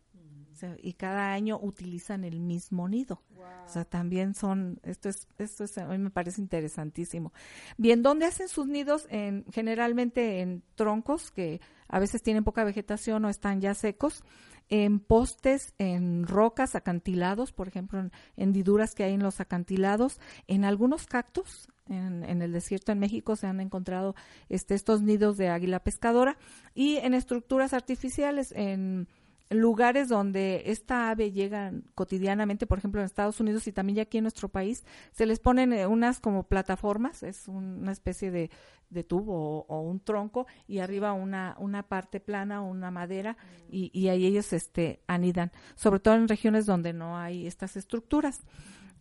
y 0.82 0.94
cada 0.94 1.32
año 1.32 1.58
utilizan 1.60 2.24
el 2.24 2.40
mismo 2.40 2.88
nido. 2.88 3.22
O 3.64 3.70
sea, 3.70 3.84
también 3.84 4.34
son, 4.34 4.80
esto 4.82 5.08
es, 5.08 5.28
esto 5.38 5.64
es, 5.64 5.76
a 5.78 5.86
mí 5.86 5.98
me 5.98 6.10
parece 6.10 6.40
interesantísimo. 6.40 7.32
Bien, 7.76 8.02
¿dónde 8.02 8.26
hacen 8.26 8.48
sus 8.48 8.66
nidos? 8.66 9.06
En, 9.10 9.44
generalmente 9.52 10.40
en 10.40 10.62
troncos 10.74 11.30
que 11.30 11.60
a 11.86 11.98
veces 11.98 12.22
tienen 12.22 12.44
poca 12.44 12.64
vegetación 12.64 13.24
o 13.24 13.28
están 13.28 13.60
ya 13.60 13.74
secos, 13.74 14.24
en 14.70 15.00
postes, 15.00 15.74
en 15.78 16.26
rocas, 16.26 16.74
acantilados, 16.74 17.52
por 17.52 17.68
ejemplo, 17.68 18.00
en 18.00 18.12
hendiduras 18.36 18.94
que 18.94 19.04
hay 19.04 19.14
en 19.14 19.22
los 19.22 19.40
acantilados, 19.40 20.20
en 20.46 20.64
algunos 20.64 21.06
cactus, 21.06 21.68
en, 21.88 22.24
en, 22.24 22.42
el 22.42 22.52
desierto 22.52 22.92
en 22.92 22.98
México 22.98 23.34
se 23.34 23.46
han 23.46 23.60
encontrado 23.60 24.14
este, 24.50 24.74
estos 24.74 25.00
nidos 25.00 25.38
de 25.38 25.48
águila 25.48 25.80
pescadora 25.80 26.36
y 26.74 26.96
en 26.96 27.14
estructuras 27.14 27.72
artificiales, 27.72 28.52
en 28.52 29.08
lugares 29.50 30.08
donde 30.08 30.64
esta 30.66 31.10
ave 31.10 31.32
llega 31.32 31.72
cotidianamente, 31.94 32.66
por 32.66 32.78
ejemplo 32.78 33.00
en 33.00 33.06
Estados 33.06 33.40
Unidos 33.40 33.66
y 33.66 33.72
también 33.72 33.96
ya 33.96 34.02
aquí 34.02 34.18
en 34.18 34.24
nuestro 34.24 34.48
país, 34.48 34.84
se 35.12 35.26
les 35.26 35.40
ponen 35.40 35.72
eh, 35.72 35.86
unas 35.86 36.20
como 36.20 36.42
plataformas, 36.44 37.22
es 37.22 37.48
una 37.48 37.92
especie 37.92 38.30
de, 38.30 38.50
de 38.90 39.04
tubo 39.04 39.64
o, 39.68 39.80
un 39.80 40.00
tronco 40.00 40.46
y 40.66 40.80
arriba 40.80 41.12
una, 41.12 41.56
una 41.58 41.82
parte 41.82 42.20
plana 42.20 42.62
o 42.62 42.66
una 42.66 42.90
madera 42.90 43.36
y, 43.70 43.90
y 43.98 44.08
ahí 44.08 44.26
ellos 44.26 44.52
este, 44.52 45.00
anidan, 45.06 45.52
sobre 45.74 46.00
todo 46.00 46.14
en 46.14 46.28
regiones 46.28 46.66
donde 46.66 46.92
no 46.92 47.16
hay 47.16 47.46
estas 47.46 47.76
estructuras. 47.76 48.42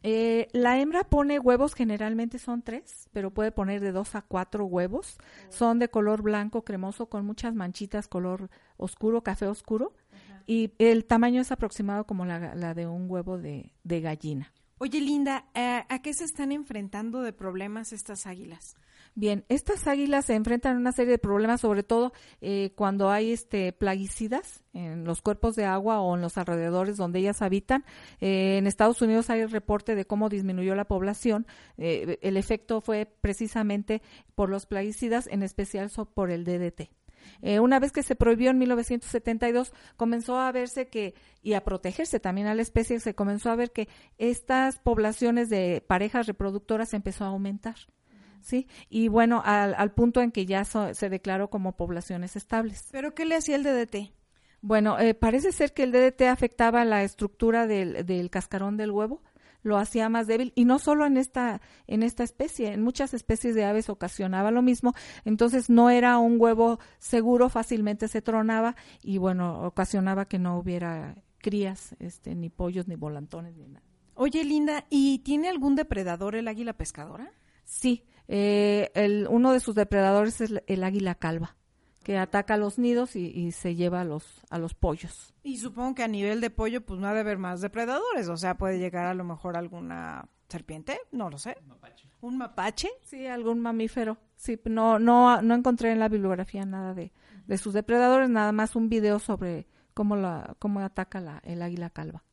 Eh, 0.03 0.47
la 0.53 0.79
hembra 0.79 1.03
pone 1.03 1.39
huevos, 1.39 1.73
generalmente 1.73 2.37
son 2.39 2.61
tres, 2.61 3.09
pero 3.11 3.31
puede 3.31 3.51
poner 3.51 3.81
de 3.81 3.91
dos 3.91 4.15
a 4.15 4.21
cuatro 4.21 4.65
huevos. 4.65 5.17
Son 5.49 5.79
de 5.79 5.89
color 5.89 6.21
blanco 6.21 6.63
cremoso 6.63 7.07
con 7.07 7.25
muchas 7.25 7.55
manchitas 7.55 8.07
color 8.07 8.49
oscuro, 8.77 9.23
café 9.23 9.47
oscuro 9.47 9.93
y 10.47 10.71
el 10.79 11.05
tamaño 11.05 11.41
es 11.41 11.51
aproximado 11.51 12.05
como 12.05 12.25
la, 12.25 12.73
de 12.73 12.87
un 12.87 13.09
huevo 13.09 13.37
de, 13.37 13.71
gallina. 13.83 14.51
Oye, 14.79 15.01
Linda, 15.01 15.45
¿a 15.53 16.01
qué 16.01 16.13
se 16.13 16.23
están 16.23 16.51
enfrentando 16.51 17.21
de 17.21 17.33
problemas 17.33 17.93
estas 17.93 18.25
águilas? 18.25 18.75
Bien, 19.19 19.45
estas 19.49 19.87
águilas 19.87 20.25
se 20.25 20.35
enfrentan 20.35 20.75
a 20.75 20.79
una 20.79 20.91
serie 20.91 21.13
de 21.13 21.17
problemas, 21.17 21.61
sobre 21.61 21.81
todo 21.81 22.13
eh, 22.39 22.71
cuando 22.75 23.09
hay 23.09 23.31
este 23.31 23.73
plaguicidas 23.73 24.63
en 24.73 25.05
los 25.05 25.23
cuerpos 25.23 25.55
de 25.55 25.65
agua 25.65 26.01
o 26.01 26.13
en 26.13 26.21
los 26.21 26.37
alrededores 26.37 26.97
donde 26.97 27.17
ellas 27.17 27.41
habitan. 27.41 27.83
Eh, 28.21 28.59
en 28.59 28.67
Estados 28.67 29.01
Unidos 29.01 29.31
hay 29.31 29.39
el 29.39 29.49
reporte 29.49 29.95
de 29.95 30.05
cómo 30.05 30.29
disminuyó 30.29 30.75
la 30.75 30.85
población. 30.85 31.47
Eh, 31.79 32.19
el 32.21 32.37
efecto 32.37 32.79
fue 32.79 33.07
precisamente 33.07 34.03
por 34.35 34.49
los 34.51 34.67
plaguicidas, 34.67 35.25
en 35.31 35.41
especial 35.41 35.89
por 36.13 36.29
el 36.29 36.43
DDT. 36.43 36.91
Eh, 37.41 37.59
una 37.59 37.79
vez 37.79 37.91
que 37.91 38.03
se 38.03 38.15
prohibió 38.15 38.49
en 38.49 38.57
1972, 38.57 39.73
comenzó 39.95 40.39
a 40.39 40.51
verse 40.51 40.87
que, 40.87 41.15
y 41.41 41.53
a 41.53 41.63
protegerse 41.63 42.19
también 42.19 42.47
a 42.47 42.55
la 42.55 42.61
especie, 42.61 42.99
se 42.99 43.15
comenzó 43.15 43.49
a 43.49 43.55
ver 43.55 43.71
que 43.71 43.87
estas 44.17 44.79
poblaciones 44.79 45.49
de 45.49 45.83
parejas 45.85 46.27
reproductoras 46.27 46.93
empezó 46.93 47.25
a 47.25 47.29
aumentar. 47.29 47.75
¿Sí? 48.41 48.67
Y 48.89 49.09
bueno, 49.09 49.41
al, 49.43 49.91
punto 49.91 50.21
en 50.21 50.31
que 50.31 50.45
ya 50.45 50.63
se 50.63 51.09
declaró 51.09 51.49
como 51.49 51.75
poblaciones 51.75 52.37
estables. 52.37 52.87
¿Pero 52.91 53.13
qué 53.13 53.25
le 53.25 53.35
hacía 53.35 53.57
el 53.57 53.63
DDT? 53.63 54.13
Bueno, 54.61 54.99
eh, 54.99 55.13
parece 55.13 55.51
ser 55.51 55.73
que 55.73 55.83
el 55.83 55.91
DDT 55.91 56.23
afectaba 56.23 56.83
la 56.83 57.03
estructura 57.03 57.67
del, 57.67 58.05
del 58.05 58.29
cascarón 58.29 58.77
del 58.77 58.91
huevo, 58.91 59.21
lo 59.63 59.77
hacía 59.77 60.09
más 60.09 60.27
débil 60.27 60.53
y 60.55 60.65
no 60.65 60.79
solo 60.79 61.05
en 61.05 61.17
esta 61.17 61.61
en 61.87 62.03
esta 62.03 62.23
especie, 62.23 62.73
en 62.73 62.81
muchas 62.81 63.13
especies 63.13 63.55
de 63.55 63.65
aves 63.65 63.89
ocasionaba 63.89 64.51
lo 64.51 64.61
mismo, 64.61 64.93
entonces 65.25 65.69
no 65.69 65.89
era 65.89 66.17
un 66.17 66.39
huevo 66.39 66.79
seguro, 66.97 67.49
fácilmente 67.49 68.07
se 68.07 68.21
tronaba 68.21 68.75
y 69.01 69.17
bueno, 69.17 69.63
ocasionaba 69.63 70.25
que 70.25 70.39
no 70.39 70.57
hubiera 70.57 71.15
crías, 71.39 71.95
este 71.99 72.35
ni 72.35 72.49
pollos 72.49 72.87
ni 72.87 72.95
volantones 72.95 73.55
ni 73.55 73.67
nada. 73.67 73.85
Oye, 74.15 74.43
Linda, 74.43 74.85
¿y 74.89 75.19
tiene 75.19 75.47
algún 75.47 75.75
depredador 75.75 76.35
el 76.35 76.47
águila 76.47 76.73
pescadora? 76.73 77.31
Sí, 77.65 78.05
eh, 78.27 78.91
el, 78.95 79.27
uno 79.29 79.53
de 79.53 79.59
sus 79.59 79.75
depredadores 79.75 80.41
es 80.41 80.53
el 80.65 80.83
águila 80.83 81.15
calva 81.15 81.55
que 82.07 82.17
ataca 82.17 82.53
a 82.53 82.57
los 82.57 82.79
nidos 82.79 83.17
y, 83.17 83.51
se 83.51 83.75
lleva 83.75 83.99
a 83.99 84.05
los, 84.05 84.23
a 84.49 84.57
los 84.59 84.73
pollos. 84.73 85.33
Y 85.43 85.57
supongo 85.57 85.93
que 85.93 86.03
a 86.03 86.07
nivel 86.07 86.39
de 86.39 86.49
pollo, 86.49 86.79
pues 86.79 87.01
no 87.01 87.07
ha 87.09 87.13
de 87.13 87.19
haber 87.19 87.37
más 87.37 87.59
depredadores, 87.59 88.29
o 88.29 88.37
sea, 88.37 88.57
puede 88.57 88.79
llegar 88.79 89.07
a 89.07 89.13
lo 89.13 89.25
mejor 89.25 89.57
alguna 89.57 90.29
serpiente, 90.47 91.01
no 91.11 91.29
lo 91.29 91.37
sé. 91.37 91.57
¿Un 92.21 92.37
mapache? 92.37 92.87
Sí, 93.03 93.27
algún 93.27 93.59
mamífero. 93.59 94.17
Sí, 94.37 94.57
no, 94.63 94.99
no, 94.99 95.41
no 95.41 95.53
encontré 95.53 95.91
en 95.91 95.99
la 95.99 96.07
bibliografía 96.07 96.63
nada 96.63 96.93
de, 96.93 97.11
de 97.45 97.57
sus 97.57 97.73
depredadores, 97.73 98.29
nada 98.29 98.53
más 98.53 98.77
un 98.77 98.87
video 98.87 99.19
sobre 99.19 99.67
cómo, 99.93 100.15
la, 100.15 100.55
cómo 100.59 100.79
ataca 100.79 101.19
la, 101.19 101.41
el 101.43 101.61
águila 101.61 101.89
calva. 101.89 102.23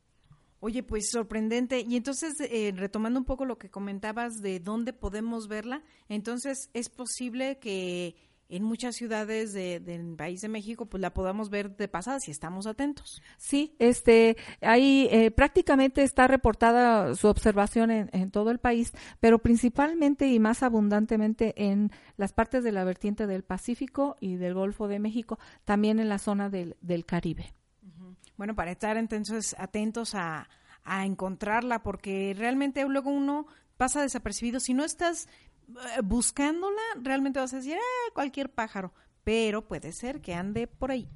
Oye, 0.61 0.83
pues 0.83 1.09
sorprendente. 1.11 1.81
Y 1.81 1.97
entonces, 1.97 2.35
eh, 2.39 2.71
retomando 2.73 3.19
un 3.19 3.25
poco 3.25 3.43
lo 3.43 3.57
que 3.57 3.69
comentabas 3.69 4.41
de 4.41 4.61
dónde 4.61 4.93
podemos 4.93 5.49
verla, 5.49 5.83
entonces 6.07 6.69
es 6.73 6.87
posible 6.87 7.59
que 7.59 8.15
en 8.47 8.63
muchas 8.63 8.95
ciudades 8.95 9.53
del 9.53 10.15
país 10.15 10.41
de 10.41 10.49
México, 10.49 10.85
pues 10.85 11.01
la 11.01 11.13
podamos 11.13 11.49
ver 11.49 11.75
de 11.75 11.87
pasada 11.87 12.19
si 12.19 12.31
estamos 12.31 12.67
atentos. 12.67 13.21
Sí, 13.37 13.75
este, 13.79 14.37
ahí 14.61 15.07
eh, 15.11 15.31
prácticamente 15.31 16.03
está 16.03 16.27
reportada 16.27 17.15
su 17.15 17.27
observación 17.27 17.91
en, 17.91 18.31
todo 18.31 18.51
el 18.51 18.59
país, 18.59 18.93
pero 19.19 19.39
principalmente 19.39 20.27
y 20.27 20.39
más 20.39 20.63
abundantemente 20.63 21.53
en 21.57 21.91
las 22.17 22.33
partes 22.33 22.63
de 22.63 22.71
la 22.71 22.83
vertiente 22.83 23.27
del 23.27 23.43
Pacífico 23.43 24.15
y 24.19 24.35
del 24.35 24.53
Golfo 24.53 24.87
de 24.87 24.99
México, 24.99 25.39
también 25.63 25.99
en 25.99 26.09
la 26.09 26.19
zona 26.19 26.49
del, 26.49 26.75
del 26.81 27.05
Caribe. 27.05 27.53
Bueno, 28.37 28.53
para 28.53 28.71
estar 28.71 28.97
entonces 28.97 29.55
atentos 29.57 30.13
a, 30.13 30.49
a 30.83 31.05
encontrarla, 31.05 31.81
porque 31.81 32.35
realmente 32.37 32.85
luego 32.87 33.09
uno 33.09 33.47
pasa 33.77 34.01
desapercibido. 34.01 34.59
Si 34.59 34.73
no 34.73 34.83
estás 34.83 35.27
buscándola, 36.03 36.81
realmente 37.01 37.39
vas 37.39 37.53
a 37.53 37.57
decir, 37.57 37.77
ah, 37.77 38.11
cualquier 38.13 38.49
pájaro, 38.49 38.93
pero 39.23 39.67
puede 39.67 39.91
ser 39.91 40.21
que 40.21 40.33
ande 40.33 40.67
por 40.67 40.91
ahí. 40.91 41.09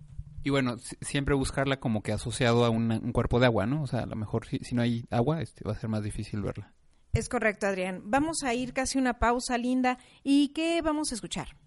Y 0.43 0.51
bueno, 0.51 0.77
siempre 1.01 1.35
buscarla 1.35 1.79
como 1.79 2.01
que 2.01 2.11
asociado 2.11 2.63
a 2.63 2.69
un 2.69 3.11
cuerpo 3.11 3.39
de 3.39 3.47
agua, 3.47 3.65
¿no? 3.65 3.83
O 3.83 3.87
sea, 3.87 4.01
a 4.01 4.05
lo 4.05 4.15
mejor 4.15 4.47
si, 4.47 4.73
no 4.73 4.81
hay 4.81 5.05
agua, 5.09 5.41
este, 5.41 5.65
va 5.65 5.73
a 5.73 5.79
ser 5.79 5.89
más 5.89 6.03
difícil 6.03 6.41
verla. 6.41 6.73
Es 7.13 7.27
correcto, 7.27 7.67
Adrián. 7.67 8.03
Vamos 8.05 8.43
a 8.43 8.53
ir 8.53 8.73
casi 8.73 8.97
una 8.97 9.19
pausa, 9.19 9.57
Linda. 9.57 9.97
¿Y 10.23 10.49
qué 10.49 10.81
vamos 10.81 11.11
a 11.11 11.15
escuchar? 11.15 11.57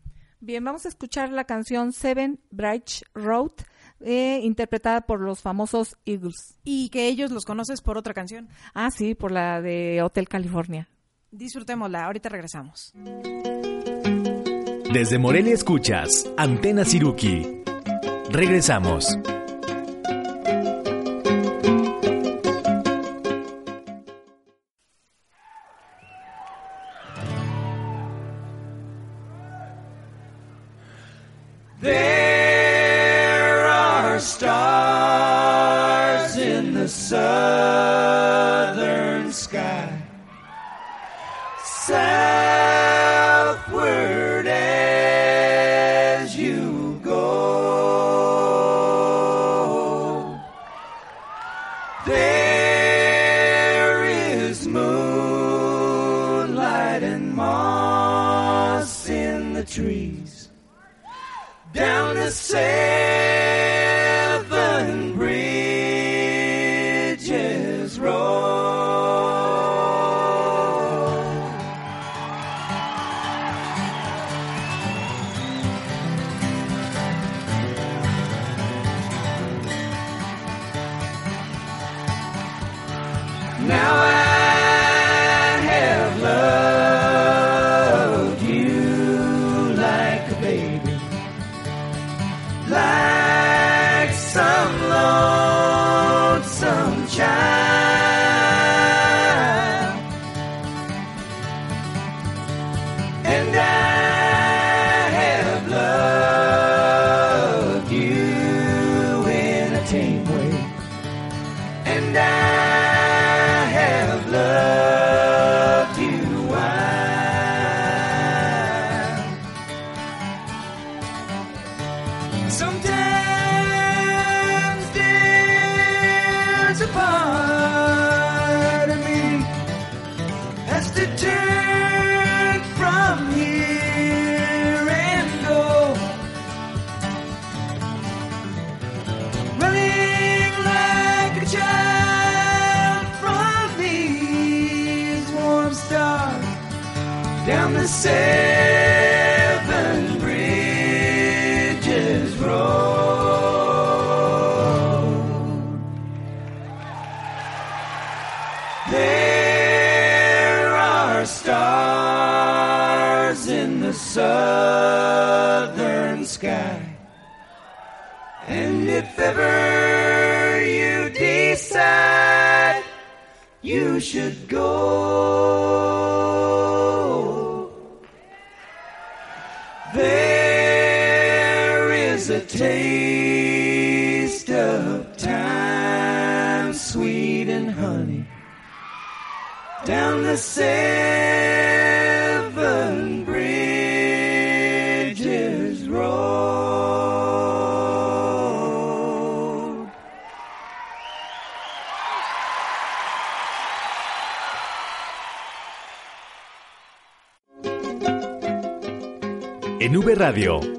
Bien, 0.41 0.64
vamos 0.64 0.87
a 0.87 0.89
escuchar 0.89 1.30
la 1.30 1.45
canción 1.45 1.93
Seven 1.93 2.41
Bright 2.51 2.89
Road, 3.14 3.53
eh, 4.01 4.41
interpretada 4.43 5.03
por 5.03 5.20
los 5.20 5.41
famosos 5.41 5.97
Eagles. 6.07 6.59
Y 6.64 6.89
que 6.89 7.09
ellos 7.09 7.30
los 7.30 7.45
conoces 7.45 7.83
por 7.83 7.99
otra 7.99 8.14
canción. 8.14 8.49
Ah, 8.72 8.91
sí, 8.91 9.14
por 9.14 9.33
la 9.33 9.61
de 9.61 10.01
Hotel 10.03 10.28
California. 10.28 10.89
Disfrutémosla, 11.33 12.05
ahorita 12.05 12.28
regresamos. 12.28 12.93
Desde 14.93 15.18
Morelia 15.18 15.55
escuchas 15.55 16.30
Antena 16.37 16.85
Siruki. 16.85 17.62
Regresamos. 18.30 19.18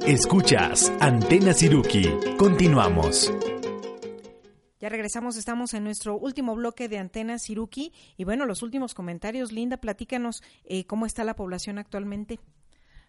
Escuchas 0.07 0.91
Antena 0.99 1.53
Siruki. 1.53 2.09
Continuamos. 2.39 3.31
Ya 4.79 4.89
regresamos, 4.89 5.37
estamos 5.37 5.75
en 5.75 5.83
nuestro 5.83 6.17
último 6.17 6.55
bloque 6.55 6.89
de 6.89 6.97
Antena 6.97 7.37
Siruki. 7.37 7.93
Y 8.17 8.23
bueno, 8.23 8.47
los 8.47 8.63
últimos 8.63 8.95
comentarios. 8.95 9.51
Linda, 9.51 9.77
platícanos 9.77 10.41
eh, 10.65 10.87
cómo 10.87 11.05
está 11.05 11.23
la 11.23 11.35
población 11.35 11.77
actualmente 11.77 12.39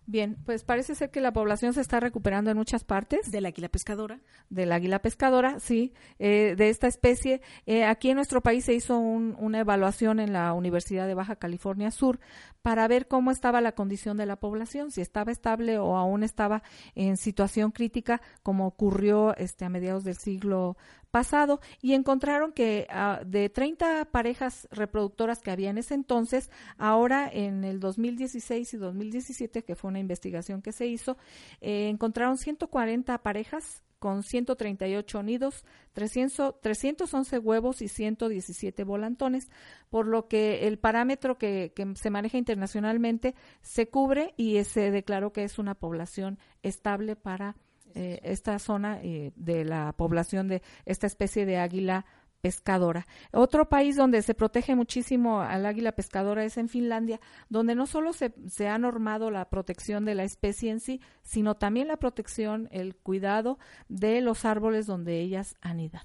Bien, 0.07 0.37
pues 0.45 0.65
parece 0.65 0.95
ser 0.95 1.11
que 1.11 1.23
la 1.23 1.33
población 1.33 1.73
se 1.73 1.81
está 1.81 1.99
recuperando 1.99 2.51
en 2.51 2.59
muchas 2.59 2.85
partes. 2.85 3.31
del 3.31 3.47
águila 3.47 3.69
pescadora. 3.69 4.21
del 4.51 4.71
águila 4.73 5.01
pescadora, 5.01 5.59
sí, 5.61 5.95
eh, 6.19 6.55
de 6.57 6.69
esta 6.69 6.87
especie. 6.87 7.41
Eh, 7.67 7.85
aquí 7.85 8.11
en 8.11 8.17
nuestro 8.17 8.43
país 8.43 8.65
se 8.67 8.75
hizo 8.75 8.99
un- 8.99 9.35
una 9.39 9.61
evaluación 9.61 10.21
en 10.21 10.33
la 10.35 10.53
Universidad 10.53 11.07
de 11.07 11.15
Baja 11.15 11.37
California 11.37 11.91
Sur 11.91 12.21
para 12.63 12.87
ver 12.87 13.09
cómo 13.09 13.31
estaba 13.31 13.61
la 13.63 13.73
condición 13.73 14.17
de 14.19 14.27
la 14.27 14.37
población, 14.37 14.91
si 14.91 15.01
estaba 15.01 15.33
estable 15.33 15.79
o 15.79 15.97
aún 15.97 16.23
estaba 16.23 16.63
en 16.95 17.17
situación 17.17 17.71
crítica, 17.73 18.21
como 18.43 18.67
ocurrió 18.67 19.35
este, 19.37 19.65
a 19.65 19.69
mediados 19.71 20.05
del 20.05 20.17
siglo 20.17 20.77
pasado, 21.15 21.61
y 21.81 21.93
encontraron 21.93 22.51
que 22.51 22.89
ah, 22.91 23.21
de 23.25 23.49
30 23.49 24.07
parejas 24.07 24.67
reproductoras 24.73 25.39
que 25.39 25.53
había 25.53 25.71
en 25.71 25.79
ese 25.79 25.95
entonces, 25.95 26.51
ahora 26.77 27.31
en 27.33 27.63
el 27.63 27.79
2016 27.79 28.75
y 28.75 28.77
2017, 28.79 29.63
que 29.63 29.77
fue 29.77 29.91
una 29.91 30.01
investigación 30.01 30.61
que 30.61 30.73
se 30.73 30.89
hizo, 30.89 31.17
eh, 31.61 31.89
encontraron 31.89 32.37
140 32.37 33.17
parejas 33.19 33.85
con 34.01 34.25
138 34.25 35.23
nidos, 35.23 35.65
300, 35.93 36.61
311 36.61 37.39
huevos 37.39 37.81
y 37.81 37.87
117 37.87 38.83
volantones, 38.83 39.49
por 39.91 40.09
lo 40.09 40.27
que 40.27 40.67
el 40.67 40.81
parámetro 40.81 41.39
que, 41.39 41.73
que 41.77 41.95
se 41.95 42.11
maneja 42.11 42.39
internacionalmente 42.39 43.37
se 43.63 43.89
cubre 43.89 44.35
y 44.37 44.63
se 44.65 44.91
declaró 44.91 45.33
que 45.33 45.45
es 45.45 45.61
una 45.61 45.77
población 45.77 46.41
estable 46.65 47.15
para 47.15 47.55
eh, 47.95 48.21
esta 48.23 48.59
zona 48.59 49.01
eh, 49.03 49.33
de 49.37 49.65
la 49.65 49.93
población 49.93 50.49
de 50.49 50.63
esta 50.85 51.07
especie 51.07 51.47
de 51.47 51.59
águila 51.59 52.07
pescadora. 52.41 53.07
Otro 53.33 53.71
país 53.71 53.97
donde 53.97 54.21
se 54.21 54.35
protege 54.35 54.75
muchísimo 54.75 55.41
al 55.41 55.65
águila 55.65 55.93
pescadora 55.93 56.45
es 56.45 56.59
en 56.59 56.69
Finlandia, 56.69 57.19
donde 57.49 57.75
no 57.75 57.87
solo 57.87 58.13
se, 58.13 58.35
se 58.49 58.69
ha 58.69 58.77
normado 58.77 59.31
la 59.31 59.49
protección 59.49 60.05
de 60.05 60.15
la 60.15 60.25
especie 60.25 60.71
en 60.71 60.81
sí, 60.81 61.01
sino 61.23 61.55
también 61.55 61.89
la 61.89 61.97
protección, 61.97 62.69
el 62.71 62.97
cuidado 62.97 63.59
de 63.89 64.21
los 64.21 64.45
árboles 64.45 64.87
donde 64.87 65.21
ellas 65.21 65.57
anidan. 65.63 66.03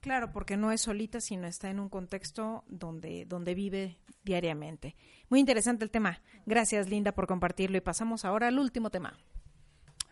Claro, 0.00 0.32
porque 0.32 0.56
no 0.56 0.70
es 0.70 0.82
solita, 0.82 1.20
sino 1.20 1.48
está 1.48 1.68
en 1.68 1.80
un 1.80 1.88
contexto 1.88 2.62
donde, 2.68 3.24
donde 3.24 3.54
vive 3.54 3.98
diariamente. 4.22 4.94
Muy 5.28 5.40
interesante 5.40 5.84
el 5.84 5.90
tema. 5.90 6.20
Gracias, 6.44 6.88
Linda, 6.88 7.10
por 7.12 7.26
compartirlo. 7.26 7.76
Y 7.76 7.80
pasamos 7.80 8.24
ahora 8.24 8.46
al 8.46 8.58
último 8.60 8.90
tema. 8.90 9.16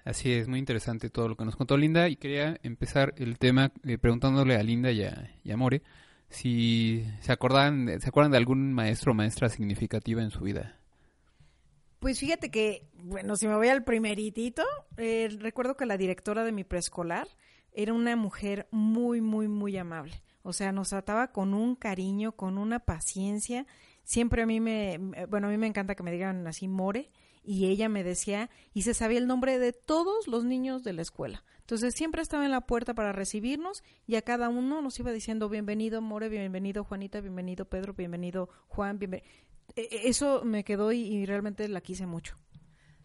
Así 0.05 0.33
es, 0.33 0.49
muy 0.49 0.59
interesante 0.59 1.09
todo 1.11 1.29
lo 1.29 1.37
que 1.37 1.45
nos 1.45 1.57
contó 1.57 1.77
Linda 1.77 2.09
y 2.09 2.17
quería 2.17 2.59
empezar 2.63 3.15
el 3.17 3.39
tema 3.39 3.73
eh, 3.85 3.99
preguntándole 3.99 4.55
a 4.57 4.63
Linda 4.63 4.91
y 4.91 5.03
a, 5.03 5.35
y 5.43 5.51
a 5.51 5.57
More 5.57 5.83
si 6.35 7.07
se 7.21 7.33
acordan, 7.33 8.01
se 8.01 8.09
acuerdan 8.09 8.33
de 8.33 8.39
algún 8.39 8.73
maestro 8.73 9.13
o 9.13 9.15
maestra 9.15 9.49
significativa 9.49 10.23
en 10.23 10.31
su 10.31 10.41
vida. 10.41 10.79
Pues 12.01 12.19
fíjate 12.19 12.51
que, 12.51 12.89
bueno, 12.95 13.37
si 13.37 13.47
me 13.47 13.55
voy 13.55 13.69
al 13.69 13.85
primeritito, 13.85 14.63
eh, 14.97 15.29
recuerdo 15.39 15.77
que 15.77 15.87
la 15.87 15.97
directora 15.97 16.45
de 16.45 16.53
mi 16.53 16.65
preescolar 16.65 17.29
era 17.73 17.93
una 17.93 18.15
mujer 18.17 18.69
muy, 18.71 19.21
muy, 19.21 19.49
muy 19.49 19.77
amable. 19.77 20.23
O 20.43 20.53
sea, 20.53 20.73
nos 20.73 20.91
trataba 20.91 21.33
con 21.33 21.55
un 21.55 21.77
cariño, 21.77 22.33
con 22.33 22.59
una 22.59 22.81
paciencia. 22.81 23.67
Siempre 24.03 24.43
a 24.43 24.47
mí 24.47 24.61
me, 24.61 24.99
bueno, 25.29 25.47
a 25.47 25.51
mí 25.51 25.57
me 25.57 25.67
encanta 25.67 25.95
que 25.95 26.03
me 26.03 26.13
digan 26.13 26.47
así 26.47 26.69
More, 26.69 27.11
y 27.45 27.67
ella 27.67 27.89
me 27.89 28.03
decía, 28.03 28.51
y 28.73 28.83
se 28.83 28.95
sabía 28.95 29.19
el 29.19 29.27
nombre 29.27 29.59
de 29.59 29.73
todos 29.73 30.27
los 30.27 30.45
niños 30.45 30.83
de 30.83 30.95
la 30.95 31.03
escuela. 31.03 31.45
Entonces 31.61 31.95
siempre 31.95 32.23
estaba 32.23 32.45
en 32.45 32.51
la 32.51 32.63
puerta 32.63 32.95
para 32.95 33.13
recibirnos 33.13 33.83
y 34.07 34.17
a 34.17 34.23
cada 34.23 34.49
uno 34.49 34.83
nos 34.83 34.99
iba 34.99 35.13
diciendo 35.13 35.49
bienvenido 35.49 36.03
More, 36.03 36.29
bienvenido 36.29 36.85
Juanita, 36.85 37.21
bienvenido 37.21 37.65
Pedro, 37.65 37.95
bienvenido 37.95 38.49
Juan, 38.69 38.99
bienvenido. 38.99 39.29
Eso 39.77 40.43
me 40.45 40.63
quedó 40.63 40.93
y, 40.93 41.01
y 41.01 41.27
realmente 41.27 41.67
la 41.69 41.81
quise 41.81 42.07
mucho. 42.07 42.37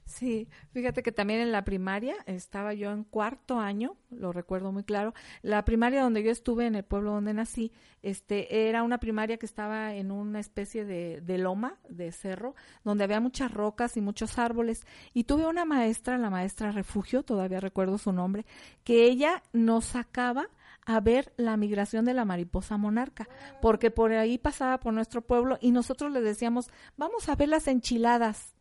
Sí, 0.10 0.50
fíjate 0.72 1.04
que 1.04 1.12
también 1.12 1.40
en 1.40 1.52
la 1.52 1.64
primaria 1.64 2.16
estaba 2.26 2.74
yo 2.74 2.92
en 2.92 3.04
cuarto 3.04 3.60
año, 3.60 3.96
lo 4.10 4.32
recuerdo 4.32 4.72
muy 4.72 4.84
claro. 4.84 5.14
La 5.44 5.64
primaria 5.66 6.02
donde 6.02 6.24
yo 6.24 6.32
estuve 6.32 6.66
en 6.66 6.74
el 6.74 6.84
pueblo 6.84 7.12
donde 7.12 7.32
nací, 7.36 7.72
este 8.02 8.68
era 8.68 8.82
una 8.82 9.00
primaria 9.00 9.38
que 9.38 9.46
estaba 9.46 9.94
en 9.94 10.10
una 10.10 10.40
especie 10.40 10.84
de, 10.84 11.22
de 11.22 11.38
loma, 11.38 11.78
de 11.90 12.12
cerro, 12.12 12.56
donde 12.84 13.04
había 13.04 13.20
muchas 13.20 13.54
rocas 13.54 13.98
y 13.98 14.02
muchos 14.02 14.40
árboles. 14.40 14.84
Y 15.14 15.26
tuve 15.26 15.46
una 15.46 15.64
maestra, 15.64 16.18
la 16.18 16.32
maestra 16.32 16.72
Refugio, 16.72 17.22
todavía 17.22 17.60
recuerdo 17.60 18.00
su 18.00 18.12
nombre, 18.12 18.48
que 18.84 19.06
ella 19.06 19.44
nos 19.54 19.86
sacaba 19.86 20.50
a 20.90 21.00
ver 21.02 21.32
la 21.38 21.56
migración 21.56 22.04
de 22.04 22.16
la 22.16 22.26
mariposa 22.26 22.76
monarca, 22.78 23.30
porque 23.62 23.92
por 23.92 24.12
ahí 24.12 24.40
pasaba 24.40 24.80
por 24.80 24.92
nuestro 24.92 25.22
pueblo 25.22 25.60
y 25.62 25.70
nosotros 25.70 26.12
le 26.12 26.20
decíamos, 26.20 26.72
vamos 26.98 27.30
a 27.30 27.36
ver 27.36 27.50
las 27.50 27.68
enchiladas. 27.68 28.56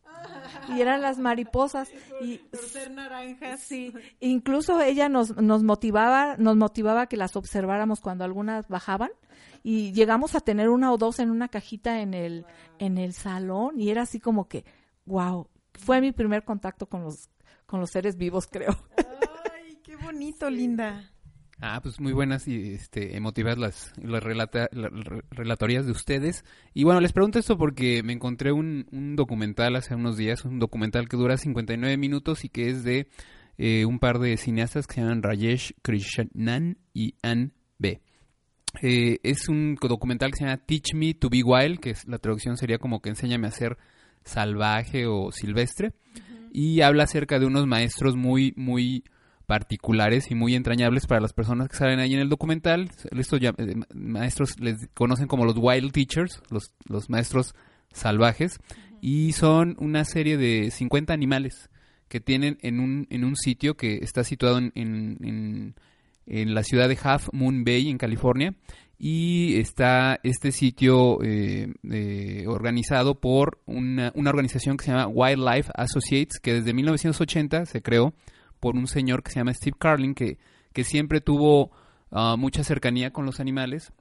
y 0.67 0.81
eran 0.81 1.01
las 1.01 1.17
mariposas 1.17 1.89
y 2.21 2.39
ser 2.53 2.91
naranjas. 2.91 3.61
sí, 3.61 3.93
incluso 4.19 4.79
ella 4.79 5.09
nos 5.09 5.37
nos 5.37 5.63
motivaba, 5.63 6.35
nos 6.37 6.55
motivaba 6.55 7.07
que 7.07 7.17
las 7.17 7.35
observáramos 7.35 7.99
cuando 7.99 8.25
algunas 8.25 8.67
bajaban 8.67 9.09
y 9.63 9.91
llegamos 9.93 10.35
a 10.35 10.41
tener 10.41 10.69
una 10.69 10.93
o 10.93 10.97
dos 10.97 11.17
en 11.19 11.31
una 11.31 11.47
cajita 11.47 12.01
en 12.01 12.13
el 12.13 12.45
en 12.77 12.99
el 12.99 13.13
salón 13.13 13.79
y 13.79 13.89
era 13.89 14.03
así 14.03 14.19
como 14.19 14.47
que 14.47 14.65
wow, 15.05 15.47
fue 15.73 15.99
mi 15.99 16.11
primer 16.11 16.43
contacto 16.43 16.85
con 16.87 17.03
los 17.03 17.29
con 17.65 17.79
los 17.79 17.89
seres 17.89 18.17
vivos, 18.17 18.47
creo. 18.51 18.77
Ay, 19.55 19.79
qué 19.83 19.95
bonito, 19.95 20.47
linda. 20.49 21.11
Ah, 21.61 21.81
pues 21.83 21.99
muy 21.99 22.13
buenas 22.13 22.47
y 22.47 22.71
este, 22.73 23.17
emotivas 23.17 23.57
las, 23.57 23.91
las 24.01 24.23
relata- 24.23 24.69
la- 24.71 24.87
re- 24.89 25.23
relatorías 25.29 25.85
de 25.85 25.91
ustedes. 25.91 26.45
Y 26.73 26.85
bueno, 26.85 27.01
les 27.01 27.11
pregunto 27.11 27.37
esto 27.37 27.57
porque 27.57 28.01
me 28.01 28.13
encontré 28.13 28.53
un, 28.53 28.85
un 28.91 29.17
documental 29.17 29.75
hace 29.75 29.93
unos 29.93 30.15
días, 30.15 30.45
un 30.45 30.59
documental 30.59 31.09
que 31.09 31.17
dura 31.17 31.35
59 31.37 31.97
minutos 31.97 32.45
y 32.45 32.49
que 32.49 32.69
es 32.69 32.83
de 32.85 33.07
eh, 33.57 33.83
un 33.85 33.99
par 33.99 34.19
de 34.19 34.37
cineastas 34.37 34.87
que 34.87 34.95
se 34.95 35.01
llaman 35.01 35.21
Rajesh 35.21 35.73
Krishnan 35.81 36.77
y 36.93 37.15
Ann 37.23 37.51
B. 37.77 37.99
Eh, 38.81 39.19
es 39.23 39.49
un 39.49 39.75
documental 39.81 40.31
que 40.31 40.37
se 40.37 40.43
llama 40.45 40.63
Teach 40.65 40.93
Me 40.93 41.13
to 41.13 41.29
Be 41.29 41.43
Wild, 41.43 41.79
que 41.79 41.89
es, 41.89 42.07
la 42.07 42.19
traducción 42.19 42.55
sería 42.55 42.77
como 42.77 43.01
que 43.01 43.09
enséñame 43.09 43.47
a 43.47 43.51
ser 43.51 43.77
salvaje 44.23 45.07
o 45.07 45.31
silvestre. 45.33 45.91
Y 46.53 46.81
habla 46.81 47.03
acerca 47.03 47.37
de 47.37 47.45
unos 47.45 47.67
maestros 47.67 48.15
muy, 48.15 48.53
muy 48.55 49.03
particulares 49.49 50.29
y 50.29 50.35
muy 50.35 50.53
entrañables 50.53 51.07
para 51.07 51.19
las 51.21 51.33
personas 51.33 51.69
que 51.69 51.75
salen 51.75 51.99
ahí 51.99 52.13
en 52.13 52.19
el 52.19 52.29
documental. 52.29 52.91
Estos 53.17 53.39
ya- 53.39 53.55
eh, 53.57 53.73
maestros 53.95 54.59
les 54.59 54.87
conocen 54.93 55.25
como 55.27 55.43
los 55.43 55.55
wild 55.57 55.91
teachers, 55.91 56.39
los, 56.51 56.71
los 56.87 57.09
maestros 57.09 57.55
salvajes, 57.91 58.59
y 59.01 59.31
son 59.31 59.75
una 59.79 60.05
serie 60.05 60.37
de 60.37 60.69
50 60.69 61.13
animales 61.13 61.71
que 62.09 62.19
tienen 62.19 62.59
en 62.61 62.79
un, 62.79 63.07
en 63.09 63.23
un 63.25 63.35
sitio 63.35 63.75
que 63.75 63.95
está 64.03 64.23
situado 64.23 64.59
en, 64.59 64.71
en, 64.75 65.17
en- 65.23 65.75
en 66.27 66.53
la 66.53 66.61
ciudad 66.61 66.87
de 66.87 66.97
Half 67.01 67.29
Moon 67.33 67.63
Bay, 67.63 67.89
en 67.89 67.97
California, 67.97 68.53
y 68.99 69.55
está 69.57 70.19
este 70.21 70.51
sitio 70.51 71.23
eh, 71.23 71.73
eh, 71.89 72.43
organizado 72.47 73.19
por 73.19 73.59
una, 73.65 74.11
una 74.13 74.29
organización 74.29 74.77
que 74.77 74.85
se 74.85 74.91
llama 74.91 75.07
Wildlife 75.07 75.71
Associates, 75.73 76.39
que 76.39 76.53
desde 76.53 76.71
1980 76.73 77.65
se 77.65 77.81
creó 77.81 78.13
por 78.59 78.75
un 78.75 78.87
señor 78.87 79.23
que 79.23 79.31
se 79.31 79.39
llama 79.39 79.53
Steve 79.53 79.77
Carlin, 79.79 80.13
que, 80.13 80.37
que 80.73 80.83
siempre 80.83 81.21
tuvo 81.21 81.71
ah, 82.11 82.35
mucha 82.37 82.63
cercanía 82.63 83.11
con 83.11 83.25
los 83.25 83.39
animales. 83.39 83.91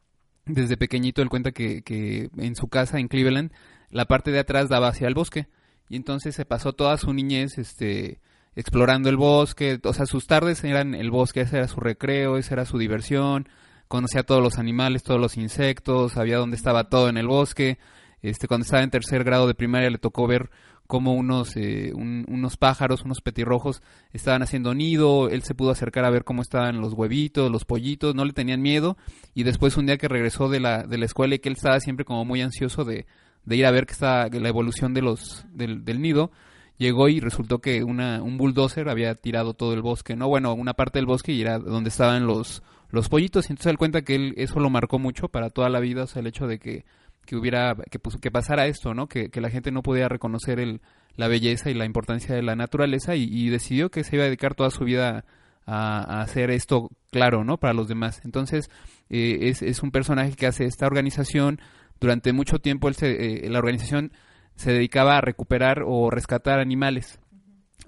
Desde 0.47 0.77
pequeñito 0.77 1.23
él 1.23 1.29
cuenta 1.29 1.53
que, 1.53 1.83
que 1.83 2.31
en 2.37 2.57
su 2.57 2.69
casa 2.69 2.99
en 2.99 3.09
Cleveland 3.09 3.53
la 3.91 4.07
parte 4.07 4.31
de 4.31 4.39
atrás 4.39 4.69
daba 4.69 4.89
hacia 4.89 5.09
el 5.09 5.15
bosque 5.15 5.49
y 5.89 5.97
entonces 5.97 6.35
se 6.35 6.45
pasó 6.45 6.73
toda 6.73 6.97
su 6.97 7.13
niñez 7.13 7.59
este 7.59 8.21
explorando 8.55 9.09
el 9.09 9.17
bosque, 9.17 9.79
o 9.85 9.93
sea, 9.93 10.05
sus 10.05 10.27
tardes 10.27 10.65
eran 10.65 10.97
el 10.97 11.13
bosque, 11.13 11.43
ese 11.43 11.59
era 11.59 11.69
su 11.69 11.79
recreo, 11.79 12.39
esa 12.39 12.55
era 12.55 12.65
su 12.65 12.77
diversión, 12.77 13.49
conocía 13.87 14.25
todos 14.25 14.43
los 14.43 14.59
animales, 14.59 15.05
todos 15.05 15.21
los 15.21 15.37
insectos, 15.37 16.13
sabía 16.13 16.39
dónde 16.39 16.57
estaba 16.57 16.89
todo 16.89 17.09
en 17.09 17.19
el 17.19 17.29
bosque. 17.29 17.79
Este, 18.21 18.49
cuando 18.49 18.65
estaba 18.65 18.83
en 18.83 18.91
tercer 18.91 19.23
grado 19.23 19.47
de 19.47 19.55
primaria 19.55 19.91
le 19.91 19.99
tocó 19.99 20.27
ver 20.27 20.51
cómo 20.89 21.13
unos, 21.13 21.57
eh, 21.57 21.93
un- 21.95 22.25
unos 22.29 22.57
pájaros, 22.57 23.03
unos 23.05 23.21
petirrojos 23.21 23.83
estaban 24.13 24.43
haciendo 24.43 24.75
nido, 24.75 25.29
él 25.29 25.43
se 25.43 25.55
pudo 25.55 25.71
acercar 25.71 26.05
a 26.05 26.11
ver 26.11 26.25
cómo 26.25 26.43
estaban 26.43 26.81
los 26.81 26.95
huevitos, 26.95 27.53
los 27.53 27.65
pollitos, 27.65 28.17
no 28.17 28.25
le 28.25 28.33
tenían 28.33 28.61
miedo 28.63 28.97
y 29.35 29.45
después 29.45 29.77
un 29.77 29.87
día 29.87 29.99
que 29.99 30.09
regresó 30.09 30.49
de 30.49 30.59
la, 30.59 30.83
de 30.83 30.99
la 30.99 31.05
escuela 31.05 31.37
y 31.37 31.39
que 31.39 31.49
él 31.51 31.55
estaba 31.57 31.79
siempre 31.79 32.05
como 32.05 32.25
muy 32.25 32.41
ansioso 32.43 32.85
de, 32.85 33.07
de 33.45 33.57
ir 33.57 33.67
a 33.67 33.71
ver 33.71 33.87
que 33.87 33.93
estaba 33.93 34.27
la 34.29 34.49
evolución 34.49 34.95
de 34.95 35.03
los, 35.03 35.45
del, 35.53 35.85
del 35.85 36.01
nido, 36.01 36.33
llegó 36.79 37.09
y 37.09 37.21
resultó 37.21 37.59
que 37.61 37.85
una, 37.85 38.23
un 38.23 38.39
bulldozer 38.39 38.89
había 38.89 39.15
tirado 39.15 39.53
todo 39.55 39.75
el 39.75 39.83
bosque, 39.83 40.17
no 40.17 40.27
bueno, 40.29 40.55
una 40.55 40.73
parte 40.75 40.99
del 40.99 41.07
bosque 41.07 41.33
y 41.33 41.43
era 41.43 41.59
donde 41.59 41.91
estaban 41.91 42.27
los, 42.27 42.63
los 42.91 43.09
pollitos, 43.11 43.51
y 43.51 43.53
entonces 43.53 43.71
él 43.71 43.79
cuenta 43.79 44.03
que 44.03 44.15
él 44.15 44.35
eso 44.39 44.59
lo 44.59 44.71
marcó 44.71 44.99
mucho 44.99 45.29
para 45.29 45.51
toda 45.51 45.69
la 45.69 45.81
vida, 45.81 46.05
o 46.05 46.07
sea, 46.07 46.21
el 46.21 46.29
hecho 46.29 46.47
de 46.47 46.59
que, 46.59 46.87
que 47.29 47.37
hubiera, 47.37 47.77
que, 47.91 47.99
que 48.23 48.31
pasara 48.31 48.69
esto, 48.69 48.95
¿no? 48.95 49.07
Que, 49.07 49.29
que 49.29 49.43
la 49.43 49.51
gente 49.51 49.71
no 49.71 49.83
podía 49.83 50.09
reconocer 50.09 50.59
el, 50.59 50.81
la 51.15 51.29
belleza 51.29 51.69
y 51.69 51.75
la 51.75 51.85
importancia 51.85 52.35
de 52.35 52.41
la 52.41 52.57
naturaleza 52.57 53.17
y, 53.17 53.51
decidió 53.51 53.91
que 53.91 54.03
se 54.03 54.17
iba 54.17 54.23
a 54.23 54.29
dedicar 54.29 54.55
toda 54.55 54.71
su 54.71 54.85
vida 54.85 55.27
a, 55.67 56.21
a 56.21 56.23
hacer 56.23 56.51
esto 56.51 56.89
claro, 57.11 57.45
¿no? 57.45 57.59
Para 57.59 57.75
los 57.75 57.87
demás. 57.87 58.23
Entonces, 58.25 58.71
eh, 59.11 59.41
es, 59.43 59.61
es 59.61 59.83
un 59.83 59.91
personaje 59.91 60.37
que 60.37 60.47
hace 60.47 60.65
esta 60.65 60.87
organización. 60.87 61.61
Durante 62.01 62.33
mucho 62.33 62.61
tiempo 62.61 62.89
él 62.89 62.95
se, 62.95 63.45
eh, 63.45 63.51
la 63.51 63.59
organización 63.59 64.13
se 64.55 64.73
dedicaba 64.73 65.19
a 65.19 65.21
recuperar 65.21 65.83
o 65.85 66.09
rescatar 66.09 66.61
animales. 66.61 67.21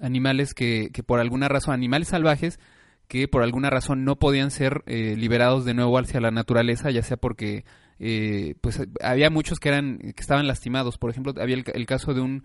Animales 0.01 0.53
que, 0.53 0.91
que 0.93 1.01
por 1.01 1.19
alguna 1.19 1.47
razón, 1.47 1.73
animales 1.73 2.09
salvajes 2.09 2.59
que 3.07 3.27
por 3.27 3.41
alguna 3.41 3.71
razón 3.71 4.05
no 4.05 4.17
podían 4.17 4.51
ser 4.51 4.83
eh, 4.85 5.15
liberados 5.17 5.65
de 5.65 5.73
nuevo 5.73 5.97
hacia 5.97 6.21
la 6.21 6.29
naturaleza, 6.29 6.91
ya 6.91 7.01
sea 7.01 7.17
porque 7.17 7.65
eh, 8.01 8.55
pues 8.59 8.81
había 9.01 9.29
muchos 9.29 9.59
que 9.59 9.69
eran 9.69 9.99
que 9.99 10.21
estaban 10.21 10.47
lastimados. 10.47 10.97
Por 10.97 11.11
ejemplo, 11.11 11.33
había 11.39 11.55
el, 11.55 11.63
el 11.73 11.85
caso 11.85 12.13
de 12.13 12.21
un 12.21 12.43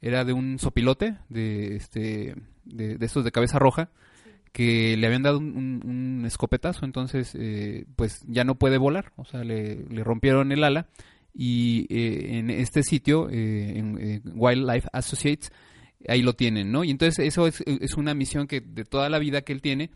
era 0.00 0.24
de 0.24 0.32
un 0.32 0.58
sopilote 0.58 1.16
de 1.28 1.76
este 1.76 2.34
de, 2.64 2.96
estos 3.00 3.24
de 3.24 3.32
cabeza 3.32 3.58
roja 3.58 3.90
que 4.52 4.96
le 4.96 5.06
habían 5.06 5.22
dado 5.22 5.38
un 5.38 6.24
escopetazo, 6.26 6.84
entonces 6.84 7.34
eh, 7.34 7.84
pues 7.96 8.22
ya 8.28 8.44
no 8.44 8.56
puede 8.56 8.78
volar, 8.78 9.12
o 9.16 9.24
sea, 9.24 9.44
le, 9.44 9.84
le 9.88 10.04
rompieron 10.04 10.52
el 10.52 10.62
ala 10.62 10.88
y 11.34 11.86
eh, 11.88 12.38
en 12.38 12.50
este 12.50 12.82
sitio, 12.82 13.28
eh, 13.30 13.78
en 13.78 13.98
eh, 13.98 14.20
Wildlife 14.34 14.88
Associates, 14.92 15.50
ahí 16.08 16.22
lo 16.22 16.34
tienen, 16.34 16.72
¿no? 16.72 16.84
Y 16.84 16.90
entonces 16.90 17.24
eso 17.26 17.46
es, 17.46 17.62
es 17.66 17.94
una 17.94 18.14
misión 18.14 18.46
que 18.46 18.60
de 18.60 18.84
toda 18.84 19.08
la 19.08 19.18
vida 19.18 19.42
que 19.42 19.52
él 19.52 19.62
tiene 19.62 19.90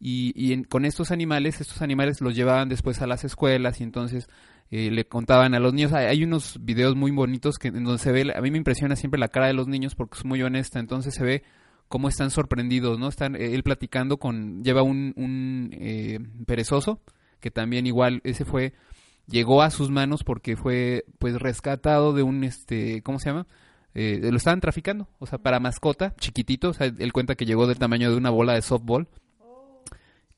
y, 0.00 0.32
y 0.36 0.52
en- 0.52 0.64
con 0.64 0.84
estos 0.84 1.10
animales, 1.10 1.60
estos 1.60 1.82
animales 1.82 2.20
los 2.20 2.34
llevaban 2.34 2.68
después 2.68 3.00
a 3.02 3.06
las 3.06 3.24
escuelas 3.24 3.80
y 3.80 3.84
entonces 3.84 4.28
eh, 4.70 4.90
le 4.90 5.06
contaban 5.06 5.54
a 5.54 5.60
los 5.60 5.72
niños. 5.74 5.92
Hay, 5.92 6.22
unos 6.24 6.58
videos 6.62 6.94
muy 6.96 7.10
bonitos 7.10 7.58
que 7.58 7.68
en 7.68 7.84
donde 7.84 7.98
se 7.98 8.12
ve, 8.12 8.32
a 8.36 8.40
mí 8.40 8.50
me 8.50 8.58
impresiona 8.58 8.96
siempre 8.96 9.18
la 9.18 9.28
cara 9.28 9.46
de 9.46 9.54
los 9.54 9.66
niños 9.68 9.94
porque 9.94 10.18
es 10.18 10.24
muy 10.24 10.42
honesta, 10.42 10.78
entonces 10.78 11.14
se 11.14 11.24
ve 11.24 11.42
cómo 11.88 12.08
están 12.08 12.30
sorprendidos, 12.30 12.98
¿no? 12.98 13.08
Están 13.08 13.34
eh, 13.34 13.54
él 13.54 13.62
platicando 13.62 14.18
con, 14.18 14.62
lleva 14.62 14.82
un, 14.82 15.14
un 15.16 15.70
eh, 15.72 16.18
perezoso 16.46 17.00
que 17.40 17.50
también 17.50 17.86
igual 17.86 18.20
ese 18.24 18.44
fue 18.44 18.74
llegó 19.26 19.62
a 19.62 19.70
sus 19.70 19.90
manos 19.90 20.22
porque 20.24 20.56
fue 20.56 21.04
pues 21.18 21.34
rescatado 21.36 22.12
de 22.12 22.22
un 22.22 22.44
este 22.44 23.02
cómo 23.02 23.18
se 23.18 23.30
llama 23.30 23.46
Eh, 23.94 24.20
lo 24.30 24.36
estaban 24.36 24.60
traficando 24.60 25.08
o 25.18 25.26
sea 25.26 25.38
para 25.38 25.60
mascota 25.60 26.14
chiquitito 26.20 26.70
o 26.70 26.74
él 26.84 27.12
cuenta 27.12 27.34
que 27.36 27.46
llegó 27.46 27.66
del 27.66 27.78
tamaño 27.78 28.10
de 28.10 28.16
una 28.16 28.30
bola 28.30 28.52
de 28.54 28.62
softball 28.62 29.08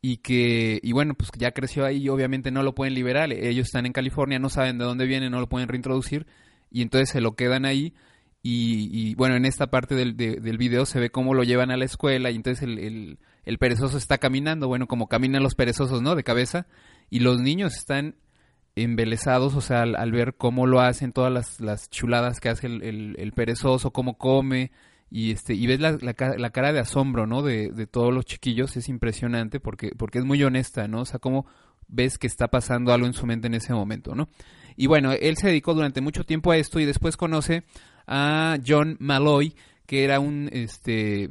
y 0.03 0.18
que 0.18 0.80
y 0.82 0.92
bueno 0.92 1.14
pues 1.14 1.30
ya 1.36 1.51
creció 1.53 1.84
ahí 1.84 1.98
y 1.98 2.09
obviamente 2.09 2.51
no 2.51 2.62
lo 2.62 2.74
pueden 2.74 2.94
liberar 2.94 3.32
ellos 3.32 3.66
están 3.66 3.84
en 3.86 3.92
California 3.92 4.38
no 4.38 4.48
saben 4.48 4.78
de 4.78 4.84
dónde 4.84 5.07
viene 5.07 5.28
no 5.28 5.40
lo 5.40 5.48
pueden 5.48 5.68
reintroducir 5.68 6.26
y 6.70 6.82
entonces 6.82 7.11
se 7.11 7.20
lo 7.20 7.34
quedan 7.36 7.64
ahí 7.66 7.92
y, 8.42 9.14
bueno 9.16 9.36
en 9.36 9.44
esta 9.44 9.66
parte 9.66 9.94
del, 9.94 10.16
de- 10.16 10.36
del 10.40 10.57
video 10.57 10.86
se 10.86 10.98
ve 10.98 11.11
cómo 11.11 11.34
lo 11.34 11.42
llevan 11.44 11.70
a 11.70 11.76
la 11.76 11.84
escuela 11.84 12.30
y 12.30 12.36
entonces 12.36 12.62
el, 12.62 13.18
el, 13.44 13.59
perezoso 13.59 13.98
está 13.98 14.16
caminando 14.16 14.66
bueno 14.68 14.86
como 14.86 15.07
caminan 15.09 15.42
los 15.42 15.55
perezosos 15.55 16.01
no 16.01 16.14
de 16.14 16.24
cabeza 16.24 16.66
y 17.11 17.20
los 17.20 17.38
niños 17.40 17.76
están 17.76 18.14
embelesados, 18.76 19.57
o 19.57 19.61
sea, 19.61 19.82
al, 19.82 19.96
al 19.96 20.12
ver 20.12 20.34
cómo 20.36 20.66
lo 20.66 20.80
hacen, 20.80 21.12
todas 21.12 21.32
las, 21.32 21.61
las 21.61 21.90
chuladas 21.90 22.40
que 22.40 22.48
hace 22.48 22.66
el- 22.68 23.16
el 23.18 23.32
perezoso, 23.32 23.90
cómo 23.92 24.16
come, 24.16 24.70
y 25.11 25.32
este 25.32 25.54
y 25.54 25.66
ves 25.66 25.80
la, 25.80 25.98
la, 26.00 26.14
ca- 26.14 26.36
la 26.38 26.50
cara 26.50 26.72
de 26.72 26.78
asombro, 26.80 27.26
¿no? 27.26 27.42
De, 27.42 27.70
de 27.70 27.86
todos 27.86 28.14
los 28.14 28.24
chiquillos, 28.24 28.76
es 28.76 28.88
impresionante 28.88 29.61
porque, 29.61 29.90
porque 29.96 30.18
es 30.18 30.24
muy 30.24 30.42
honesta, 30.44 30.86
¿no? 30.88 31.00
O 31.00 31.04
sea, 31.04 31.18
cómo 31.18 31.46
ves 31.88 32.18
que 32.18 32.26
está 32.28 32.48
pasando 32.48 32.92
algo 32.92 33.06
en 33.06 33.14
su 33.14 33.26
mente 33.26 33.48
en 33.48 33.54
ese 33.54 33.72
momento, 33.72 34.14
¿no? 34.14 34.28
Y 34.76 34.86
bueno, 34.86 35.12
él 35.12 35.36
se 35.36 35.48
dedicó 35.48 35.74
durante 35.74 36.00
mucho 36.00 36.24
tiempo 36.24 36.52
a 36.52 36.56
esto 36.56 36.78
y 36.78 36.84
después 36.84 37.16
conoce 37.16 37.64
a 38.06 38.56
John 38.64 38.96
Malloy, 39.00 39.54
que 39.86 40.04
era 40.04 40.20
un, 40.20 40.48
este, 40.52 41.28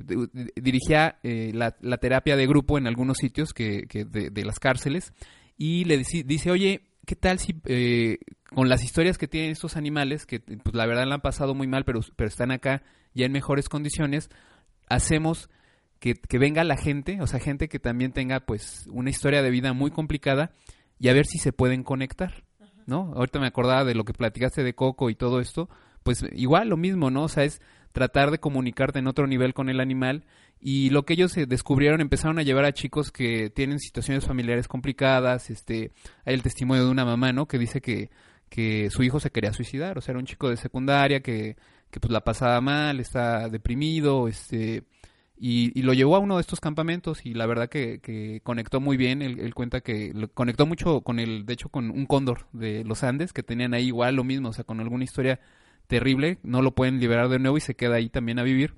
dirigía 0.55 1.17
eh, 1.23 1.51
la, 1.53 1.75
la 1.81 1.97
terapia 1.97 2.35
de 2.35 2.47
grupo 2.47 2.77
en 2.77 2.87
algunos 2.87 3.17
sitios 3.17 3.53
que, 3.53 3.83
que 3.87 4.03
de, 4.05 4.29
de 4.29 4.45
las 4.45 4.59
cárceles 4.59 5.13
y 5.57 5.85
le 5.85 5.97
dice, 5.97 6.23
dice, 6.23 6.51
oye, 6.51 6.81
¿qué 7.05 7.15
tal 7.15 7.39
si 7.39 7.55
eh, 7.65 8.17
con 8.53 8.67
las 8.69 8.83
historias 8.83 9.17
que 9.17 9.27
tienen 9.27 9.51
estos 9.51 9.77
animales, 9.77 10.25
que 10.25 10.39
pues 10.41 10.75
la 10.75 10.85
verdad 10.85 11.07
la 11.07 11.15
han 11.15 11.21
pasado 11.21 11.55
muy 11.55 11.67
mal, 11.67 11.85
pero, 11.85 12.01
pero 12.15 12.27
están 12.27 12.51
acá 12.51 12.83
ya 13.13 13.25
en 13.25 13.31
mejores 13.31 13.69
condiciones, 13.69 14.29
hacemos 14.87 15.49
que, 15.99 16.15
que 16.15 16.37
venga 16.37 16.63
la 16.63 16.77
gente, 16.77 17.21
o 17.21 17.27
sea, 17.27 17.39
gente 17.39 17.67
que 17.67 17.79
también 17.79 18.11
tenga 18.11 18.41
pues 18.41 18.87
una 18.91 19.09
historia 19.09 19.41
de 19.41 19.49
vida 19.49 19.73
muy 19.73 19.91
complicada 19.91 20.51
y 20.99 21.09
a 21.09 21.13
ver 21.13 21.25
si 21.25 21.37
se 21.37 21.53
pueden 21.53 21.83
conectar, 21.83 22.43
¿no? 22.85 23.13
Ahorita 23.15 23.39
me 23.39 23.47
acordaba 23.47 23.83
de 23.83 23.95
lo 23.95 24.03
que 24.03 24.13
platicaste 24.13 24.63
de 24.63 24.73
Coco 24.73 25.09
y 25.09 25.15
todo 25.15 25.39
esto, 25.39 25.69
pues 26.03 26.25
igual 26.33 26.69
lo 26.69 26.77
mismo, 26.77 27.09
¿no? 27.09 27.23
O 27.23 27.29
sea, 27.29 27.43
es 27.43 27.61
tratar 27.91 28.31
de 28.31 28.39
comunicarte 28.39 28.99
en 28.99 29.07
otro 29.07 29.27
nivel 29.27 29.53
con 29.53 29.69
el 29.69 29.79
animal 29.79 30.25
y 30.59 30.89
lo 30.89 31.05
que 31.05 31.13
ellos 31.13 31.33
descubrieron 31.47 32.01
empezaron 32.01 32.39
a 32.39 32.43
llevar 32.43 32.65
a 32.65 32.73
chicos 32.73 33.11
que 33.11 33.49
tienen 33.49 33.79
situaciones 33.79 34.25
familiares 34.25 34.67
complicadas, 34.67 35.49
este, 35.49 35.91
hay 36.25 36.33
el 36.33 36.43
testimonio 36.43 36.85
de 36.85 36.91
una 36.91 37.05
mamá, 37.05 37.31
¿no? 37.33 37.47
Que 37.47 37.57
dice 37.57 37.81
que, 37.81 38.09
que 38.49 38.89
su 38.89 39.03
hijo 39.03 39.19
se 39.19 39.31
quería 39.31 39.53
suicidar, 39.53 39.97
o 39.97 40.01
sea, 40.01 40.13
era 40.13 40.19
un 40.19 40.25
chico 40.25 40.49
de 40.49 40.57
secundaria 40.57 41.21
que, 41.21 41.55
que 41.91 41.99
pues 41.99 42.11
la 42.11 42.23
pasaba 42.23 42.61
mal, 42.61 42.99
está 42.99 43.49
deprimido, 43.49 44.27
este, 44.27 44.83
y, 45.37 45.81
lo 45.81 45.93
llevó 45.93 46.15
a 46.15 46.19
uno 46.19 46.35
de 46.35 46.41
estos 46.41 46.59
campamentos 46.59 47.25
y 47.25 47.33
la 47.33 47.45
verdad 47.45 47.69
que, 47.69 47.99
que 48.01 48.41
conectó 48.43 48.79
muy 48.81 48.97
bien, 48.97 49.21
él, 49.21 49.39
él 49.39 49.53
cuenta 49.55 49.81
que 49.81 50.11
lo- 50.13 50.27
conectó 50.31 50.65
mucho 50.65 51.01
con 51.01 51.19
el, 51.19 51.45
de 51.45 51.53
hecho 51.53 51.69
con 51.69 51.89
un 51.91 52.05
cóndor 52.05 52.47
de 52.53 52.83
los 52.83 53.03
Andes, 53.03 53.33
que 53.33 53.43
tenían 53.43 53.73
ahí 53.73 53.87
igual 53.87 54.15
lo 54.15 54.23
mismo, 54.23 54.49
o 54.49 54.53
sea, 54.53 54.63
con 54.65 54.79
alguna 54.81 55.03
historia 55.05 55.39
terrible, 55.87 56.39
no 56.43 56.61
lo 56.61 56.75
pueden 56.75 56.99
liberar 56.99 57.29
de 57.29 57.39
nuevo 57.39 57.57
y 57.57 57.61
se 57.61 57.75
queda 57.75 57.95
ahí 57.95 58.09
también 58.09 58.39
a 58.39 58.43
vivir. 58.43 58.75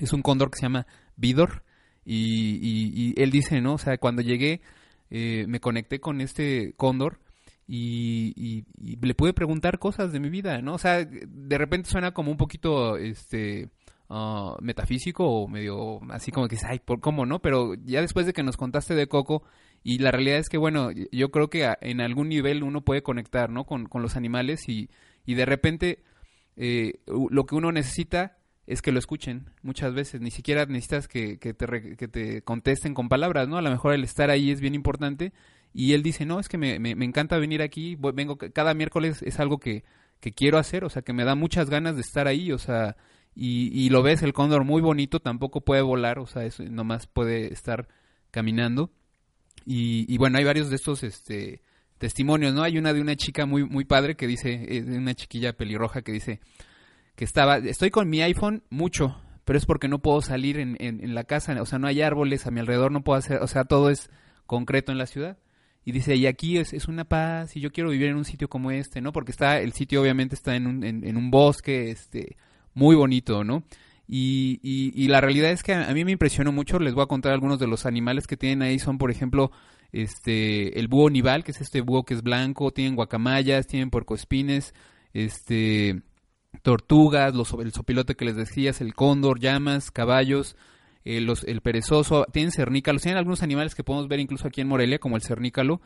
Es 0.00 0.12
un 0.12 0.22
cóndor 0.22 0.50
que 0.50 0.56
se 0.58 0.62
llama 0.62 0.86
Vidor 1.16 1.62
y, 2.04 2.56
y- 2.60 3.14
y 3.16 3.22
él 3.22 3.30
dice, 3.30 3.60
¿no? 3.60 3.74
O 3.74 3.78
sea, 3.78 3.96
cuando 3.98 4.22
llegué 4.22 4.60
eh, 5.10 5.44
me 5.48 5.60
conecté 5.60 6.00
con 6.00 6.20
este 6.20 6.74
cóndor 6.76 7.20
y, 7.66 8.32
y- 8.36 8.64
y 8.78 8.96
le 8.96 9.14
pude 9.14 9.32
preguntar 9.32 9.78
cosas 9.78 10.12
de 10.12 10.20
mi 10.20 10.28
vida, 10.30 10.60
¿no? 10.62 10.74
O 10.74 10.78
sea, 10.78 11.04
de 11.04 11.58
repente 11.58 11.88
suena 11.90 12.12
como 12.12 12.30
un 12.30 12.36
poquito, 12.36 12.96
este, 12.96 13.70
ah, 14.10 14.56
metafísico 14.60 15.24
o 15.26 15.48
medio 15.48 16.00
así 16.10 16.30
como 16.30 16.48
que, 16.48 16.56
ay, 16.68 16.80
¿por 16.84 17.00
cómo 17.00 17.26
no? 17.26 17.40
Pero 17.40 17.74
ya 17.84 18.00
después 18.00 18.26
de 18.26 18.32
que 18.32 18.42
nos 18.42 18.56
contaste 18.56 18.94
de 18.94 19.06
Coco 19.08 19.42
y 19.82 19.98
la 19.98 20.10
realidad 20.10 20.38
es 20.38 20.48
que, 20.48 20.58
bueno, 20.58 20.90
yo 21.12 21.30
creo 21.30 21.48
que 21.50 21.72
en 21.80 22.00
algún 22.00 22.28
nivel 22.28 22.62
uno 22.62 22.82
puede 22.82 23.02
conectar, 23.02 23.50
¿no? 23.50 23.64
Con, 23.64 23.86
con 23.86 24.02
los 24.02 24.16
animales 24.16 24.68
y, 24.68 24.88
y 25.26 25.34
de 25.34 25.44
repente 25.46 26.02
eh, 26.56 27.00
lo 27.06 27.44
que 27.46 27.54
uno 27.54 27.72
necesita 27.72 28.38
es 28.66 28.80
que 28.80 28.92
lo 28.92 28.98
escuchen 28.98 29.50
muchas 29.62 29.92
veces. 29.92 30.20
Ni 30.22 30.30
siquiera 30.30 30.64
necesitas 30.66 31.06
que, 31.08 31.38
que 31.38 31.52
te, 31.52 31.96
que 31.96 32.08
te 32.08 32.40
contesten 32.42 32.94
con 32.94 33.08
palabras, 33.10 33.46
¿no? 33.48 33.58
A 33.58 33.62
lo 33.62 33.70
mejor 33.70 33.92
el 33.92 34.04
estar 34.04 34.30
ahí 34.30 34.50
es 34.50 34.60
bien 34.60 34.74
importante. 34.74 35.32
Y 35.74 35.92
él 35.94 36.02
dice, 36.04 36.24
no, 36.24 36.38
es 36.38 36.48
que 36.48 36.56
me, 36.56 36.78
me, 36.78 36.92
encanta 37.04 37.36
venir 37.36 37.60
aquí. 37.60 37.96
voy- 37.96 38.12
vengo 38.14 38.38
ca- 38.38 38.48
cada 38.50 38.72
miércoles, 38.74 39.22
es 39.22 39.40
algo 39.40 39.58
que, 39.58 39.82
que 40.20 40.32
quiero 40.32 40.56
hacer, 40.58 40.84
o 40.84 40.88
sea, 40.88 41.02
que 41.02 41.12
me 41.12 41.24
da 41.24 41.34
muchas 41.34 41.68
ganas 41.68 41.96
de 41.96 42.00
estar 42.02 42.28
ahí, 42.28 42.52
o 42.52 42.58
sea, 42.58 42.96
y, 43.36 43.90
lo 43.90 44.02
ves, 44.04 44.22
el 44.22 44.32
cóndor 44.32 44.64
muy 44.64 44.80
bonito, 44.80 45.18
tampoco 45.18 45.62
puede 45.62 45.82
volar, 45.82 46.20
o 46.20 46.26
sea, 46.26 46.44
es, 46.44 46.60
nomás 46.60 47.08
puede 47.08 47.52
estar 47.52 47.88
caminando. 48.30 48.92
Y, 49.66 50.16
bueno, 50.18 50.38
hay 50.38 50.44
varios 50.44 50.70
de 50.70 50.76
estos 50.76 51.02
este, 51.02 51.62
testimonios, 51.98 52.54
¿no? 52.54 52.62
Hay 52.62 52.78
una 52.78 52.92
de 52.92 53.00
una 53.00 53.16
chica 53.16 53.44
muy, 53.46 53.64
muy 53.64 53.84
padre 53.84 54.14
que 54.14 54.26
dice, 54.28 54.58
de 54.58 54.98
una 54.98 55.14
chiquilla 55.14 55.54
pelirroja 55.56 56.02
que 56.02 56.12
dice 56.12 56.40
que 57.16 57.24
estaba, 57.24 57.58
estoy 57.58 57.90
con 57.90 58.08
mi 58.08 58.22
iPhone 58.22 58.62
mucho, 58.70 59.20
pero 59.44 59.58
es 59.58 59.66
porque 59.66 59.88
no 59.88 60.00
puedo 60.00 60.20
salir 60.20 60.58
en, 60.58 60.76
en, 60.80 61.02
en 61.02 61.14
la 61.14 61.24
casa, 61.24 61.60
o 61.60 61.66
sea, 61.66 61.78
no 61.78 61.86
hay 61.86 62.02
árboles 62.02 62.46
a 62.46 62.50
mi 62.50 62.60
alrededor, 62.60 62.92
no 62.92 63.02
puedo 63.02 63.18
hacer, 63.18 63.38
o 63.42 63.46
sea, 63.46 63.64
todo 63.64 63.90
es 63.90 64.10
concreto 64.46 64.92
en 64.92 64.98
la 64.98 65.06
ciudad. 65.06 65.38
Y 65.84 65.92
dice, 65.92 66.16
y 66.16 66.26
aquí 66.26 66.56
es, 66.56 66.72
es 66.72 66.88
una 66.88 67.04
paz, 67.04 67.56
y 67.56 67.60
yo 67.60 67.70
quiero 67.70 67.90
vivir 67.90 68.08
en 68.08 68.16
un 68.16 68.24
sitio 68.24 68.48
como 68.48 68.70
este, 68.70 69.00
¿no? 69.00 69.12
Porque 69.12 69.32
está, 69.32 69.60
el 69.60 69.72
sitio 69.72 70.00
obviamente 70.00 70.34
está 70.34 70.56
en 70.56 70.66
un, 70.66 70.84
en, 70.84 71.16
un 71.16 71.30
bosque, 71.30 71.90
este, 71.90 72.36
muy 72.72 72.96
bonito, 72.96 73.44
¿no? 73.44 73.64
Y, 74.08 74.60
y, 74.62 74.92
y 74.94 75.08
la 75.08 75.20
realidad 75.20 75.50
es 75.50 75.62
que 75.62 75.74
a, 75.74 75.88
a 75.88 75.94
mí 75.94 76.04
me 76.04 76.12
impresionó 76.12 76.52
mucho, 76.52 76.78
les 76.78 76.94
voy 76.94 77.02
a 77.02 77.06
contar 77.06 77.32
algunos 77.32 77.58
de 77.58 77.66
los 77.66 77.84
animales 77.86 78.26
que 78.26 78.36
tienen 78.36 78.62
ahí, 78.62 78.78
son 78.78 78.96
por 78.96 79.10
ejemplo, 79.10 79.50
este, 79.92 80.78
el 80.80 80.88
búho 80.88 81.08
nival, 81.08 81.44
que 81.44 81.52
es 81.52 81.60
este 81.60 81.80
búho 81.80 82.04
que 82.04 82.14
es 82.14 82.22
blanco, 82.22 82.72
tienen 82.72 82.96
guacamayas, 82.96 83.66
tienen 83.66 83.90
puercoespines, 83.90 84.74
este, 85.12 86.02
tortugas, 86.62 87.34
los, 87.34 87.52
el 87.52 87.72
sopilote 87.72 88.16
que 88.16 88.24
les 88.24 88.36
decías, 88.36 88.80
el 88.80 88.94
cóndor, 88.94 89.38
llamas, 89.38 89.90
caballos, 89.90 90.56
eh, 91.04 91.20
los, 91.20 91.44
el 91.44 91.60
perezoso, 91.60 92.26
tienen 92.32 92.52
cernícalos, 92.52 93.02
tienen 93.02 93.18
algunos 93.18 93.42
animales 93.42 93.74
que 93.74 93.84
podemos 93.84 94.08
ver 94.08 94.20
incluso 94.20 94.48
aquí 94.48 94.60
en 94.60 94.68
Morelia, 94.68 94.98
como 94.98 95.16
el 95.16 95.22
cernícalo, 95.22 95.80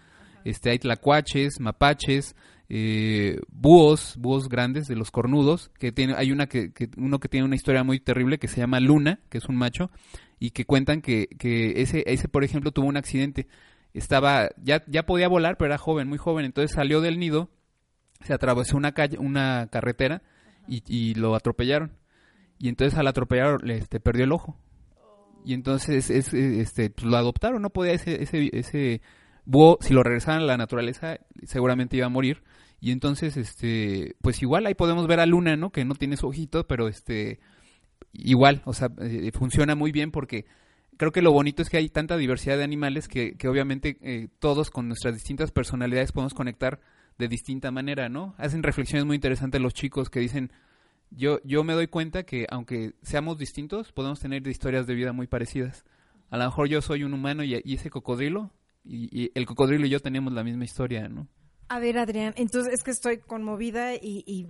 este, 0.44 0.70
hay 0.70 0.78
tlacuaches, 0.78 1.58
mapaches, 1.60 2.36
eh, 2.68 3.40
búhos, 3.48 4.14
búhos 4.18 4.48
grandes 4.48 4.86
de 4.86 4.94
los 4.96 5.10
cornudos, 5.10 5.70
que 5.78 5.90
tiene, 5.90 6.14
hay 6.16 6.32
una 6.32 6.46
que, 6.46 6.72
que- 6.72 6.90
uno 6.96 7.18
que 7.18 7.28
tiene 7.28 7.46
una 7.46 7.56
historia 7.56 7.82
muy 7.82 7.98
terrible 7.98 8.38
que 8.38 8.48
se 8.48 8.60
llama 8.60 8.78
Luna, 8.80 9.20
que 9.30 9.38
es 9.38 9.46
un 9.48 9.56
macho, 9.56 9.90
y 10.38 10.50
que 10.50 10.64
cuentan 10.64 11.00
que, 11.02 11.26
que 11.38 11.80
ese, 11.82 12.04
ese, 12.06 12.28
por 12.28 12.44
ejemplo, 12.44 12.70
tuvo 12.70 12.86
un 12.86 12.96
accidente, 12.96 13.48
estaba, 13.94 14.50
ya, 14.62 14.84
ya 14.86 15.04
podía 15.06 15.28
volar, 15.28 15.56
pero 15.56 15.66
era 15.72 15.78
joven, 15.78 16.08
muy 16.08 16.18
joven, 16.18 16.44
entonces 16.44 16.74
salió 16.74 17.00
del 17.00 17.18
nido, 17.18 17.50
se 18.20 18.34
atravesó 18.34 18.76
una 18.76 18.92
calle, 18.92 19.18
una 19.18 19.68
carretera, 19.72 20.22
y, 20.68 20.82
y 20.86 21.14
lo 21.14 21.34
atropellaron. 21.34 21.92
Y 22.58 22.68
entonces 22.68 22.98
al 22.98 23.06
atropellar 23.08 23.58
este, 23.70 23.98
perdió 24.00 24.24
el 24.24 24.32
ojo. 24.32 24.56
Y 25.48 25.54
entonces 25.54 26.10
es, 26.10 26.34
este, 26.34 26.90
pues, 26.90 27.06
lo 27.06 27.16
adoptaron, 27.16 27.62
no 27.62 27.70
podía 27.70 27.94
ese, 27.94 28.22
ese, 28.22 28.50
ese 28.52 29.00
búho, 29.46 29.78
si 29.80 29.94
lo 29.94 30.02
regresaran 30.02 30.42
a 30.42 30.44
la 30.44 30.58
naturaleza, 30.58 31.20
seguramente 31.44 31.96
iba 31.96 32.04
a 32.04 32.10
morir. 32.10 32.42
Y 32.82 32.90
entonces, 32.92 33.38
este, 33.38 34.14
pues 34.20 34.42
igual 34.42 34.66
ahí 34.66 34.74
podemos 34.74 35.06
ver 35.06 35.20
a 35.20 35.24
Luna, 35.24 35.56
¿no? 35.56 35.72
Que 35.72 35.86
no 35.86 35.94
tiene 35.94 36.18
su 36.18 36.26
ojito, 36.26 36.66
pero 36.66 36.86
este, 36.86 37.40
igual, 38.12 38.60
o 38.66 38.74
sea, 38.74 38.90
eh, 39.00 39.30
funciona 39.32 39.74
muy 39.74 39.90
bien 39.90 40.10
porque 40.10 40.44
creo 40.98 41.12
que 41.12 41.22
lo 41.22 41.32
bonito 41.32 41.62
es 41.62 41.70
que 41.70 41.78
hay 41.78 41.88
tanta 41.88 42.18
diversidad 42.18 42.58
de 42.58 42.64
animales 42.64 43.08
que, 43.08 43.32
que 43.38 43.48
obviamente 43.48 43.96
eh, 44.02 44.28
todos 44.40 44.68
con 44.68 44.86
nuestras 44.86 45.14
distintas 45.14 45.50
personalidades 45.50 46.12
podemos 46.12 46.34
conectar 46.34 46.78
de 47.16 47.26
distinta 47.26 47.70
manera, 47.70 48.10
¿no? 48.10 48.34
Hacen 48.36 48.62
reflexiones 48.62 49.06
muy 49.06 49.14
interesantes 49.14 49.62
los 49.62 49.72
chicos 49.72 50.10
que 50.10 50.20
dicen, 50.20 50.52
yo, 51.10 51.40
yo 51.44 51.64
me 51.64 51.72
doy 51.72 51.88
cuenta 51.88 52.24
que 52.24 52.46
aunque 52.50 52.94
seamos 53.02 53.38
distintos, 53.38 53.92
podemos 53.92 54.20
tener 54.20 54.46
historias 54.46 54.86
de 54.86 54.94
vida 54.94 55.12
muy 55.12 55.26
parecidas. 55.26 55.84
A 56.30 56.36
lo 56.36 56.44
mejor 56.44 56.68
yo 56.68 56.82
soy 56.82 57.04
un 57.04 57.14
humano 57.14 57.42
y, 57.42 57.60
y 57.64 57.74
ese 57.74 57.90
cocodrilo, 57.90 58.52
y, 58.84 59.08
y 59.12 59.32
el 59.34 59.46
cocodrilo 59.46 59.86
y 59.86 59.90
yo 59.90 60.00
tenemos 60.00 60.32
la 60.32 60.44
misma 60.44 60.64
historia, 60.64 61.08
¿no? 61.08 61.28
A 61.68 61.80
ver, 61.80 61.98
Adrián, 61.98 62.32
entonces 62.36 62.72
es 62.72 62.82
que 62.82 62.90
estoy 62.90 63.18
conmovida 63.18 63.94
y, 63.94 64.24
y 64.26 64.46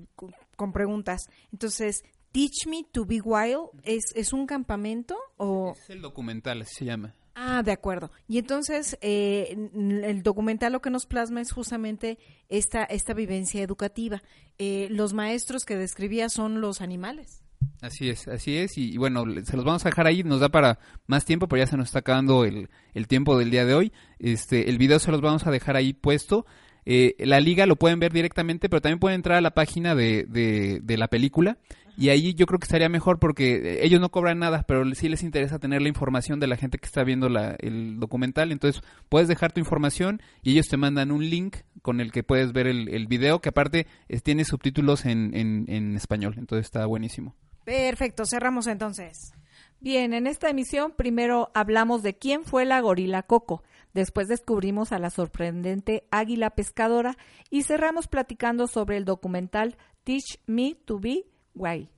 con 0.56 0.72
preguntas. 0.72 1.22
Entonces, 1.52 2.02
Teach 2.30 2.66
Me 2.68 2.84
to 2.92 3.04
Be 3.04 3.20
Wild, 3.20 3.70
¿es, 3.82 4.12
es 4.14 4.32
un 4.32 4.46
campamento 4.46 5.16
o...? 5.36 5.72
Es 5.76 5.90
el 5.90 6.00
documental, 6.00 6.62
así 6.62 6.74
se 6.76 6.84
llama. 6.84 7.14
Ah, 7.40 7.62
de 7.62 7.70
acuerdo. 7.70 8.10
Y 8.26 8.38
entonces, 8.38 8.98
eh, 9.00 9.56
el 10.02 10.24
documental 10.24 10.72
lo 10.72 10.80
que 10.80 10.90
nos 10.90 11.06
plasma 11.06 11.40
es 11.40 11.52
justamente 11.52 12.18
esta, 12.48 12.82
esta 12.82 13.14
vivencia 13.14 13.62
educativa. 13.62 14.24
Eh, 14.58 14.88
los 14.90 15.14
maestros 15.14 15.64
que 15.64 15.76
describía 15.76 16.30
son 16.30 16.60
los 16.60 16.80
animales. 16.80 17.44
Así 17.80 18.10
es, 18.10 18.26
así 18.26 18.56
es. 18.56 18.76
Y, 18.76 18.96
bueno, 18.96 19.24
se 19.44 19.54
los 19.54 19.64
vamos 19.64 19.86
a 19.86 19.90
dejar 19.90 20.08
ahí. 20.08 20.24
Nos 20.24 20.40
da 20.40 20.48
para 20.48 20.80
más 21.06 21.24
tiempo, 21.24 21.46
pero 21.46 21.62
ya 21.62 21.68
se 21.68 21.76
nos 21.76 21.86
está 21.86 22.00
acabando 22.00 22.44
el, 22.44 22.70
el 22.92 23.06
tiempo 23.06 23.38
del 23.38 23.52
día 23.52 23.64
de 23.64 23.74
hoy. 23.74 23.92
Este, 24.18 24.68
el 24.68 24.76
video 24.76 24.98
se 24.98 25.12
los 25.12 25.20
vamos 25.20 25.46
a 25.46 25.52
dejar 25.52 25.76
ahí 25.76 25.92
puesto. 25.92 26.44
Eh, 26.86 27.14
la 27.20 27.38
liga 27.38 27.66
lo 27.66 27.76
pueden 27.76 28.00
ver 28.00 28.12
directamente, 28.12 28.68
pero 28.68 28.80
también 28.80 28.98
pueden 28.98 29.16
entrar 29.16 29.38
a 29.38 29.42
la 29.42 29.52
página 29.52 29.94
de, 29.94 30.26
de 30.26 30.96
la 30.96 31.06
película. 31.06 31.56
Y 31.98 32.10
ahí 32.10 32.32
yo 32.34 32.46
creo 32.46 32.60
que 32.60 32.64
estaría 32.64 32.88
mejor 32.88 33.18
porque 33.18 33.56
eh, 33.56 33.84
ellos 33.84 34.00
no 34.00 34.10
cobran 34.10 34.38
nada, 34.38 34.62
pero 34.68 34.84
sí 34.94 35.08
les 35.08 35.24
interesa 35.24 35.58
tener 35.58 35.82
la 35.82 35.88
información 35.88 36.38
de 36.38 36.46
la 36.46 36.56
gente 36.56 36.78
que 36.78 36.86
está 36.86 37.02
viendo 37.02 37.28
la, 37.28 37.56
el 37.58 37.98
documental. 37.98 38.52
Entonces 38.52 38.84
puedes 39.08 39.26
dejar 39.26 39.50
tu 39.50 39.58
información 39.58 40.22
y 40.44 40.52
ellos 40.52 40.68
te 40.68 40.76
mandan 40.76 41.10
un 41.10 41.28
link 41.28 41.56
con 41.82 42.00
el 42.00 42.12
que 42.12 42.22
puedes 42.22 42.52
ver 42.52 42.68
el, 42.68 43.06
video, 43.08 43.40
que 43.40 43.48
aparte 43.48 43.88
tiene 44.22 44.44
subtítulos 44.44 45.06
en, 45.06 45.34
en 45.34 45.96
español. 45.96 46.34
Entonces 46.38 46.66
está 46.66 46.86
buenísimo. 46.86 47.34
Perfecto, 47.64 48.26
cerramos 48.26 48.68
entonces. 48.68 49.32
Bien, 49.80 50.12
en 50.12 50.28
esta 50.28 50.50
emisión 50.50 50.92
primero 50.96 51.50
hablamos 51.52 52.02
de 52.02 52.16
quién 52.16 52.44
fue 52.44 52.64
la 52.64 52.80
gorila 52.80 53.24
Coco, 53.24 53.64
después 53.92 54.28
descubrimos 54.28 54.92
a 54.92 54.98
la 54.98 55.10
sorprendente 55.10 56.04
águila 56.12 56.50
pescadora 56.50 57.16
y 57.50 57.64
cerramos 57.64 58.06
platicando 58.06 58.68
sobre 58.68 58.96
el 58.96 59.04
documental 59.04 59.76
Teach 60.04 60.38
Me 60.46 60.76
to 60.84 61.00
Be 61.00 61.26
Wild. 61.58 61.88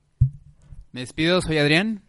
Me 0.91 1.01
despido, 1.01 1.41
soy 1.41 1.57
Adrián. 1.57 2.03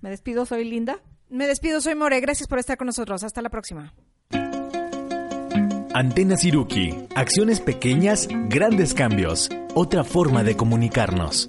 Me 0.00 0.10
despido, 0.10 0.46
soy 0.46 0.64
Linda. 0.64 0.98
Me 1.28 1.46
despido, 1.46 1.80
soy 1.80 1.94
More. 1.94 2.20
Gracias 2.20 2.48
por 2.48 2.58
estar 2.58 2.76
con 2.76 2.86
nosotros. 2.86 3.24
Hasta 3.24 3.42
la 3.42 3.50
próxima. 3.50 3.92
Antena 5.94 6.36
Siruki. 6.36 6.94
Acciones 7.14 7.60
pequeñas, 7.60 8.28
grandes 8.48 8.94
cambios. 8.94 9.48
Otra 9.74 10.04
forma 10.04 10.42
de 10.42 10.56
comunicarnos. 10.56 11.48